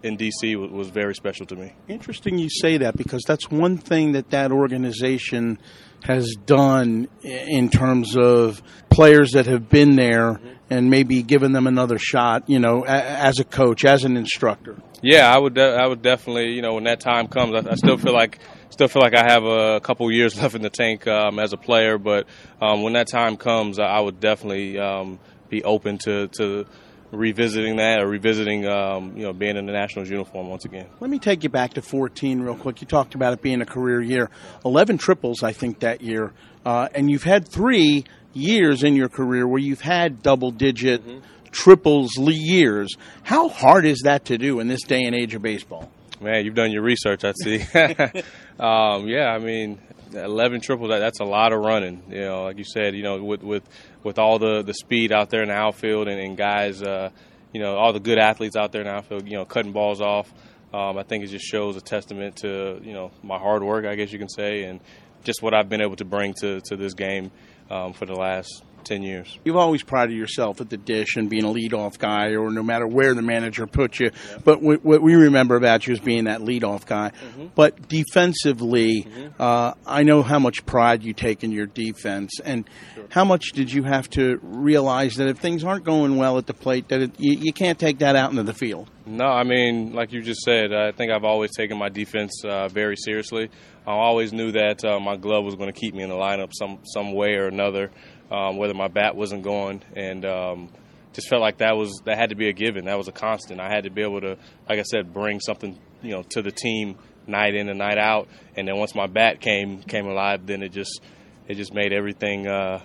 [0.02, 1.74] in DC was, was very special to me.
[1.88, 5.58] Interesting you say that because that's one thing that that organization
[6.02, 10.40] has done in terms of players that have been there
[10.70, 14.76] and maybe given them another shot, you know, as a coach, as an instructor.
[15.02, 15.54] Yeah, I would.
[15.54, 16.52] De- I would definitely.
[16.52, 18.38] You know, when that time comes, I, I, still feel like
[18.70, 21.56] still feel like I have a couple years left in the tank um, as a
[21.56, 21.98] player.
[21.98, 22.26] But
[22.60, 25.18] um, when that time comes, I would definitely um,
[25.48, 26.66] be open to to
[27.12, 30.86] revisiting that or revisiting, um, you know, being in the Nationals uniform once again.
[31.00, 32.80] Let me take you back to 14 real quick.
[32.80, 34.30] You talked about it being a career year.
[34.64, 36.32] 11 triples, I think, that year.
[36.64, 41.18] Uh, and you've had three years in your career where you've had double digit mm-hmm.
[41.50, 42.96] Triples years.
[43.22, 45.90] How hard is that to do in this day and age of baseball?
[46.20, 47.60] Man, you've done your research, I see.
[48.60, 49.78] um, yeah, I mean,
[50.12, 52.02] 11 triples, that's a lot of running.
[52.10, 53.62] You know, like you said, you know, with, with,
[54.02, 57.10] with all the, the speed out there in the outfield and, and guys, uh,
[57.52, 60.00] you know, all the good athletes out there in the outfield, you know, cutting balls
[60.00, 60.30] off.
[60.72, 63.96] Um, I think it just shows a testament to, you know, my hard work, I
[63.96, 64.80] guess you can say, and
[65.24, 67.30] just what I've been able to bring to, to this game
[67.70, 69.38] um, for the last 10 years.
[69.44, 72.86] You've always prided yourself at the dish and being a leadoff guy, or no matter
[72.86, 74.10] where the manager puts you.
[74.12, 74.38] Yeah.
[74.44, 77.10] But what, what we remember about you is being that leadoff guy.
[77.10, 77.46] Mm-hmm.
[77.54, 79.42] But defensively, mm-hmm.
[79.42, 82.40] uh, I know how much pride you take in your defense.
[82.44, 83.04] And sure.
[83.10, 86.54] how much did you have to realize that if things aren't going well at the
[86.54, 88.90] plate, that it, you, you can't take that out into the field?
[89.06, 92.68] No, I mean, like you just said, I think I've always taken my defense uh,
[92.68, 93.50] very seriously.
[93.86, 96.50] I always knew that uh, my glove was going to keep me in the lineup
[96.52, 97.90] some some way or another,
[98.30, 100.68] um, whether my bat wasn't going, and um,
[101.12, 102.84] just felt like that was that had to be a given.
[102.86, 103.60] That was a constant.
[103.60, 104.36] I had to be able to,
[104.68, 106.96] like I said, bring something you know to the team
[107.26, 108.28] night in and night out.
[108.56, 111.00] And then once my bat came came alive, then it just
[111.48, 112.80] it just made everything uh,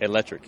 [0.00, 0.42] electric.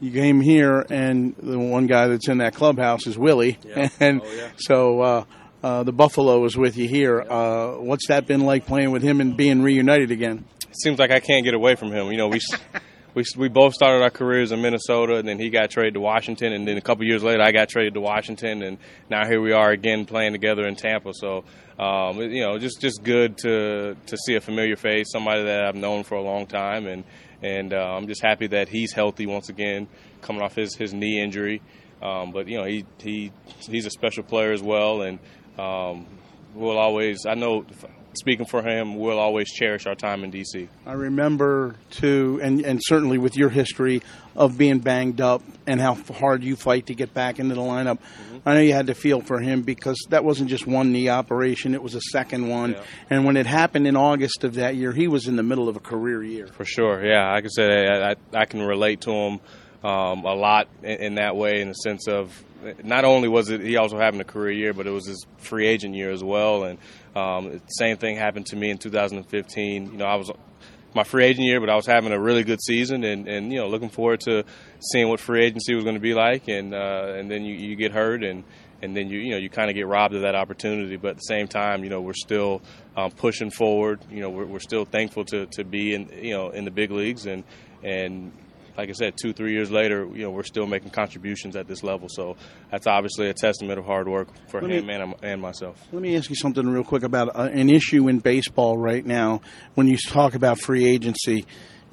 [0.00, 3.88] You came here, and the one guy that's in that clubhouse is Willie, Yeah.
[4.00, 4.50] and Oh, yeah.
[4.56, 5.24] so uh,
[5.62, 7.20] uh, the Buffalo is with you here.
[7.20, 10.44] Uh, what's that been like playing with him and being reunited again?
[10.68, 12.12] It seems like I can't get away from him.
[12.12, 12.38] You know, we
[13.14, 16.52] we we both started our careers in Minnesota, and then he got traded to Washington,
[16.52, 18.78] and then a couple years later, I got traded to Washington, and
[19.10, 21.12] now here we are again playing together in Tampa.
[21.14, 21.44] So,
[21.78, 25.74] um, you know, just just good to to see a familiar face, somebody that I've
[25.74, 27.04] known for a long time, and
[27.42, 29.88] and uh, I'm just happy that he's healthy once again,
[30.20, 31.62] coming off his his knee injury.
[32.02, 35.18] Um, but you know, he he he's a special player as well, and
[35.58, 36.06] um,
[36.54, 37.26] we'll always.
[37.26, 37.64] I know,
[38.18, 40.68] speaking for him, we'll always cherish our time in DC.
[40.86, 44.02] I remember too, and and certainly with your history
[44.36, 47.98] of being banged up and how hard you fight to get back into the lineup.
[48.46, 51.74] I know you had to feel for him because that wasn't just one knee operation;
[51.74, 52.72] it was a second one.
[52.72, 52.82] Yeah.
[53.10, 55.76] And when it happened in August of that year, he was in the middle of
[55.76, 56.48] a career year.
[56.48, 57.32] For sure, yeah.
[57.32, 59.40] Like I said, I, I, I can relate to him
[59.82, 62.44] um, a lot in, in that way, in the sense of
[62.82, 65.66] not only was it he also having a career year, but it was his free
[65.66, 66.64] agent year as well.
[66.64, 66.78] And
[67.18, 69.92] um, same thing happened to me in 2015.
[69.92, 70.30] You know, I was
[70.94, 73.58] my free agent year, but I was having a really good season, and, and you
[73.58, 74.44] know, looking forward to
[74.80, 76.48] seeing what free agency was going to be like.
[76.48, 78.44] And uh, and then you, you get hurt, and
[78.82, 80.96] and then you you know you kind of get robbed of that opportunity.
[80.96, 82.62] But at the same time, you know, we're still
[82.96, 84.00] um, pushing forward.
[84.10, 86.90] You know, we're, we're still thankful to, to be in you know in the big
[86.90, 87.44] leagues, and
[87.82, 88.32] and
[88.78, 91.82] like I said, two three years later, you know, we're still making contributions at this
[91.82, 92.08] level.
[92.08, 92.36] So
[92.70, 95.82] that's obviously a testament of hard work for Let me- him and, and myself.
[95.92, 99.40] Let me ask you something real quick about uh, an issue in baseball right now.
[99.74, 101.44] When you talk about free agency,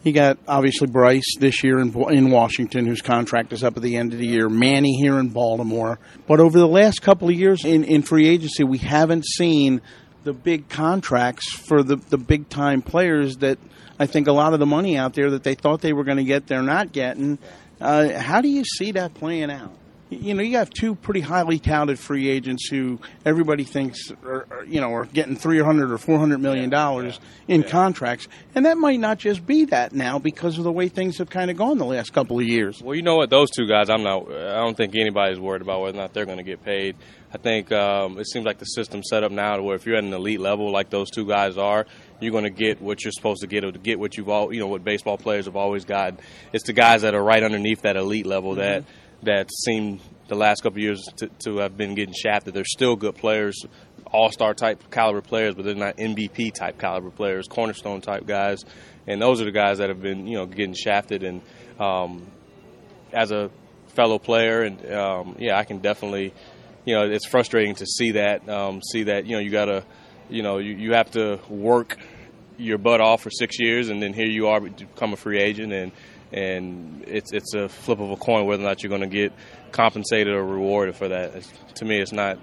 [0.03, 3.97] you got obviously Bryce this year in, in Washington, whose contract is up at the
[3.97, 4.47] end of the year.
[4.47, 5.97] Manny here in Baltimore.
[6.27, 9.81] But over the last couple of years in, in free agency, we haven't seen
[10.23, 13.57] the big contracts for the, the big time players that
[13.99, 16.17] I think a lot of the money out there that they thought they were going
[16.17, 17.37] to get, they're not getting.
[17.79, 19.71] Uh, how do you see that playing out?
[20.09, 24.63] You know, you have two pretty highly touted free agents who everybody thinks are, are,
[24.63, 28.77] you know are getting three hundred or four hundred million dollars in contracts, and that
[28.77, 31.79] might not just be that now because of the way things have kind of gone
[31.79, 32.83] the last couple of years.
[32.83, 33.31] Well, you know what?
[33.31, 34.31] Those two guys, I'm not.
[34.31, 36.95] I don't think anybody's worried about whether or not they're going to get paid.
[37.33, 39.97] I think um, it seems like the system's set up now to where if you're
[39.97, 41.85] at an elite level like those two guys are,
[42.19, 44.53] you're going to get what you're supposed to get or to get what you've all
[44.53, 46.19] you know what baseball players have always got.
[46.53, 48.83] It's the guys that are right underneath that elite level that
[49.23, 52.53] that seem the last couple of years to, to have been getting shafted.
[52.53, 53.65] They're still good players,
[54.05, 58.63] all star type caliber players, but they're not MVP type caliber players, cornerstone type guys,
[59.07, 61.23] and those are the guys that have been you know getting shafted.
[61.23, 61.41] And
[61.79, 62.25] um,
[63.11, 63.49] as a
[63.95, 66.33] fellow player, and um, yeah, I can definitely,
[66.85, 69.83] you know, it's frustrating to see that, um, see that you know you gotta,
[70.29, 71.97] you know, you, you have to work
[72.57, 75.73] your butt off for six years, and then here you are become a free agent,
[75.73, 75.91] and
[76.31, 79.33] and it's it's a flip of a coin whether or not you're going to get
[79.71, 81.35] compensated or rewarded for that.
[81.35, 82.39] It's, to me, it's not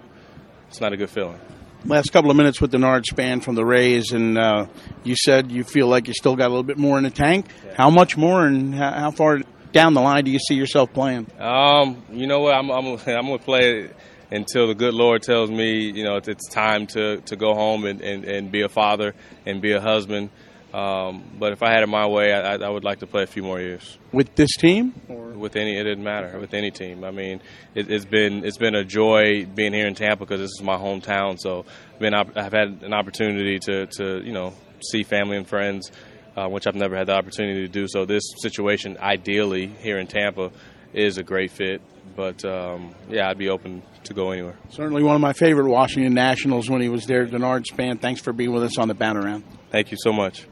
[0.69, 1.39] it's not a good feeling.
[1.85, 4.67] Last couple of minutes with Denard Span from the Rays, and uh,
[5.03, 7.47] you said you feel like you still got a little bit more in the tank.
[7.77, 9.41] How much more, and how, how far
[9.73, 11.27] down the line do you see yourself playing?
[11.41, 12.55] Um, you know what?
[12.55, 13.91] I'm I'm I'm gonna play
[14.33, 17.85] until the good Lord tells me, you know, it's, it's time to, to go home
[17.85, 19.15] and, and, and be a father
[19.47, 20.31] and be a husband.
[20.73, 23.27] Um, but if I had it my way, I, I would like to play a
[23.27, 24.95] few more years With this team?
[25.09, 25.23] Or?
[25.43, 25.77] with any.
[25.77, 27.05] It didn't matter with any team.
[27.05, 27.43] I mean,
[27.75, 30.77] it, it's been it's been a joy being here in Tampa because this is my
[30.77, 31.39] hometown.
[31.39, 31.67] So,
[31.99, 35.91] been I've had an opportunity to, to you know see family and friends,
[36.37, 37.87] uh, which I've never had the opportunity to do.
[37.89, 40.53] So, this situation, ideally here in Tampa,
[40.93, 41.81] is a great fit.
[42.15, 44.57] But um, yeah, I'd be open to go anywhere.
[44.71, 47.99] Certainly one of my favorite Washington Nationals when he was there, Denard Span.
[47.99, 49.45] Thanks for being with us on the Bat Around.
[49.71, 50.47] Thank you so much.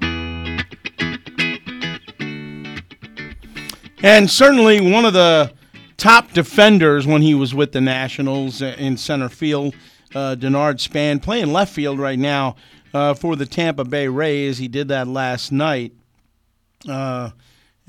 [4.02, 5.52] And certainly one of the
[5.98, 9.74] top defenders when he was with the Nationals in center field,
[10.14, 12.56] uh, Denard Span, playing left field right now
[12.94, 14.56] uh, for the Tampa Bay Rays.
[14.56, 15.92] He did that last night.
[16.88, 17.30] Uh,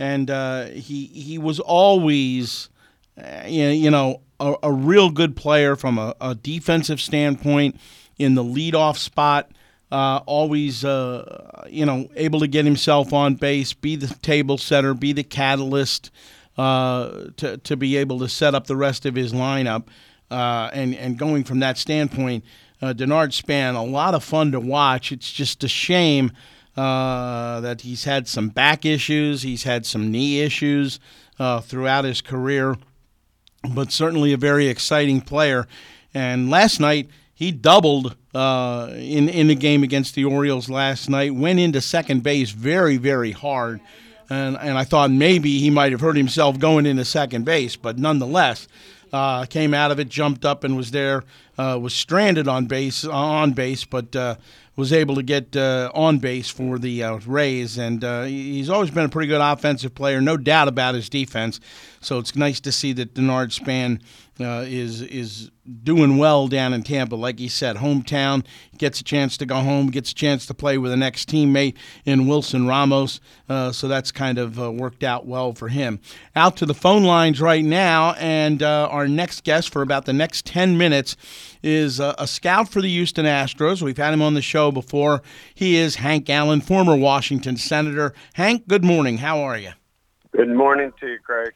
[0.02, 2.70] and uh, he, he was always,
[3.24, 7.80] uh, you know, a, a real good player from a, a defensive standpoint
[8.18, 9.52] in the leadoff spot
[9.92, 14.96] uh, always, uh, you know, able to get himself on base, be the table setter,
[14.96, 16.10] be the catalyst
[16.58, 19.84] uh, to to be able to set up the rest of his lineup.
[20.32, 22.44] and and going from that standpoint,
[22.82, 25.12] Denard Span a lot of fun to watch.
[25.12, 26.32] It's just a shame
[26.78, 31.00] uh, that he's had some back issues, he's had some knee issues
[31.40, 32.78] uh, throughout his career,
[33.74, 35.68] but certainly a very exciting player.
[36.14, 41.34] And last night he doubled uh, in in the game against the Orioles last night.
[41.34, 43.82] Went into second base very very hard,
[44.30, 47.98] and and I thought maybe he might have hurt himself going into second base, but
[47.98, 48.68] nonetheless.
[49.14, 51.26] Uh, came out of it, jumped up, and was there.
[51.58, 54.36] Uh, was stranded on base, on base, but uh,
[54.76, 58.90] was able to get uh, on base for the uh, Rays, and uh, he's always
[58.90, 61.60] been a pretty good offensive player, no doubt about his defense.
[62.00, 64.02] So it's nice to see that Denard Span
[64.44, 65.52] uh, is is
[65.84, 67.16] doing well down in Tampa.
[67.16, 68.46] Like he said, hometown
[68.78, 71.76] gets a chance to go home, gets a chance to play with an ex teammate
[72.06, 73.20] in Wilson Ramos.
[73.48, 76.00] Uh, so that's kind of uh, worked out well for him.
[76.36, 80.14] Out to the phone lines right now, and uh, our next guest for about the
[80.14, 81.16] next 10 minutes
[81.64, 83.82] is a scout for the Houston Astros.
[83.82, 85.22] We've had him on the show before.
[85.54, 88.14] He is Hank Allen, former Washington Senator.
[88.34, 89.20] Hank, good morning.
[89.20, 89.72] How are you?
[90.32, 91.54] Good morning to you, Craig.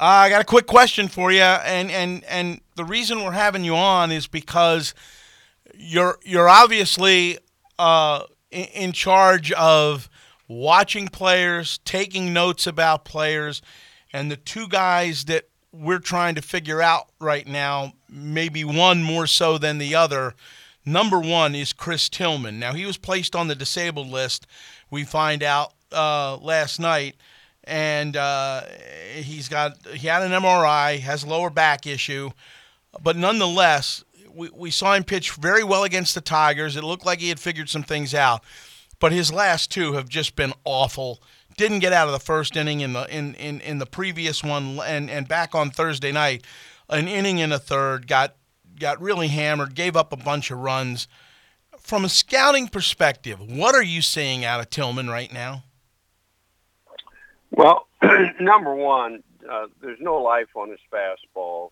[0.00, 3.64] Uh, I got a quick question for you, and and and the reason we're having
[3.64, 4.94] you on is because
[5.74, 7.38] you're you're obviously
[7.80, 8.22] uh,
[8.52, 10.08] in, in charge of
[10.46, 13.60] watching players, taking notes about players,
[14.12, 19.26] and the two guys that we're trying to figure out right now, maybe one more
[19.26, 20.34] so than the other.
[20.84, 22.60] Number one is Chris Tillman.
[22.60, 24.46] Now he was placed on the disabled list.
[24.90, 27.16] We find out uh, last night
[27.68, 28.62] and uh,
[29.14, 32.30] he's got he had an MRI, has lower back issue,
[33.02, 36.76] but nonetheless, we, we saw him pitch very well against the Tigers.
[36.76, 38.42] It looked like he had figured some things out,
[38.98, 41.22] but his last two have just been awful.
[41.56, 44.80] Didn't get out of the first inning in the in, in, in the previous one,
[44.84, 46.44] and, and back on Thursday night,
[46.88, 48.34] an inning in a third got
[48.80, 51.06] got really hammered, gave up a bunch of runs.
[51.78, 55.64] From a scouting perspective, what are you seeing out of Tillman right now?
[57.50, 57.86] Well,
[58.40, 61.70] number one, uh, there's no life on his fastball.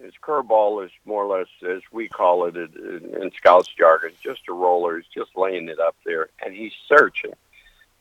[0.00, 4.42] His curveball is more or less, as we call it in, in scouts jargon, just
[4.48, 4.98] a roller.
[4.98, 7.32] He's just laying it up there, and he's searching.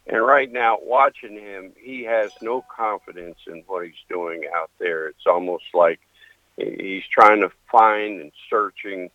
[0.08, 5.08] And right now, watching him, he has no confidence in what he's doing out there.
[5.08, 6.00] It's almost like
[6.58, 9.10] he's trying to find and searching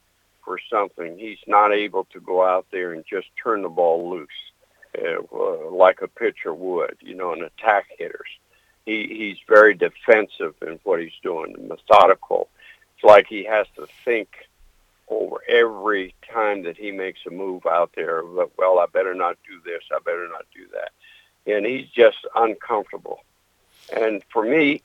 [0.44, 1.18] for something.
[1.18, 4.49] He's not able to go out there and just turn the ball loose
[4.98, 8.28] uh, like a pitcher would, you know, an attack hitters.
[8.86, 12.48] He he's very defensive in what he's doing, methodical.
[12.94, 14.28] It's like he has to think
[15.08, 18.22] over every time that he makes a move out there.
[18.22, 19.82] But, well, I better not do this.
[19.92, 20.92] I better not do that,
[21.52, 23.20] and he's just uncomfortable.
[23.92, 24.82] And for me,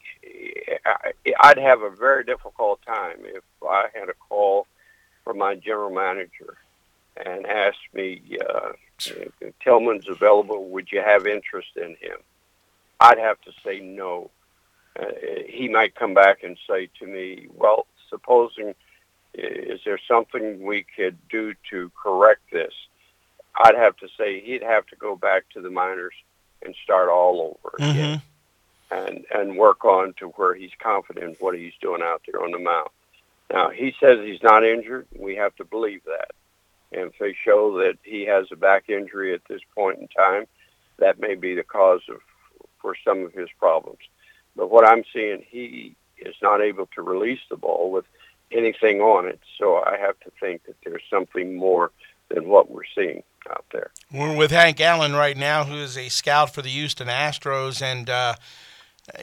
[1.40, 4.68] I'd have a very difficult time if I had a call
[5.24, 6.58] from my general manager
[7.24, 8.72] and asked me, uh,
[9.64, 10.70] Tillman's available.
[10.70, 12.18] Would you have interest in him?
[13.00, 14.32] I'd have to say no.
[14.98, 15.06] Uh,
[15.48, 18.74] he might come back and say to me, well, supposing,
[19.34, 22.74] is there something we could do to correct this?
[23.58, 26.14] I'd have to say he'd have to go back to the minors
[26.62, 28.22] and start all over again
[28.90, 29.08] mm-hmm.
[29.08, 32.60] and, and work on to where he's confident what he's doing out there on the
[32.60, 32.90] mound.
[33.52, 35.08] Now, he says he's not injured.
[35.18, 36.32] We have to believe that.
[36.96, 40.46] And if they show that he has a back injury at this point in time,
[40.98, 42.18] that may be the cause of
[42.82, 44.00] for some of his problems.
[44.56, 48.06] But what I'm seeing, he is not able to release the ball with
[48.52, 49.40] anything on it.
[49.60, 51.92] So I have to think that there's something more
[52.30, 53.92] than what we're seeing out there.
[54.12, 58.10] We're with Hank Allen right now, who is a scout for the Houston Astros, and
[58.10, 58.36] uh,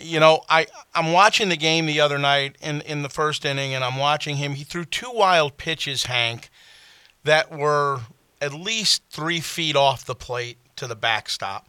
[0.01, 3.75] you know, I I'm watching the game the other night in in the first inning,
[3.75, 4.55] and I'm watching him.
[4.55, 6.51] He threw two wild pitches, Hank,
[7.25, 8.01] that were
[8.41, 11.69] at least three feet off the plate to the backstop,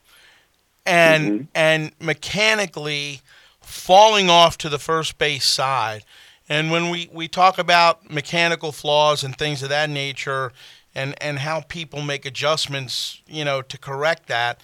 [0.85, 1.43] and mm-hmm.
[1.53, 3.21] and mechanically
[3.61, 6.03] falling off to the first base side.
[6.49, 10.51] And when we, we talk about mechanical flaws and things of that nature,
[10.93, 14.61] and and how people make adjustments, you know, to correct that,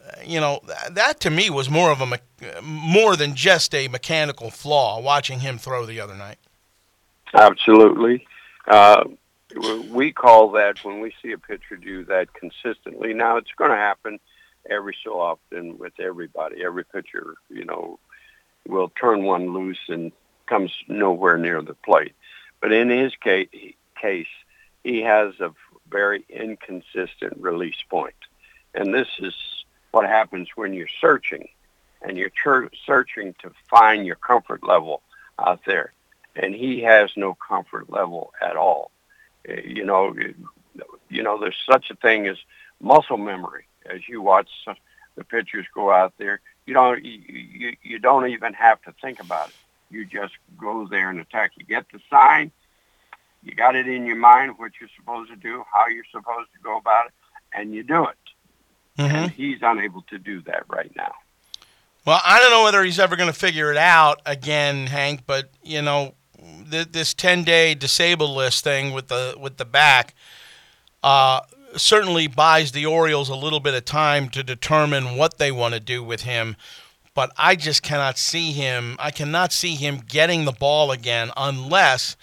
[0.00, 0.60] uh, you know,
[0.90, 2.20] that to me was more of a
[2.62, 5.00] more than just a mechanical flaw.
[5.00, 6.38] Watching him throw the other night.
[7.34, 8.26] Absolutely.
[8.68, 9.04] Uh,
[9.90, 13.14] we call that when we see a pitcher do that consistently.
[13.14, 14.20] Now it's going to happen
[14.68, 16.64] every so often with everybody.
[16.64, 17.98] Every pitcher, you know,
[18.66, 20.12] will turn one loose and
[20.46, 22.14] comes nowhere near the plate.
[22.60, 23.48] But in his case,
[24.00, 24.26] case
[24.84, 25.52] he has a
[25.88, 28.14] very inconsistent release point.
[28.74, 29.34] And this is
[29.90, 31.48] what happens when you're searching
[32.00, 32.30] and you're
[32.86, 35.02] searching to find your comfort level
[35.38, 35.92] out there.
[36.36, 38.91] and he has no comfort level at all.
[39.48, 40.14] You know,
[41.08, 42.36] you know, there's such a thing as
[42.80, 43.64] muscle memory.
[43.86, 44.48] As you watch
[45.16, 49.20] the pitchers go out there, you don't you, you, you don't even have to think
[49.20, 49.54] about it.
[49.90, 51.52] You just go there and attack.
[51.56, 52.50] You get the sign,
[53.42, 56.60] you got it in your mind what you're supposed to do, how you're supposed to
[56.62, 57.12] go about it,
[57.52, 58.16] and you do it.
[58.98, 59.16] Mm-hmm.
[59.16, 61.12] And he's unable to do that right now.
[62.04, 65.22] Well, I don't know whether he's ever going to figure it out again, Hank.
[65.26, 66.14] But you know,
[66.70, 70.14] th- this ten-day disabled list thing with the with the back
[71.02, 71.40] uh,
[71.76, 75.80] certainly buys the Orioles a little bit of time to determine what they want to
[75.80, 76.56] do with him.
[77.14, 78.96] But I just cannot see him.
[78.98, 82.16] I cannot see him getting the ball again unless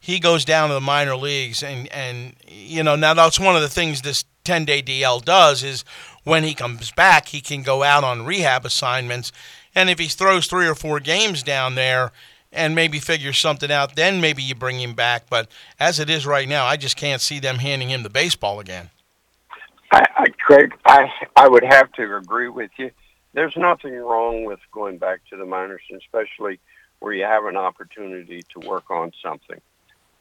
[0.00, 3.60] he goes down to the minor leagues and and you know now that's one of
[3.62, 5.84] the things this 10 day DL does is
[6.24, 9.30] when he comes back he can go out on rehab assignments
[9.74, 12.12] and if he throws three or four games down there
[12.52, 15.24] and maybe figure something out then maybe you bring him back.
[15.30, 15.48] But
[15.78, 18.90] as it is right now I just can't see them handing him the baseball again.
[19.92, 22.90] I, I, Craig, I I would have to agree with you.
[23.32, 26.58] There's nothing wrong with going back to the minors, especially
[26.98, 29.60] where you have an opportunity to work on something,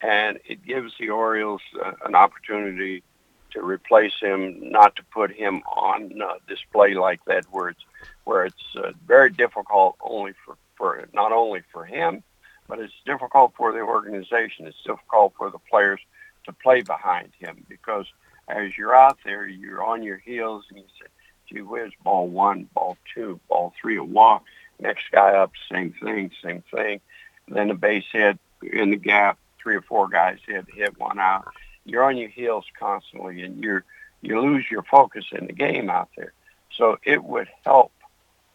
[0.01, 3.03] and it gives the Orioles uh, an opportunity
[3.51, 7.83] to replace him, not to put him on uh, display like that, where it's
[8.23, 12.23] where it's uh, very difficult only for for not only for him,
[12.67, 14.65] but it's difficult for the organization.
[14.65, 15.99] It's difficult for the players
[16.45, 18.05] to play behind him because
[18.47, 21.07] as you're out there, you're on your heels and you say,
[21.47, 24.43] gee whiz, ball one, ball two, ball three, a walk.
[24.79, 27.01] Next guy up, same thing, same thing.
[27.47, 31.45] then a base hit in the gap, three or four guys hit, hit one out.
[31.85, 33.83] You're on your heels constantly and you're,
[34.21, 36.33] you lose your focus in the game out there.
[36.77, 37.91] So it would help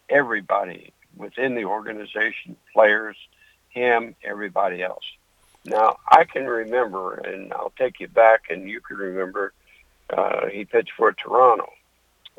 [0.09, 3.17] everybody within the organization, players,
[3.69, 5.05] him, everybody else.
[5.65, 9.53] Now, I can remember, and I'll take you back, and you can remember,
[10.15, 11.67] uh, he pitched for Toronto.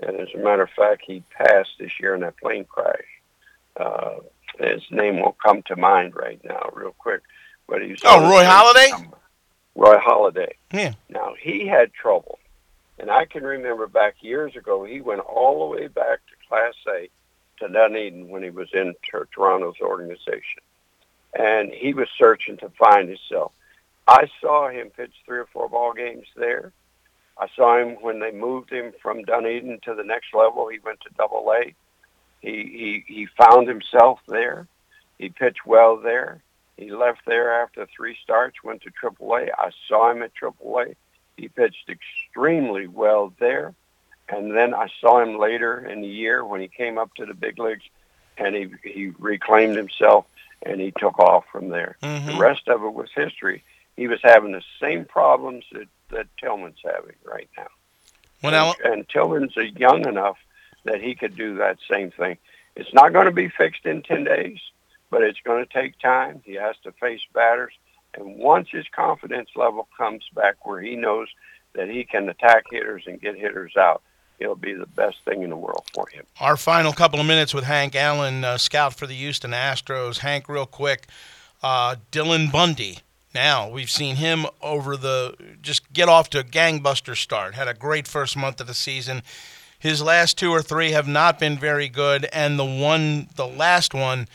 [0.00, 3.00] And as a matter of fact, he passed this year in that plane crash.
[3.76, 4.16] Uh,
[4.58, 7.22] his name won't come to mind right now, real quick.
[7.68, 9.12] But he's Oh, Roy Halladay?
[9.74, 10.52] Roy Halladay.
[10.72, 10.92] Yeah.
[11.08, 12.38] Now he had trouble,
[12.98, 14.84] and I can remember back years ago.
[14.84, 17.08] He went all the way back to Class A
[17.58, 20.62] to Dunedin when he was in Tor- Toronto's organization,
[21.38, 23.52] and he was searching to find himself.
[24.08, 26.72] I saw him pitch three or four ball games there.
[27.38, 30.68] I saw him when they moved him from Dunedin to the next level.
[30.68, 31.74] He went to Double A.
[32.40, 34.66] He he he found himself there.
[35.18, 36.42] He pitched well there.
[36.76, 39.46] He left there after three starts, went to Triple A.
[39.58, 40.94] I saw him at Triple A.
[41.36, 43.74] He pitched extremely well there.
[44.28, 47.34] And then I saw him later in the year when he came up to the
[47.34, 47.84] big leagues
[48.38, 50.26] and he, he reclaimed himself
[50.62, 51.96] and he took off from there.
[52.00, 53.62] The rest of it was history.
[53.96, 57.68] He was having the same problems that, that Tillman's having right now.
[58.42, 60.36] Well, now, and, and Tillman's young enough
[60.84, 62.38] that he could do that same thing.
[62.74, 64.58] It's not going to be fixed in 10 days,
[65.10, 66.42] but it's going to take time.
[66.44, 67.72] He has to face batters.
[68.14, 71.28] And once his confidence level comes back where he knows
[71.74, 74.02] that he can attack hitters and get hitters out,
[74.38, 76.24] it'll be the best thing in the world for him.
[76.40, 80.18] Our final couple of minutes with Hank Allen, uh, scout for the Houston Astros.
[80.18, 81.06] Hank, real quick,
[81.62, 82.98] uh, Dylan Bundy.
[83.34, 87.54] Now we've seen him over the just get off to a gangbuster start.
[87.54, 89.22] Had a great first month of the season.
[89.78, 93.92] His last two or three have not been very good, and the one, the last
[93.92, 94.26] one,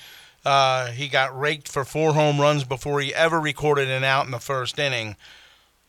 [0.46, 4.32] uh, he got raked for four home runs before he ever recorded an out in
[4.32, 5.16] the first inning.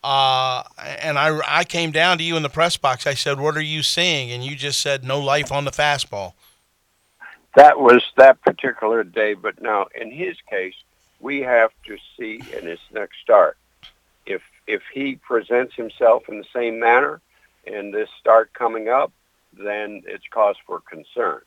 [0.03, 3.07] Uh, and I, I came down to you in the press box.
[3.07, 6.33] I said, "What are you seeing?" And you just said, "No life on the fastball."
[7.55, 10.73] That was that particular day, but now in his case,
[11.19, 13.57] we have to see in his next start
[14.25, 17.21] if if he presents himself in the same manner
[17.65, 19.11] in this start coming up,
[19.53, 21.41] then it's cause for concern.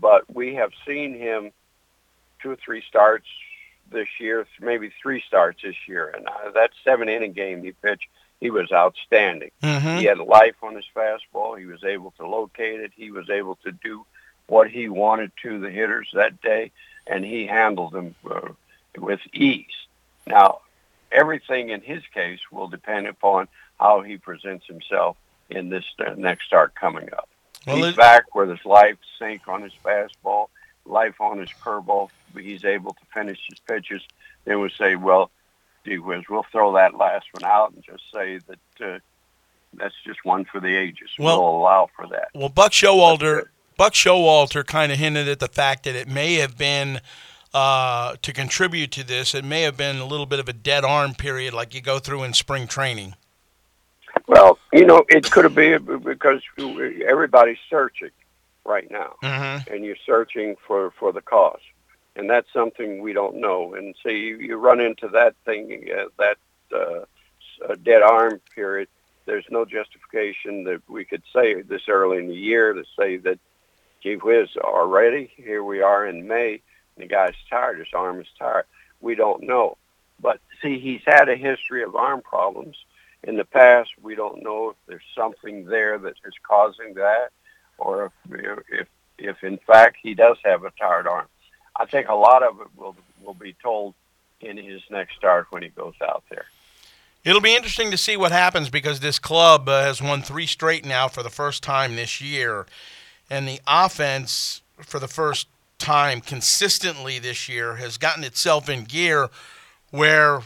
[0.00, 1.52] But we have seen him
[2.40, 3.26] two or three starts
[3.94, 8.08] this year, maybe three starts this year, and uh, that seven inning game he pitched,
[8.40, 9.50] he was outstanding.
[9.62, 9.98] Mhm.
[10.00, 11.58] He had life on his fastball.
[11.58, 12.92] He was able to locate it.
[12.94, 14.04] He was able to do
[14.46, 16.70] what he wanted to the hitters that day,
[17.06, 18.48] and he handled them uh,
[18.98, 19.64] with ease.
[20.26, 20.60] Now,
[21.10, 23.48] everything in his case will depend upon
[23.80, 25.16] how he presents himself
[25.48, 27.28] in this uh, next start coming up.
[27.66, 30.48] Well, He's it- back with his life sink on his fastball,
[30.86, 32.10] life on his curveball.
[32.32, 34.02] but He's able to finish his pitches.
[34.44, 35.30] Then we say, well,
[35.84, 38.98] gee whiz, we'll throw that last one out and just say that uh,
[39.74, 41.10] that's just one for the ages.
[41.18, 42.28] Well- we'll allow for that.
[42.34, 43.44] Well, Buck Showalter,
[43.76, 47.00] Buck Showalter kind of hinted at the fact that it may have been
[47.52, 49.34] uh, to contribute to this.
[49.34, 51.98] It may have been a little bit of a dead arm period, like you go
[51.98, 53.14] through in spring training.
[54.26, 56.40] Well, you know, it could have been because
[57.06, 58.10] everybody's searching
[58.64, 59.66] right now, Mhm.
[59.68, 61.60] and you're searching for for the cause,
[62.16, 63.74] and that's something we don't know.
[63.74, 66.38] And so you, you run into that thing, uh, that
[66.72, 67.04] uh,
[67.68, 68.88] uh, dead arm period.
[69.26, 73.38] There's no justification that we could say this early in the year to say that,
[74.02, 76.60] gee whiz, already here we are in May,
[76.96, 78.66] and the guy's tired, his arm is tired.
[79.00, 79.78] We don't know,
[80.20, 82.76] but see, he's had a history of arm problems
[83.22, 83.90] in the past.
[84.02, 87.30] We don't know if there's something there that is causing that,
[87.78, 88.88] or if if
[89.18, 91.26] if in fact he does have a tired arm.
[91.76, 93.94] I think a lot of it will will be told
[94.40, 96.46] in his next start when he goes out there.
[97.24, 100.84] It'll be interesting to see what happens because this club uh, has won three straight
[100.84, 102.66] now for the first time this year,
[103.30, 105.48] and the offense for the first
[105.78, 109.28] time consistently this year has gotten itself in gear
[109.90, 110.40] where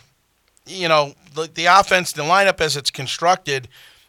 [0.66, 3.68] you know the, the offense the lineup as it's constructed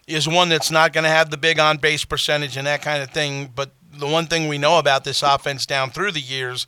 [0.09, 3.01] is one that's not going to have the big on base percentage and that kind
[3.01, 6.67] of thing but the one thing we know about this offense down through the years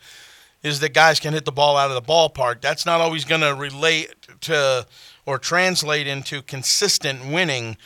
[0.63, 2.61] is that guys can hit the ball out of the ballpark.
[2.61, 4.85] That's not always going to relate to
[5.25, 7.77] or translate into consistent winning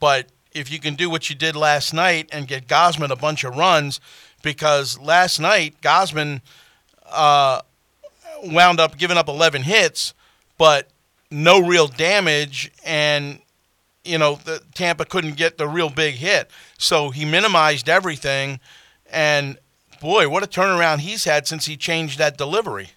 [0.00, 3.44] but if you can do what you did last night and get Gausman a bunch
[3.44, 4.00] of runs
[4.42, 6.40] because last night Gausman
[7.10, 7.60] uh,
[8.42, 10.14] wound up giving up 11 hits,
[10.56, 10.88] but
[11.30, 13.40] no real damage, and
[14.08, 18.60] you know the Tampa couldn't get the real big hit, so he minimized everything,
[19.10, 19.58] and
[20.00, 22.90] boy, what a turnaround he's had since he changed that delivery.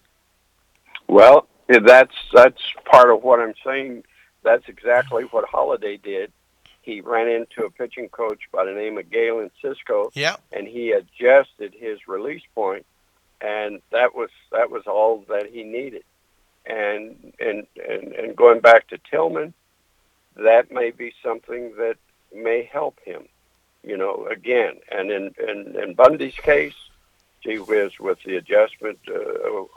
[1.07, 4.03] Well, that's that's part of what I'm saying.
[4.43, 6.31] That's exactly what Halladay did.
[6.81, 10.37] He ran into a pitching coach by the name of Galen Cisco, Yeah.
[10.51, 12.85] and he adjusted his release point,
[13.39, 16.03] and that was that was all that he needed.
[16.65, 19.53] And and and, and going back to Tillman,
[20.35, 21.97] that may be something that
[22.33, 23.23] may help him.
[23.83, 26.75] You know, again, and in in, in Bundy's case,
[27.43, 29.13] gee whiz, with the adjustment uh,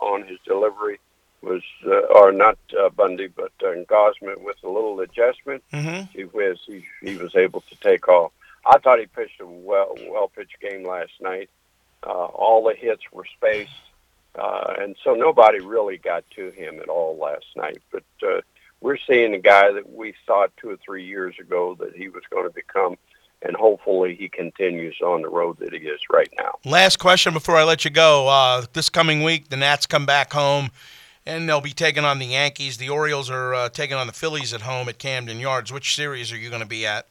[0.05, 0.99] on his delivery
[1.45, 5.63] was, uh, or not uh, Bundy, but uh, Gausman with a little adjustment.
[5.73, 6.13] Mm-hmm.
[6.13, 8.33] Gee whiz, he, he was able to take off.
[8.67, 11.51] I thought he pitched a well well pitched game last night.
[12.03, 13.71] Uh, all the hits were spaced,
[14.35, 17.81] uh, and so nobody really got to him at all last night.
[17.91, 18.41] But uh,
[18.85, 22.23] we're seeing a guy that we thought two or three years ago that he was
[22.29, 22.99] going to become,
[23.41, 26.59] and hopefully he continues on the road that he is right now.
[26.67, 28.29] Last question before I let you go.
[28.29, 30.69] Uh, this coming week, the Nats come back home,
[31.25, 32.77] and they'll be taking on the Yankees.
[32.77, 35.73] The Orioles are uh, taking on the Phillies at home at Camden Yards.
[35.73, 37.07] Which series are you going to be at?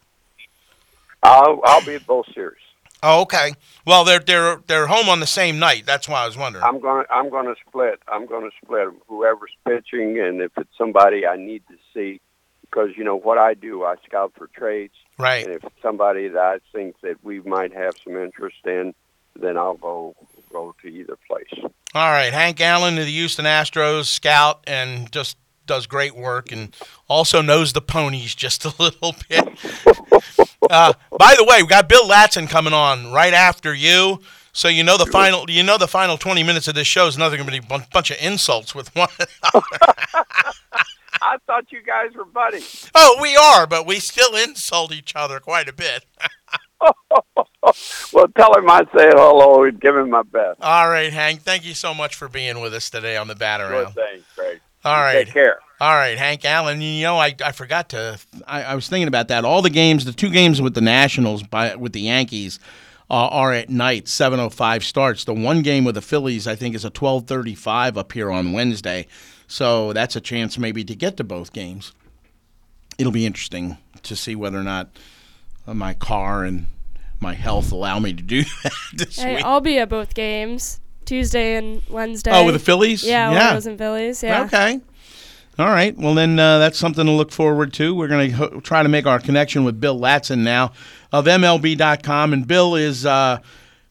[1.23, 2.61] I'll I'll be at both series.
[3.05, 3.53] Oh, okay.
[3.85, 5.85] Well, they're they're they're home on the same night.
[5.85, 6.63] That's why I was wondering.
[6.63, 7.05] I'm going.
[7.05, 7.99] to I'm going to split.
[8.07, 12.21] I'm going to split whoever's pitching, and if it's somebody I need to see,
[12.61, 14.93] because you know what I do, I scout for trades.
[15.19, 15.45] Right.
[15.45, 18.93] And if it's somebody that I think that we might have some interest in,
[19.35, 20.15] then I'll go
[20.49, 21.71] go to either place.
[21.95, 26.73] All right, Hank Allen of the Houston Astros, scout, and just does great work, and
[27.09, 29.47] also knows the ponies just a little bit.
[30.69, 34.21] Uh, by the way, we got Bill Ladson coming on right after you,
[34.53, 35.49] so you know the final.
[35.49, 38.17] You know the final twenty minutes of this show is nothing but a bunch of
[38.21, 39.09] insults with one.
[41.21, 42.89] I thought you guys were buddies.
[42.95, 46.05] oh, we are, but we still insult each other quite a bit.
[48.11, 50.61] Well, tell him I say hello and give him my best.
[50.61, 51.41] All right, Hank.
[51.43, 53.93] Thank you so much for being with us today on the bat Good around.
[53.93, 54.59] thing, Craig.
[54.85, 55.25] All You right.
[55.25, 55.59] Take care.
[55.81, 56.79] All right, Hank Allen.
[56.81, 58.17] You know, I, I forgot to.
[58.47, 59.43] I, I was thinking about that.
[59.43, 62.57] All the games, the two games with the Nationals by with the Yankees,
[63.09, 64.07] uh, are at night.
[64.07, 65.25] Seven oh five starts.
[65.25, 68.31] The one game with the Phillies, I think, is a twelve thirty five up here
[68.31, 69.07] on Wednesday.
[69.47, 71.91] So that's a chance maybe to get to both games.
[72.97, 74.89] It'll be interesting to see whether or not
[75.67, 76.67] uh, my car and
[77.19, 79.45] my health allow me to do that this Hey, week.
[79.45, 82.31] I'll be at both games, Tuesday and Wednesday.
[82.31, 83.03] Oh, with the Phillies?
[83.03, 83.45] Yeah, Yeah.
[83.47, 84.23] Orioles and Phillies.
[84.23, 84.43] Yeah.
[84.45, 84.79] Okay.
[85.59, 85.95] All right.
[85.95, 87.93] Well, then uh, that's something to look forward to.
[87.93, 90.71] We're going to ho- try to make our connection with Bill Ladson now
[91.11, 92.33] of MLB.com.
[92.33, 93.37] And Bill is uh,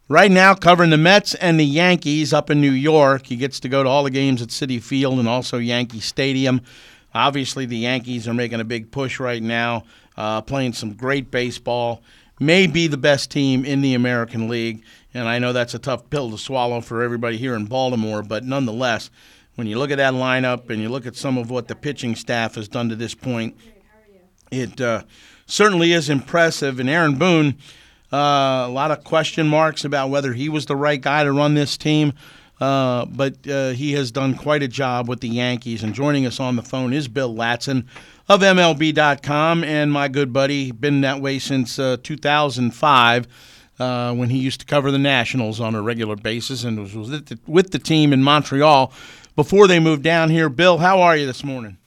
[0.08, 3.26] right now covering the Mets and the Yankees up in New York.
[3.26, 6.62] He gets to go to all the games at Citi Field and also Yankee Stadium.
[7.14, 9.84] Obviously, the Yankees are making a big push right now,
[10.16, 12.02] uh, playing some great baseball.
[12.40, 14.82] May be the best team in the American League.
[15.14, 18.44] And I know that's a tough pill to swallow for everybody here in Baltimore, but
[18.44, 19.10] nonetheless,
[19.56, 22.16] when you look at that lineup and you look at some of what the pitching
[22.16, 23.56] staff has done to this point,
[24.50, 25.02] it uh,
[25.46, 26.80] certainly is impressive.
[26.80, 27.58] And Aaron Boone,
[28.12, 31.54] uh, a lot of question marks about whether he was the right guy to run
[31.54, 32.14] this team.
[32.60, 35.82] Uh, but uh, he has done quite a job with the Yankees.
[35.82, 37.86] And joining us on the phone is Bill Ladson
[38.28, 43.26] of MLB.com and my good buddy, been that way since uh, 2005
[43.82, 47.10] uh, when he used to cover the Nationals on a regular basis and was, was
[47.10, 48.92] with, the, with the team in Montreal
[49.34, 50.48] before they moved down here.
[50.48, 51.78] Bill, how are you this morning?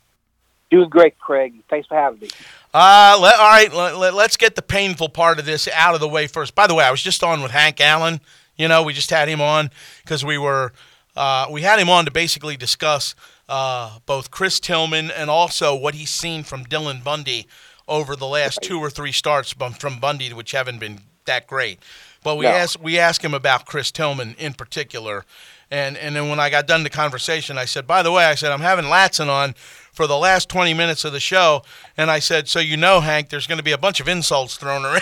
[0.72, 1.54] Doing great, Craig.
[1.70, 2.30] Thanks for having me.
[2.74, 6.08] Uh, let, all right, let, us get the painful part of this out of the
[6.08, 6.54] way first.
[6.54, 8.20] By the way, I was just on with Hank Allen.
[8.58, 9.70] You know, we just had him on
[10.04, 10.74] because we were
[11.16, 13.16] uh, we had him on to basically discuss
[13.48, 17.48] uh, both Chris Tillman and also what he's seen from Dylan Bundy
[17.88, 21.80] over the last two or three starts from Bundy, which haven't been that great.
[22.24, 22.52] But we no.
[22.52, 25.26] asked we asked him about Chris Tillman in particular,
[25.70, 28.36] and and then when I got done the conversation, I said, by the way, I
[28.36, 29.54] said I'm having Ladson on
[29.92, 31.62] for the last 20 minutes of the show,
[31.96, 34.58] and I said, so you know, Hank, there's going to be a bunch of insults
[34.58, 35.02] thrown around.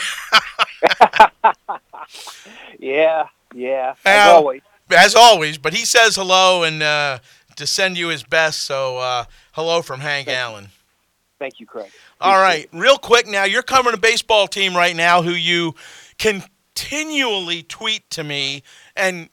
[2.79, 4.61] yeah, yeah, as always.
[4.95, 7.19] As always, but he says hello and uh,
[7.55, 8.63] to send you his best.
[8.63, 10.67] So uh, hello from Hank Thank Allen.
[11.39, 11.91] Thank you, Craig.
[12.21, 15.73] All right, real quick now, you're covering a baseball team right now who you
[16.23, 18.63] continually tweet to me
[18.95, 19.27] and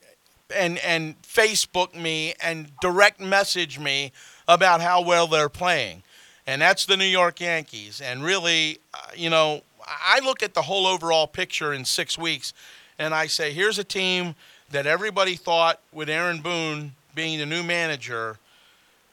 [0.54, 4.10] and and Facebook me and direct message me
[4.48, 6.02] about how well they're playing.
[6.48, 8.00] And that's the New York Yankees.
[8.00, 12.52] And really, uh, you know, I look at the whole overall picture in six weeks
[12.98, 14.34] and I say, here's a team
[14.70, 18.38] that everybody thought with Aaron Boone being the new manager.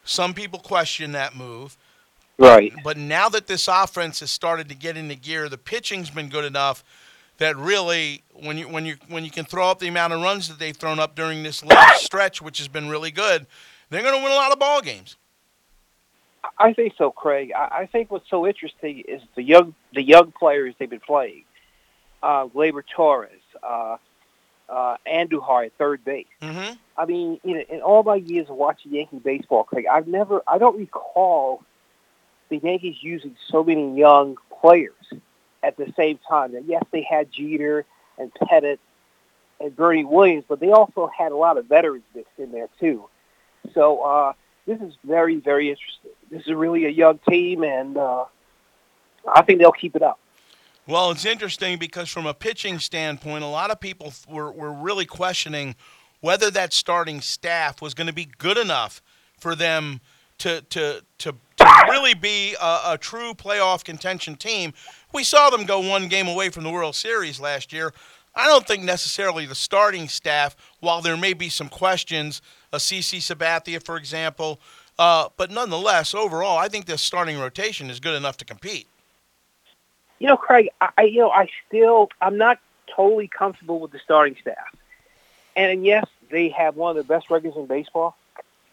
[0.04, 1.78] Some people question that move.
[2.40, 2.74] Right.
[2.84, 6.46] But now that this offense has started to get into gear, the pitching's been good
[6.46, 6.84] enough
[7.38, 10.48] that really when you when you when you can throw up the amount of runs
[10.48, 13.48] that they've thrown up during this last stretch, which has been really good,
[13.90, 15.16] they're going to win a lot of ball games.
[16.58, 17.52] I think so, Craig.
[17.56, 21.44] I, I think what's so interesting is the young the young players they've been playing.
[22.24, 23.30] Uh, Gleyber Torres,
[23.62, 23.98] uh,
[24.70, 26.26] uh, Andujar at third base.
[26.42, 26.74] Mm-hmm.
[26.98, 30.42] I mean, you know, in all my years of watching Yankee baseball, Craig, I've never,
[30.48, 31.64] I don't recall
[32.50, 34.96] the Yankees using so many young players
[35.64, 36.56] at the same time.
[36.56, 37.86] And yes, they had Jeter
[38.18, 38.80] and Pettitte
[39.60, 43.08] and Bernie Williams, but they also had a lot of veterans mixed in there too.
[43.74, 44.34] So uh,
[44.66, 46.12] this is very, very interesting.
[46.30, 48.26] This is really a young team, and uh,
[49.28, 50.20] I think they'll keep it up.
[50.88, 55.06] Well, it's interesting because from a pitching standpoint, a lot of people were, were really
[55.06, 55.76] questioning
[56.22, 59.02] whether that starting staff was going to be good enough
[59.38, 60.02] for them
[60.40, 64.74] to to to, to really be a, a, true playoff contention team.
[65.18, 67.92] We saw them go one game away from the World Series last year.
[68.36, 72.40] I don't think necessarily the starting staff, while there may be some questions,
[72.72, 74.62] a CC Sabathia, for example,
[75.00, 78.88] uh, but nonetheless, overall, I think the starting rotation is good enough to compete.
[80.20, 82.60] You know, Craig, I you know I still I'm not
[82.96, 84.76] totally comfortable with the starting staff,
[85.56, 88.16] and yes, they have one of the best records in baseball,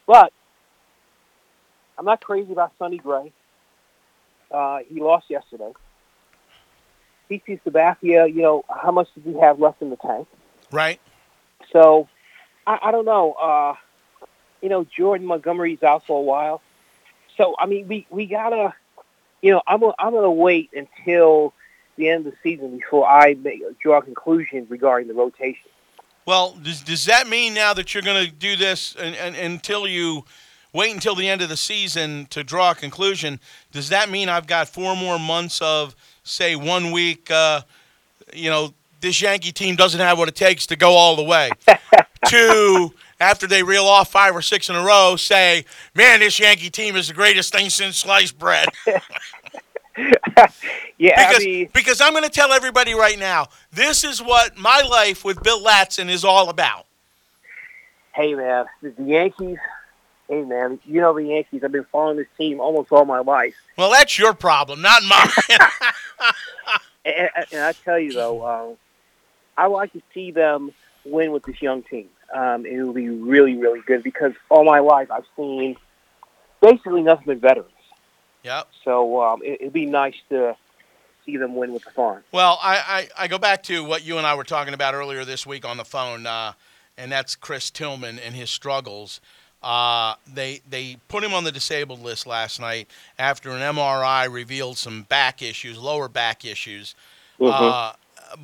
[0.05, 0.31] but
[1.97, 3.33] I'm not crazy about Sonny Gray.
[4.51, 5.73] Uh, he lost yesterday.
[7.29, 10.27] CC Sabathia, you know, how much does he have left in the tank?
[10.71, 10.99] Right.
[11.71, 12.07] So,
[12.65, 13.33] I, I don't know.
[13.33, 13.75] Uh,
[14.61, 16.61] you know, Jordan Montgomery's out for a while.
[17.37, 18.73] So, I mean, we, we got to,
[19.41, 21.53] you know, I'm, I'm going to wait until
[21.97, 25.69] the end of the season before I make, draw a conclusion regarding the rotation.
[26.25, 29.87] Well, does, does that mean now that you're going to do this and, and, until
[29.87, 30.25] you
[30.73, 33.39] wait until the end of the season to draw a conclusion?
[33.71, 35.95] Does that mean I've got four more months of–
[36.25, 37.61] say one week, uh,
[38.33, 41.49] you know, this Yankee team doesn't have what it takes to go all the way.
[42.27, 46.69] Two, after they reel off five or six in a row, say, man, this Yankee
[46.69, 48.67] team is the greatest thing since sliced bread.
[48.87, 48.97] yeah,
[50.97, 54.81] because, I mean, because I'm going to tell everybody right now, this is what my
[54.81, 56.87] life with Bill Ladson is all about.
[58.13, 59.59] Hey, man, the Yankees
[60.27, 61.63] hey man, you know the Yankees.
[61.63, 63.55] I've been following this team almost all my life.
[63.77, 65.59] Well, that's your problem, not mine.
[67.05, 68.77] and, and, I tell you though, um,
[69.57, 70.71] I like to see them
[71.05, 72.09] win with this young team.
[72.33, 75.77] Um, it will be really, really good because all my life I've seen
[76.61, 77.71] basically nothing but veterans.
[78.43, 78.67] Yep.
[78.83, 80.55] So um, it, it'd be nice to
[81.25, 82.23] see them win with the farm.
[82.31, 85.25] Well, I, I, I, go back to what you and I were talking about earlier
[85.25, 86.53] this week on the phone, uh,
[86.97, 89.19] and that's Chris Tillman and his struggles.
[89.65, 92.87] Uh, they they put him on the disabled list last night
[93.17, 96.93] after an MRI revealed some back issues, lower back issues.
[97.39, 97.51] Mm-hmm.
[97.51, 97.93] Uh,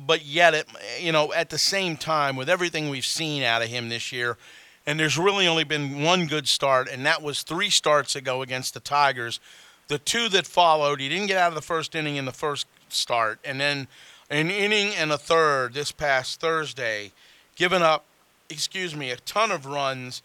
[0.04, 0.66] but yet, it,
[1.00, 4.36] you know, at the same time, with everything we've seen out of him this year,
[4.84, 8.74] and there's really only been one good start, and that was three starts ago against
[8.74, 9.38] the Tigers.
[9.86, 12.66] The two that followed, he didn't get out of the first inning in the first
[12.88, 13.86] start, and then
[14.28, 17.12] an inning and a third this past Thursday,
[17.54, 18.06] giving up
[18.52, 20.22] excuse me, a ton of runs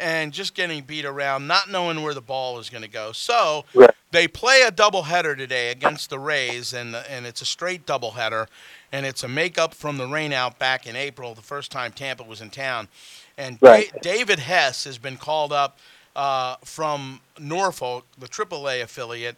[0.00, 3.12] and just getting beat around, not knowing where the ball is going to go.
[3.12, 3.90] So Right.
[4.10, 8.46] they play a doubleheader today against the Rays, and and it's a straight doubleheader,
[8.92, 12.40] and it's a makeup from the rainout back in April, the first time Tampa was
[12.40, 12.88] in town.
[13.36, 13.90] And Right.
[13.92, 15.78] Da- David Hess has been called up
[16.16, 19.36] uh, from Norfolk, the AAA affiliate,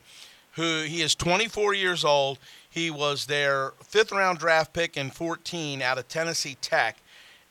[0.53, 2.39] who he is 24 years old.
[2.69, 6.97] He was their fifth round draft pick in 14 out of Tennessee Tech.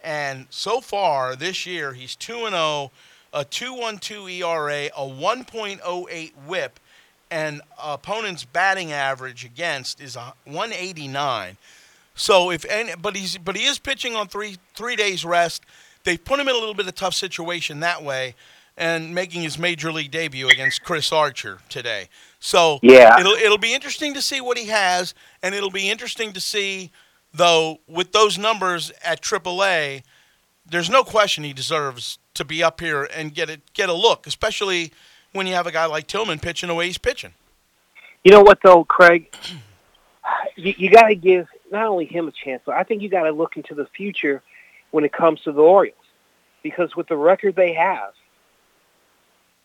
[0.04, 2.92] And so far this year, he's 2 and 0,
[3.34, 6.80] a 2.12 ERA, a 1.08 WHIP,
[7.30, 11.58] and opponent's batting average against is a 189.
[12.16, 15.64] So if any, but he's but he is pitching on three three days rest.
[16.04, 18.36] They put him in a little bit of tough situation that way,
[18.76, 22.10] and making his major league debut against Chris Archer today.
[22.40, 23.18] So Yeah.
[23.20, 26.92] it'll it'll be interesting to see what he has, and it'll be interesting to see
[27.34, 30.04] though with those numbers at AAA.
[30.66, 34.28] There's no question he deserves to be up here and get it get a look,
[34.28, 34.94] especially
[35.34, 37.34] when you have a guy like Tillman pitching the way he's pitching.
[38.24, 39.34] You know what though, Craig?
[40.56, 43.24] You, you got to give not only him a chance, but I think you got
[43.24, 44.44] to look into the future
[44.92, 45.96] when it comes to the Orioles,
[46.62, 48.14] because with the record they have,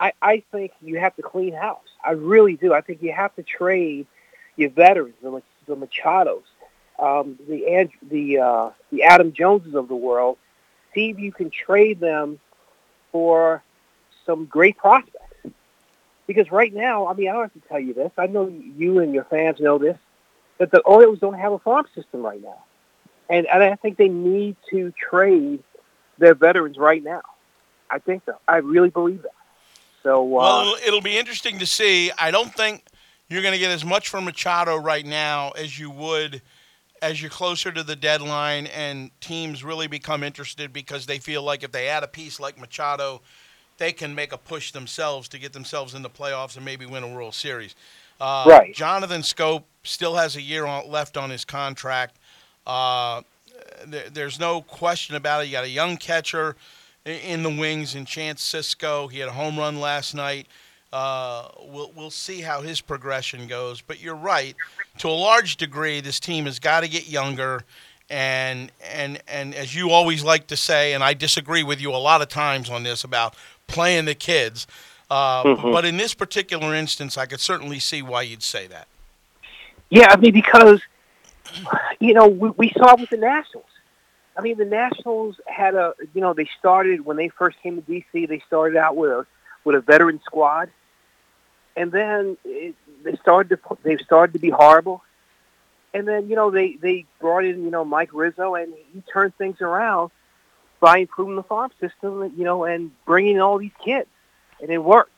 [0.00, 1.88] I I think you have to clean house.
[2.04, 2.72] I really do.
[2.72, 4.06] I think you have to trade
[4.56, 6.44] your veterans, the, the Machados,
[6.98, 10.38] um, the the uh, the Adam Joneses of the world.
[10.94, 12.38] See if you can trade them
[13.12, 13.62] for
[14.24, 15.12] some great prospects.
[16.26, 18.10] Because right now, I mean, I don't have to tell you this.
[18.18, 19.96] I know you and your fans know this,
[20.58, 22.64] that the Orioles don't have a farm system right now.
[23.28, 25.62] And, and I think they need to trade
[26.18, 27.22] their veterans right now.
[27.90, 28.36] I think so.
[28.48, 29.30] I really believe that.
[30.02, 32.10] So, uh, Well, it'll be interesting to see.
[32.18, 32.84] I don't think
[33.28, 36.42] you're going to get as much from Machado right now as you would
[37.02, 41.62] as you're closer to the deadline and teams really become interested because they feel like
[41.62, 43.20] if they add a piece like Machado,
[43.78, 47.02] they can make a push themselves to get themselves in the playoffs and maybe win
[47.02, 47.74] a World Series.
[48.20, 48.74] Uh, Right.
[48.74, 52.16] Jonathan Schoop still has a year on, left on his contract.
[52.66, 53.22] Uh,
[53.86, 55.46] there, there's no question about it.
[55.46, 56.56] You got a young catcher
[57.04, 59.10] in the wings in Chance Sisco.
[59.10, 60.48] He had a home run last night.
[60.92, 63.80] Uh, we'll we'll see how his progression goes.
[63.80, 64.54] But you're right.
[64.98, 67.64] To a large degree, this team has got to get younger.
[68.08, 71.96] And and and as you always like to say, and I disagree with you a
[71.98, 73.34] lot of times on this about
[73.66, 74.66] playing the kids.
[75.10, 75.72] Uh, Mhm.
[75.72, 78.88] But in this particular instance, I could certainly see why you'd say that.
[79.88, 80.80] yeah, I mean, because,
[82.00, 83.66] you know, we, we saw it with the Nationals.
[84.36, 87.82] I mean, the Nationals had a, you know, they started, when they first came to
[87.82, 89.26] D.C., they started out with a,
[89.66, 90.70] with a veteran squad.
[91.76, 92.74] And then it,
[93.04, 95.02] they started to, they started to be horrible.
[95.92, 99.36] And then, you know, they, they brought in, you know, Mike Rizzo, and he turned
[99.36, 100.10] things around
[100.80, 104.08] by improving the farm system, you know, and bringing in all these kids.
[104.62, 105.10] And it worked.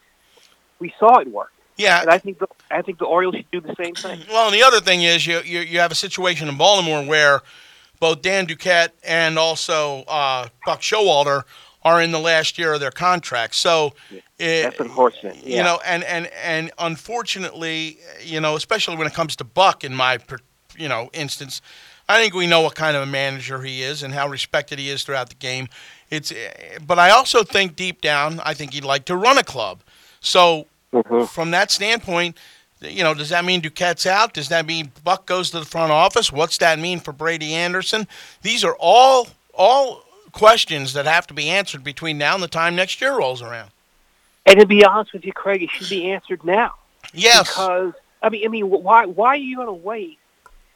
[0.81, 1.53] We saw it work.
[1.77, 2.01] Yeah.
[2.01, 4.23] And I think the, I think the Orioles should do the same thing.
[4.29, 7.43] Well, and the other thing is you, you you have a situation in Baltimore where
[8.01, 11.45] both Dan Duquette and also uh, Buck Showalter
[11.83, 13.55] are in the last year of their contract.
[13.55, 13.95] So
[14.39, 15.45] it, That's unfortunate.
[15.45, 19.95] you know, and and and unfortunately, you know, especially when it comes to Buck, in
[19.95, 20.19] my
[20.77, 21.61] you know instance,
[22.09, 24.89] I think we know what kind of a manager he is and how respected he
[24.89, 25.69] is throughout the game.
[26.11, 29.45] It's, eh, but I also think deep down, I think he'd like to run a
[29.45, 29.83] club.
[30.21, 30.67] So
[31.29, 32.39] from that standpoint,
[32.81, 34.33] you know, does that mean Duquette's out?
[34.33, 36.33] Does that mean Buck goes to the front office?
[36.33, 38.07] What's that mean for Brady Anderson?
[38.43, 40.05] These are all all
[40.39, 43.71] questions that have to be answered between now and the time next year rolls around.
[44.47, 46.77] And to be honest with you, Craig, it should be answered now.
[47.13, 47.51] Yes.
[47.51, 47.93] Because
[48.23, 50.19] I mean, I mean, why why are you going to wait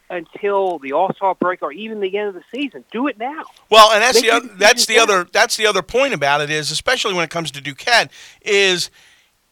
[0.09, 2.83] until the All Star break or even the end of the season?
[2.91, 3.43] Do it now.
[3.69, 5.03] Well, and that's Make the other, that's the now.
[5.03, 8.09] other that's the other point about it is especially when it comes to Duquette
[8.41, 8.91] is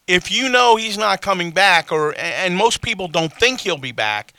[0.07, 3.93] if you know he's not coming back or and most people don't think he'll be
[3.93, 4.33] back.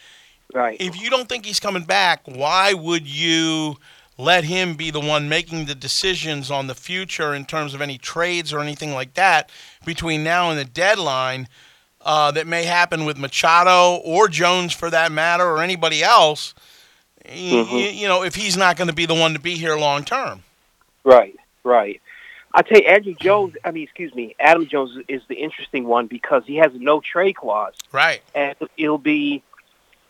[0.54, 0.78] Right.
[0.78, 3.78] If you don't think he's coming back, why would you
[4.18, 7.98] let him be the one making the decisions on the future in terms of any
[7.98, 9.50] trades or anything like that
[9.84, 11.48] between now and the deadline
[12.04, 16.52] uh, that may happen with Machado or Jones for that matter or anybody else?
[17.24, 17.72] Y- Mhm.
[17.72, 20.04] y- you know, if he's not going to be the one to be here long
[20.04, 20.42] term.
[21.04, 22.00] Right, right.
[22.54, 23.54] I tell you, Andrew Jones.
[23.64, 27.00] I mean, excuse me, Adam Jones is the interesting one because he has a no
[27.00, 28.20] trade clause, Right.
[28.34, 29.42] and it'll be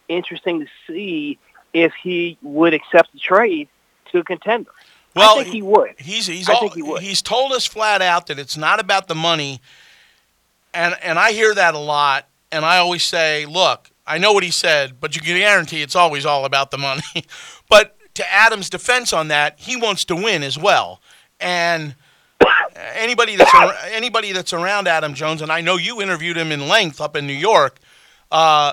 [0.08, 1.38] interesting to see
[1.72, 3.68] if he would accept the trade
[4.12, 4.70] to a contender.
[5.14, 5.94] Well, I think he would.
[5.98, 7.02] He's he's I all, think he would.
[7.02, 9.60] he's told us flat out that it's not about the money,
[10.72, 14.42] and and I hear that a lot, and I always say, look, I know what
[14.42, 17.02] he said, but you can guarantee it's always all about the money.
[17.68, 21.00] but to Adam's defense on that, he wants to win as well,
[21.40, 21.94] and
[22.94, 26.68] anybody that's ar- anybody that's around Adam Jones, and I know you interviewed him in
[26.68, 27.78] length up in New York.
[28.30, 28.72] Uh,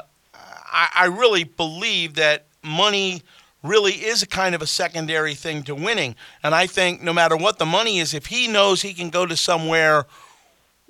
[0.72, 3.24] I, I really believe that money
[3.64, 7.36] really is a kind of a secondary thing to winning, and I think no matter
[7.36, 10.06] what the money is, if he knows he can go to somewhere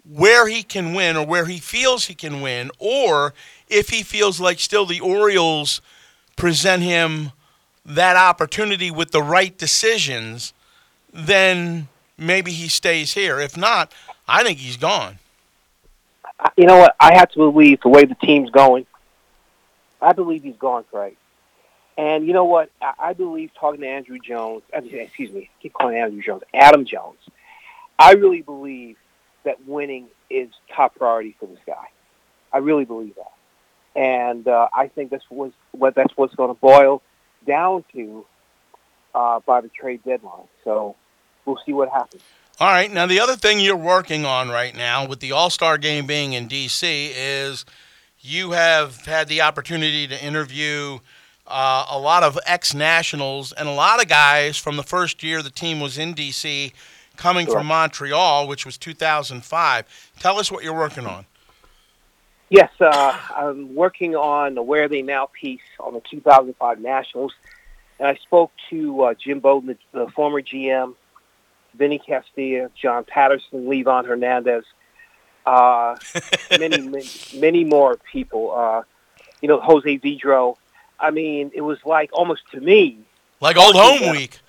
[0.10, 3.34] where he can win or where he feels he can win, or
[3.68, 5.82] if he feels like still the Orioles
[6.36, 7.32] present him
[7.86, 10.54] that opportunity with the right decisions,
[11.14, 11.88] then
[12.18, 13.40] maybe he stays here.
[13.40, 13.94] If not,
[14.28, 15.20] I think he's gone.
[16.56, 16.96] You know what?
[17.00, 18.86] I have to believe the way the team's going.
[20.02, 21.18] I believe he's gone, Craig.
[22.00, 22.72] And you know what?
[22.82, 26.86] I, I believe talking to Andrew Jones, excuse me, I keep calling Andrew Jones, Adam
[26.86, 27.20] Jones.
[28.00, 28.96] I really believe
[29.44, 31.90] that winning is top priority for this guy.
[32.54, 36.60] I really believe that, and uh, I think that's was what that's what's going to
[36.60, 37.02] boil
[37.46, 38.26] down to
[39.14, 40.48] uh, by the trade deadline.
[40.64, 40.96] So
[41.46, 42.24] we'll see what happens.
[42.62, 42.90] All right.
[42.90, 46.32] Now, the other thing you're working on right now with the All Star game being
[46.32, 47.12] in D.C.
[47.14, 47.66] is
[48.22, 51.00] you have had the opportunity to interview
[51.50, 55.42] uh, a lot of ex nationals and a lot of guys from the first year
[55.42, 56.74] the team was in D.C.
[57.18, 57.56] coming Sure.
[57.56, 60.12] from Montreal, which was 2005.
[60.20, 61.26] Tell us what you're working on.
[62.50, 67.34] Yes, uh, I'm working on the Where Are They Now piece on the 2005 Nationals,
[68.00, 70.96] and I spoke to uh, Jim Bowden, the, the former GM,
[71.76, 74.64] Vinny Castilla, John Patterson, Livan Hernandez,
[75.46, 75.96] uh,
[76.52, 77.06] many, many,
[77.36, 78.52] many more people.
[78.52, 78.82] Uh,
[79.42, 80.58] you know, Jose Vidro.
[81.00, 83.00] I mean, it was like almost to me.
[83.40, 84.40] Like old home about- week.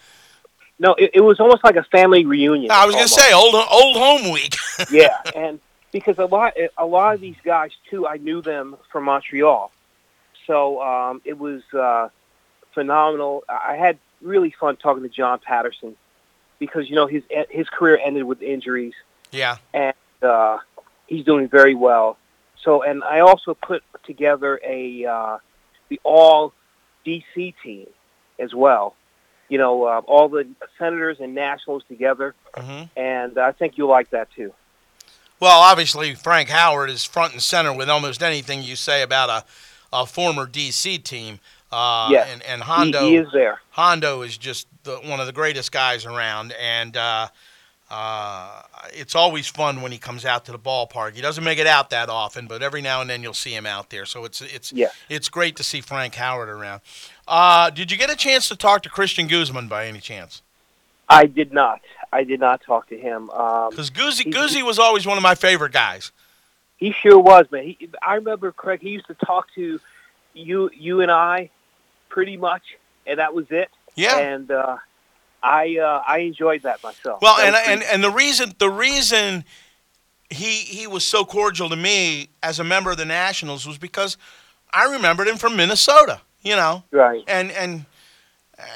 [0.79, 2.71] No, it, it was almost like a family reunion.
[2.71, 4.57] I was going to say old old home week.
[4.91, 5.61] yeah, and
[5.93, 9.71] because a lot a lot of these guys too, I knew them from Montreal,
[10.47, 12.09] so um, it was uh,
[12.73, 13.45] phenomenal.
[13.47, 15.97] I had really fun talking to John Patterson
[16.59, 18.95] because you know his his career ended with injuries,
[19.33, 19.57] yeah.
[19.75, 20.59] and uh,
[21.07, 22.17] he's doing very well.
[22.63, 25.39] So, and I also put together a uh,
[25.91, 26.55] the all
[27.07, 27.87] DC team
[28.39, 28.95] as well.
[29.51, 30.47] You know, uh, all the
[30.79, 32.89] senators and nationals together, Mhm.
[32.97, 34.55] and I think you'll like that too.
[35.41, 39.45] Well, obviously, Frank Howard is front and center with almost anything you say about a,
[39.93, 41.41] a former DC team.
[41.73, 42.29] Uh, Yes.
[42.33, 43.61] and, and He- Hondo, he is there.
[43.71, 47.29] Hondo is just the, one of the greatest guys around, and uh,
[47.91, 48.63] uh,
[48.93, 51.15] it's always fun when he comes out to the ballpark.
[51.15, 53.67] He doesn't make it out that often, but every now and then you'll see him
[53.67, 54.07] out there.
[54.07, 54.89] So it's it's Yeah.
[55.09, 56.81] it's great to see Frank Howard around.
[57.27, 60.43] Uh, did you get a chance to talk to Cristian Guzman by any chance?
[61.09, 61.81] I did not.
[62.13, 63.27] I did not talk to him.
[63.27, 66.13] Because Um, Guzzi, Guzzi was always one of my favorite guys.
[66.77, 67.65] he sure was, man.
[67.65, 68.81] He, I remember, Craig.
[68.81, 69.81] He used to talk to
[70.35, 71.51] you, you and I,
[72.09, 72.63] pretty much,
[73.07, 73.69] and that was it.
[73.97, 74.17] Yeah.
[74.19, 74.77] And uh,
[75.43, 77.21] I, uh, I enjoyed that myself.
[77.23, 79.45] Well, That and and and the reason the reason
[80.29, 84.17] he he was so cordial to me as a member of the Nationals was because
[84.73, 86.21] I remembered him from Minnesota.
[86.43, 87.23] You know, right?
[87.29, 87.85] And and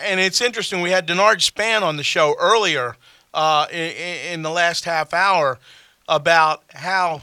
[0.03, 0.81] and it's interesting.
[0.81, 2.97] We had Denard Span on the show earlier
[3.32, 5.59] uh, in, in the last half hour
[6.09, 7.23] about how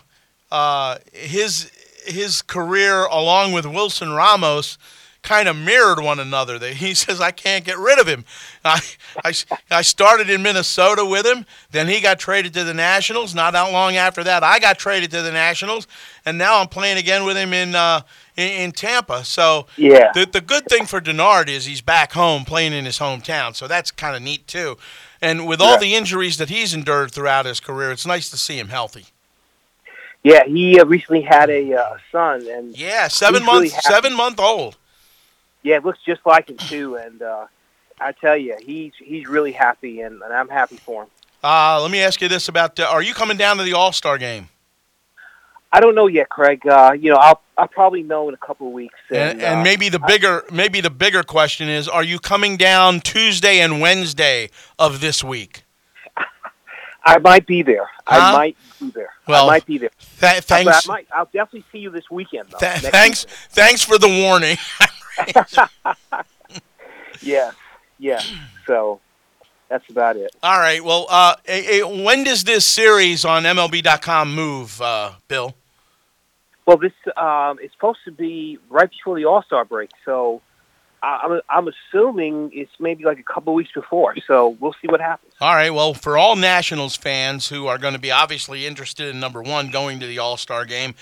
[0.52, 1.72] uh, his
[2.06, 4.78] his career along with Wilson Ramos
[5.24, 6.58] kind of mirrored one another.
[6.60, 8.26] That he says I can't get rid of him.
[8.66, 8.80] I,
[9.24, 9.34] I
[9.70, 11.46] I started in Minnesota with him.
[11.72, 13.34] Then he got traded to the Nationals.
[13.36, 15.88] Not that long after that, I got traded to the Nationals,
[16.26, 17.76] and now I'm playing again with him in.
[17.76, 18.02] Uh,
[18.38, 20.10] in, in Tampa, so Yeah.
[20.14, 23.68] the the good thing for Denard is he's back home playing in his hometown, so
[23.68, 24.78] that's kind of neat too.
[25.22, 25.80] And with all Yeah.
[25.80, 29.08] the injuries that he's endured throughout his career, it's nice to see him healthy.
[30.24, 34.14] yeah, he uh, recently had a uh, son, and Yeah, seven he's really months, seven
[34.16, 34.78] month old.
[35.64, 37.46] Yeah, it looks just like him too, and uh,
[38.00, 41.10] I tell you, he's he's really happy, and, and I'm happy for him.
[41.44, 43.92] Uh, let me ask you this about: uh, Are you coming down to the All
[43.92, 44.50] Star game?
[45.74, 46.66] I don't know yet, Craig.
[46.68, 48.96] Uh, you know, I'll I'll probably know in a couple of weeks.
[49.10, 53.00] And, uh, and maybe the bigger, maybe the bigger question is: Are you coming down
[53.02, 55.64] Tuesday and Wednesday of this week?
[57.04, 57.90] I might be there.
[58.06, 58.20] Huh?
[58.20, 59.10] I might be there.
[59.28, 59.90] Well, I might be there.
[60.20, 60.88] th- thanks.
[60.88, 61.08] I might.
[61.12, 62.50] I'll definitely see you this weekend.
[62.50, 64.58] Though, Th- thanks, thanks for the warning.
[67.22, 67.52] Yeah,
[68.00, 68.22] yeah.
[68.66, 69.00] So
[69.70, 70.36] that's about it.
[70.42, 70.84] All right.
[70.84, 71.36] Well, uh,
[72.04, 75.56] when does this series on MLB.com move, uh, Bill?
[76.66, 80.42] Well, this um, it's supposed to be right before the All Star break, so
[81.04, 84.16] I- I'm I'm assuming it's maybe like a couple of weeks before.
[84.26, 85.34] So we'll see what happens.
[85.42, 85.72] All right.
[85.72, 89.70] Well, for all Nationals fans who are going to be obviously interested in number one
[89.70, 90.96] going to the All Star game,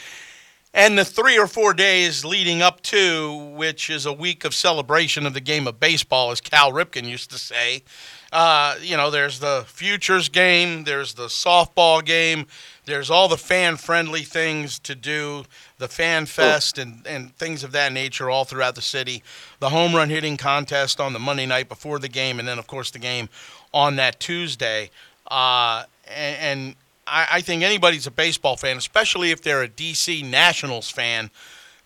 [0.74, 5.26] and the three or four days leading up to, which is a week of celebration
[5.26, 7.84] of the game of baseball, as Cal Ripken used to say.
[8.32, 12.46] Uh, you know, there's the futures game, there's the softball game,
[12.86, 15.46] there's all the fan friendly things to do,
[15.80, 19.24] the fan fest and, and things of that nature all throughout the city.
[19.60, 22.68] The home run hitting contest on the Monday night before the game, and then, of
[22.68, 23.30] course, the game
[23.74, 24.92] on that Tuesday.
[25.26, 26.76] Uh, and, and
[27.10, 31.32] I, I think anybody's a baseball fan, especially if they're a DC Nationals fan,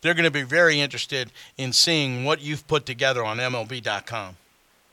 [0.01, 4.35] they're going to be very interested in seeing what you've put together on MLB.com.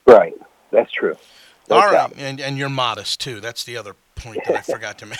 [0.06, 0.34] Right.
[0.70, 1.16] That's true.
[1.68, 3.40] No All right, and and you're modest too.
[3.40, 5.18] That's the other point that I forgot to make.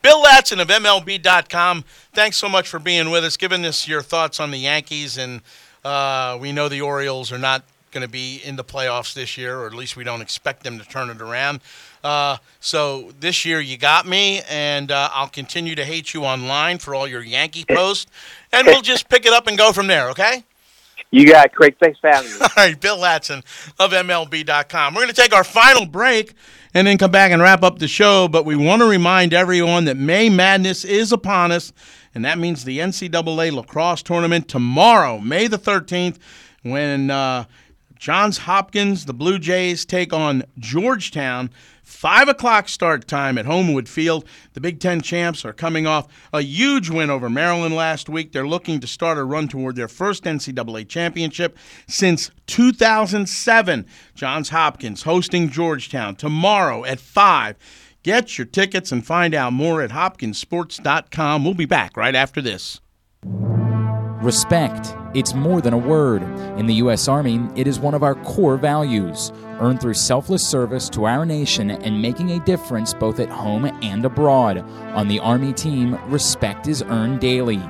[0.00, 1.84] Bill Ladson of MLB.com.
[2.12, 5.40] Thanks so much for being with us, giving us your thoughts on the Yankees, and
[5.84, 9.58] uh, we know the Orioles are not going to be in the playoffs this year,
[9.58, 11.60] or at least we don't expect them to turn it around.
[12.02, 16.78] Uh, so this year you got me, and uh, I'll continue to hate you online
[16.78, 18.10] for all your Yankee posts,
[18.52, 20.10] and we'll just pick it up and go from there.
[20.10, 20.44] Okay.
[21.12, 21.76] You got it, Craig.
[21.78, 22.38] Thanks for having me.
[22.40, 23.44] All right, Bill Ladson
[23.78, 24.94] of MLB.com.
[24.94, 26.32] We're going to take our final break
[26.72, 28.28] and then come back and wrap up the show.
[28.28, 31.70] But we want to remind everyone that May Madness is upon us,
[32.14, 36.16] and that means the NCAA lacrosse tournament tomorrow, May the 13th,
[36.62, 37.44] when uh,
[37.98, 41.50] Johns Hopkins, the Blue Jays, take on Georgetown.
[41.92, 44.24] Five o'clock start time at Homewood Field.
[44.54, 48.32] The Big Ten champs are coming off a huge win over Maryland last week.
[48.32, 51.56] They're looking to start a run toward their first NCAA championship
[51.86, 53.86] since 2007.
[54.16, 57.56] Johns Hopkins hosting Georgetown tomorrow at 5.
[58.02, 61.44] Get your tickets and find out more at hopkinsports.com.
[61.44, 62.80] We'll be back right after this.
[64.22, 64.94] Respect.
[65.14, 66.22] It's more than a word.
[66.56, 67.08] In the U.S.
[67.08, 71.72] Army, it is one of our core values, earned through selfless service to our nation
[71.72, 74.58] and making a difference both at home and abroad.
[74.94, 77.60] On the Army team, respect is earned daily.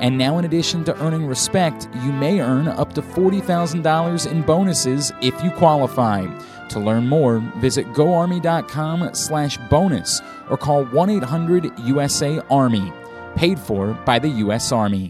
[0.00, 5.12] And now, in addition to earning respect, you may earn up to $40,000 in bonuses
[5.22, 6.26] if you qualify.
[6.70, 12.99] To learn more, visit goarmy.com slash bonus or call 1-800-USA-ARMY.
[13.40, 14.70] Paid for by the U.S.
[14.70, 15.08] Army.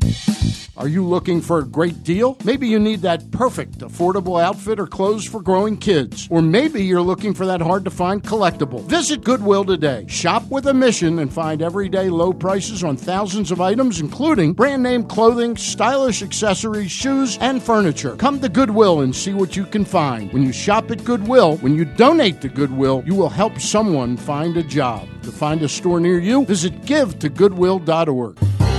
[0.76, 2.38] Are you looking for a great deal?
[2.44, 6.28] Maybe you need that perfect affordable outfit or clothes for growing kids.
[6.30, 8.82] Or maybe you're looking for that hard to find collectible.
[8.84, 10.06] Visit Goodwill today.
[10.08, 14.82] Shop with a mission and find everyday low prices on thousands of items, including brand
[14.82, 18.14] name clothing, stylish accessories, shoes, and furniture.
[18.14, 20.32] Come to Goodwill and see what you can find.
[20.32, 24.56] When you shop at Goodwill, when you donate to Goodwill, you will help someone find
[24.56, 25.08] a job.
[25.24, 28.69] To find a store near you, visit givetogoodwill.org work.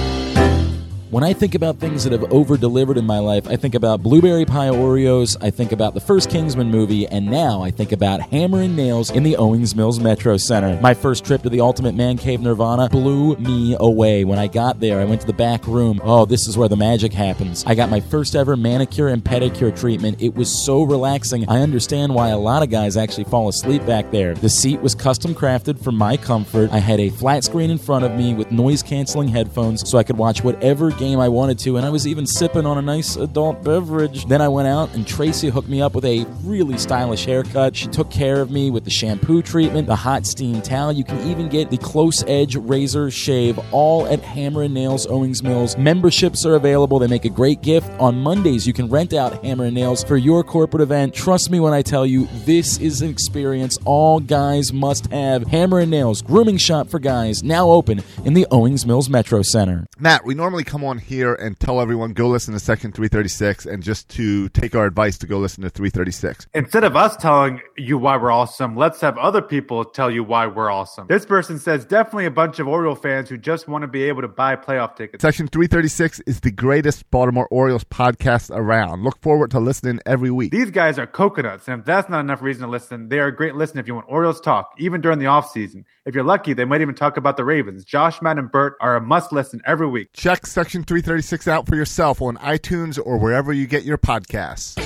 [1.11, 4.01] When I think about things that have over delivered in my life, I think about
[4.01, 8.21] blueberry pie Oreos, I think about the first Kingsman movie, and now I think about
[8.21, 10.79] Hammer and Nails in the Owings Mills Metro Center.
[10.79, 14.23] My first trip to the Ultimate Man Cave Nirvana blew me away.
[14.23, 15.99] When I got there, I went to the back room.
[16.01, 17.65] Oh, this is where the magic happens.
[17.67, 20.21] I got my first ever manicure and pedicure treatment.
[20.21, 21.43] It was so relaxing.
[21.49, 24.33] I understand why a lot of guys actually fall asleep back there.
[24.33, 26.71] The seat was custom crafted for my comfort.
[26.71, 30.03] I had a flat screen in front of me with noise canceling headphones so I
[30.03, 33.15] could watch whatever game I wanted to, and I was even sipping on a nice
[33.15, 34.25] adult beverage.
[34.27, 37.75] Then I went out, and Tracy hooked me up with a really stylish haircut.
[37.75, 40.91] She took care of me with the shampoo treatment, the hot steam towel.
[40.91, 45.41] You can even get the close edge razor shave, all at Hammer and Nails Owings
[45.41, 45.75] Mills.
[45.75, 46.99] Memberships are available.
[46.99, 47.89] They make a great gift.
[47.99, 51.15] On Mondays, you can rent out Hammer and Nails for your corporate event.
[51.15, 55.47] Trust me when I tell you, this is an experience all guys must have.
[55.47, 59.87] Hammer and Nails, grooming shop for guys, now open in the Owings Mills Metro Center.
[59.97, 63.83] Matt, we normally come on here and tell everyone go listen to Section 336 and
[63.83, 66.47] just to take our advice to go listen to 336.
[66.53, 70.47] Instead of us telling you why we're awesome, let's have other people tell you why
[70.47, 71.07] we're awesome.
[71.07, 74.21] This person says definitely a bunch of Oriole fans who just want to be able
[74.21, 75.21] to buy playoff tickets.
[75.21, 79.03] Section 336 is the greatest Baltimore Orioles podcast around.
[79.03, 80.51] Look forward to listening every week.
[80.51, 83.35] These guys are coconuts, and if that's not enough reason to listen, they are a
[83.35, 85.85] great listen if you want Orioles talk, even during the offseason.
[86.03, 87.85] If you're lucky, they might even talk about the Ravens.
[87.85, 90.09] Josh, Matt, and Bert are a must listen every week.
[90.13, 94.83] Check Section 336 out for yourself on iTunes or wherever you get your podcasts.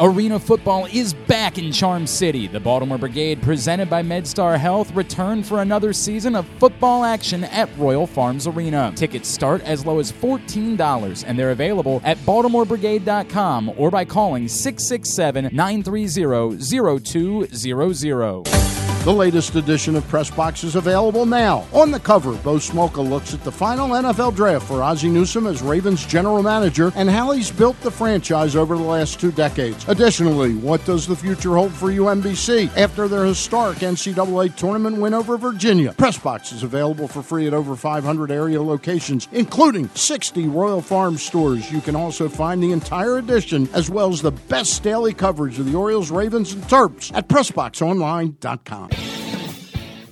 [0.00, 2.48] Arena football is back in Charm City.
[2.48, 7.68] The Baltimore Brigade, presented by MedStar Health, return for another season of football action at
[7.78, 8.92] Royal Farms Arena.
[8.96, 15.50] Tickets start as low as $14, and they're available at baltimorebrigade.com or by calling 667
[15.52, 18.85] 930 0200.
[19.06, 21.64] The latest edition of Press Box is available now.
[21.72, 25.62] On the cover, Bo Smolka looks at the final NFL draft for Ozzie Newsome as
[25.62, 29.88] Ravens general manager and how he's built the franchise over the last two decades.
[29.88, 35.38] Additionally, what does the future hold for UMBC after their historic NCAA tournament win over
[35.38, 35.92] Virginia?
[35.92, 41.16] Press Box is available for free at over 500 area locations, including 60 Royal Farm
[41.16, 41.70] stores.
[41.70, 45.66] You can also find the entire edition as well as the best daily coverage of
[45.70, 48.95] the Orioles, Ravens, and Terps at PressBoxOnline.com.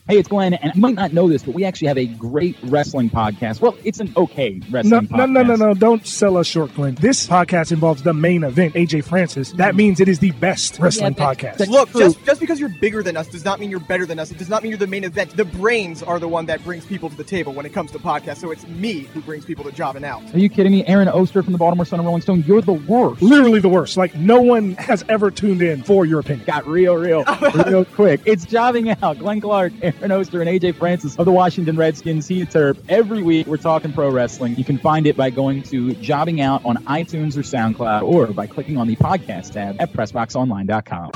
[0.07, 2.59] Hey, it's Glenn, and you might not know this, but we actually have a great
[2.65, 3.63] wrestling podcast.
[3.63, 5.31] Well, it's an okay No, wrestling no, podcast.
[5.31, 5.73] no, no, no!
[5.73, 6.95] Don't sell us short, Glenn.
[6.97, 9.53] This podcast involves the main event, AJ Francis.
[9.53, 9.79] That mm.
[9.79, 11.67] means it is the best wrestling podcast.
[11.69, 14.31] Look, just, just because you're bigger than us does not mean you're better than us.
[14.31, 15.39] It does not mean you're the main event.
[15.39, 17.99] The brains are the one that brings people to the table when it comes to
[17.99, 18.43] podcasts.
[18.43, 20.23] So it's me who brings people to jobbing out.
[20.35, 20.85] Are you kidding me?
[20.85, 23.23] Aaron Oster from the Baltimore Sun and Rolling Stone, you're the worst.
[23.23, 23.97] Literally the worst.
[23.97, 26.45] Like no one has ever tuned in for your opinion.
[26.45, 27.25] Got real, real,
[27.67, 28.21] real quick.
[28.27, 29.19] It's jobbing out.
[29.19, 32.29] Glenn Clark, Aaron Oster, and AJ Francis of the Washington Redskins.
[32.29, 32.79] He Terp.
[32.89, 34.57] Every week we're talking pro wrestling.
[34.57, 38.47] You can find it by going to jobbing out on iTunes or SoundCloud or by
[38.47, 41.11] clicking on the podcast tab at PressBoxOnline.com.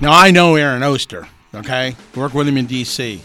[0.00, 1.28] Now I know Aaron Oster.
[1.54, 3.20] Okay, work with him in D.C.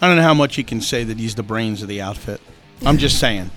[0.00, 2.40] I don't know how much he can say that he's the brains of the outfit.
[2.86, 3.50] I'm just saying.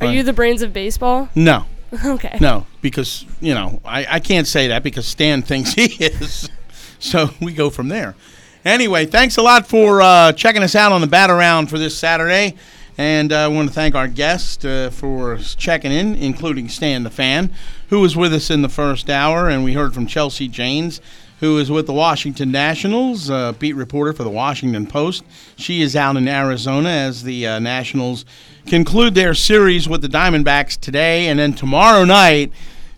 [0.00, 1.28] Are you the brains of baseball?
[1.34, 1.64] No.
[2.04, 2.36] Okay.
[2.38, 6.50] No, because you know I, I can't say that because Stan thinks he is.
[7.00, 8.16] So we go from there.
[8.64, 11.96] Anyway, thanks a lot for uh, checking us out on the bat around for this
[11.96, 12.56] Saturday.
[12.96, 17.10] And uh, I want to thank our guest uh, for checking in, including Stan the
[17.10, 17.52] Fan,
[17.90, 19.48] who was with us in the first hour.
[19.48, 21.00] And we heard from Chelsea Janes,
[21.38, 25.22] who is with the Washington Nationals, uh, beat reporter for the Washington Post.
[25.54, 28.24] She is out in Arizona as the uh, Nationals
[28.66, 31.28] conclude their series with the Diamondbacks today.
[31.28, 32.50] And then tomorrow night,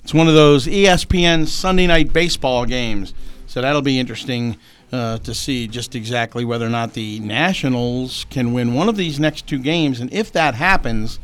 [0.02, 3.12] it's one of those ESPN Sunday night baseball games.
[3.46, 4.56] So that'll be interesting
[4.92, 9.20] uh, to see just exactly whether or not the Nationals can win one of these
[9.20, 10.00] next two games.
[10.00, 11.18] And if that happens,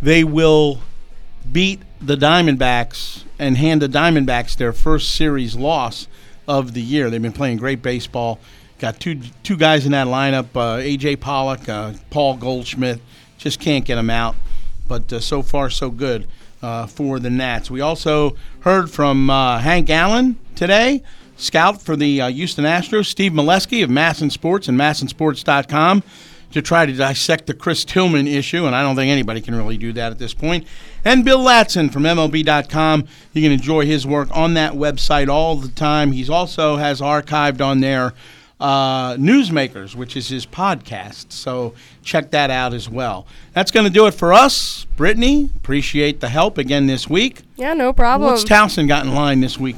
[0.00, 0.80] they will
[1.50, 6.08] beat the Diamondbacks and hand the Diamondbacks their first series loss
[6.48, 7.10] of the year.
[7.10, 8.40] They've been playing great baseball.
[8.78, 13.00] Got two two guys in that lineup: uh, AJ Pollock, uh, Paul Goldschmidt.
[13.38, 14.34] Just can't get them out.
[14.88, 16.26] But uh, so far, so good
[16.62, 17.70] uh, for the Nats.
[17.70, 21.02] We also heard from uh, Hank Allen today,
[21.42, 23.06] scout for the uh, Houston Astros.
[23.06, 26.02] Steve Melewski of MASN Sports and MASNsports.com
[26.52, 29.78] to try to dissect the Chris Tillman issue, and I don't think anybody can really
[29.78, 30.66] do that at this point.
[31.04, 33.06] And Bill Ladson from MLB.com.
[33.32, 36.12] You can enjoy his work on that website all the time.
[36.12, 38.12] He's also has archived on there
[38.62, 41.32] uh, Newsmakers, which is his podcast.
[41.32, 43.26] So check that out as well.
[43.52, 44.86] That's going to do it for us.
[44.96, 47.42] Brittany, appreciate the help again this week.
[47.56, 48.30] Yeah, no problem.
[48.30, 49.76] What's Towson got in line this week?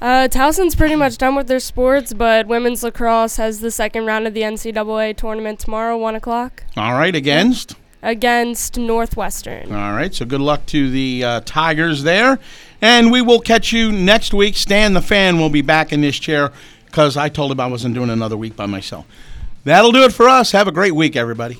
[0.00, 4.26] Uh, Towson's pretty much done with their sports, but women's lacrosse has the second round
[4.26, 7.76] of the NCAA tournament tomorrow, 1 o'clock, All right, against?
[8.02, 9.72] against Northwestern.
[9.72, 12.38] All right, so good luck to the uh, Tigers there.
[12.82, 14.54] And we will catch you next week.
[14.54, 16.52] Stan the fan will be back in this chair
[16.84, 19.06] because I told him I wasn't doing another week by myself.
[19.64, 20.52] That'll do it for us.
[20.52, 21.58] Have a great week, everybody.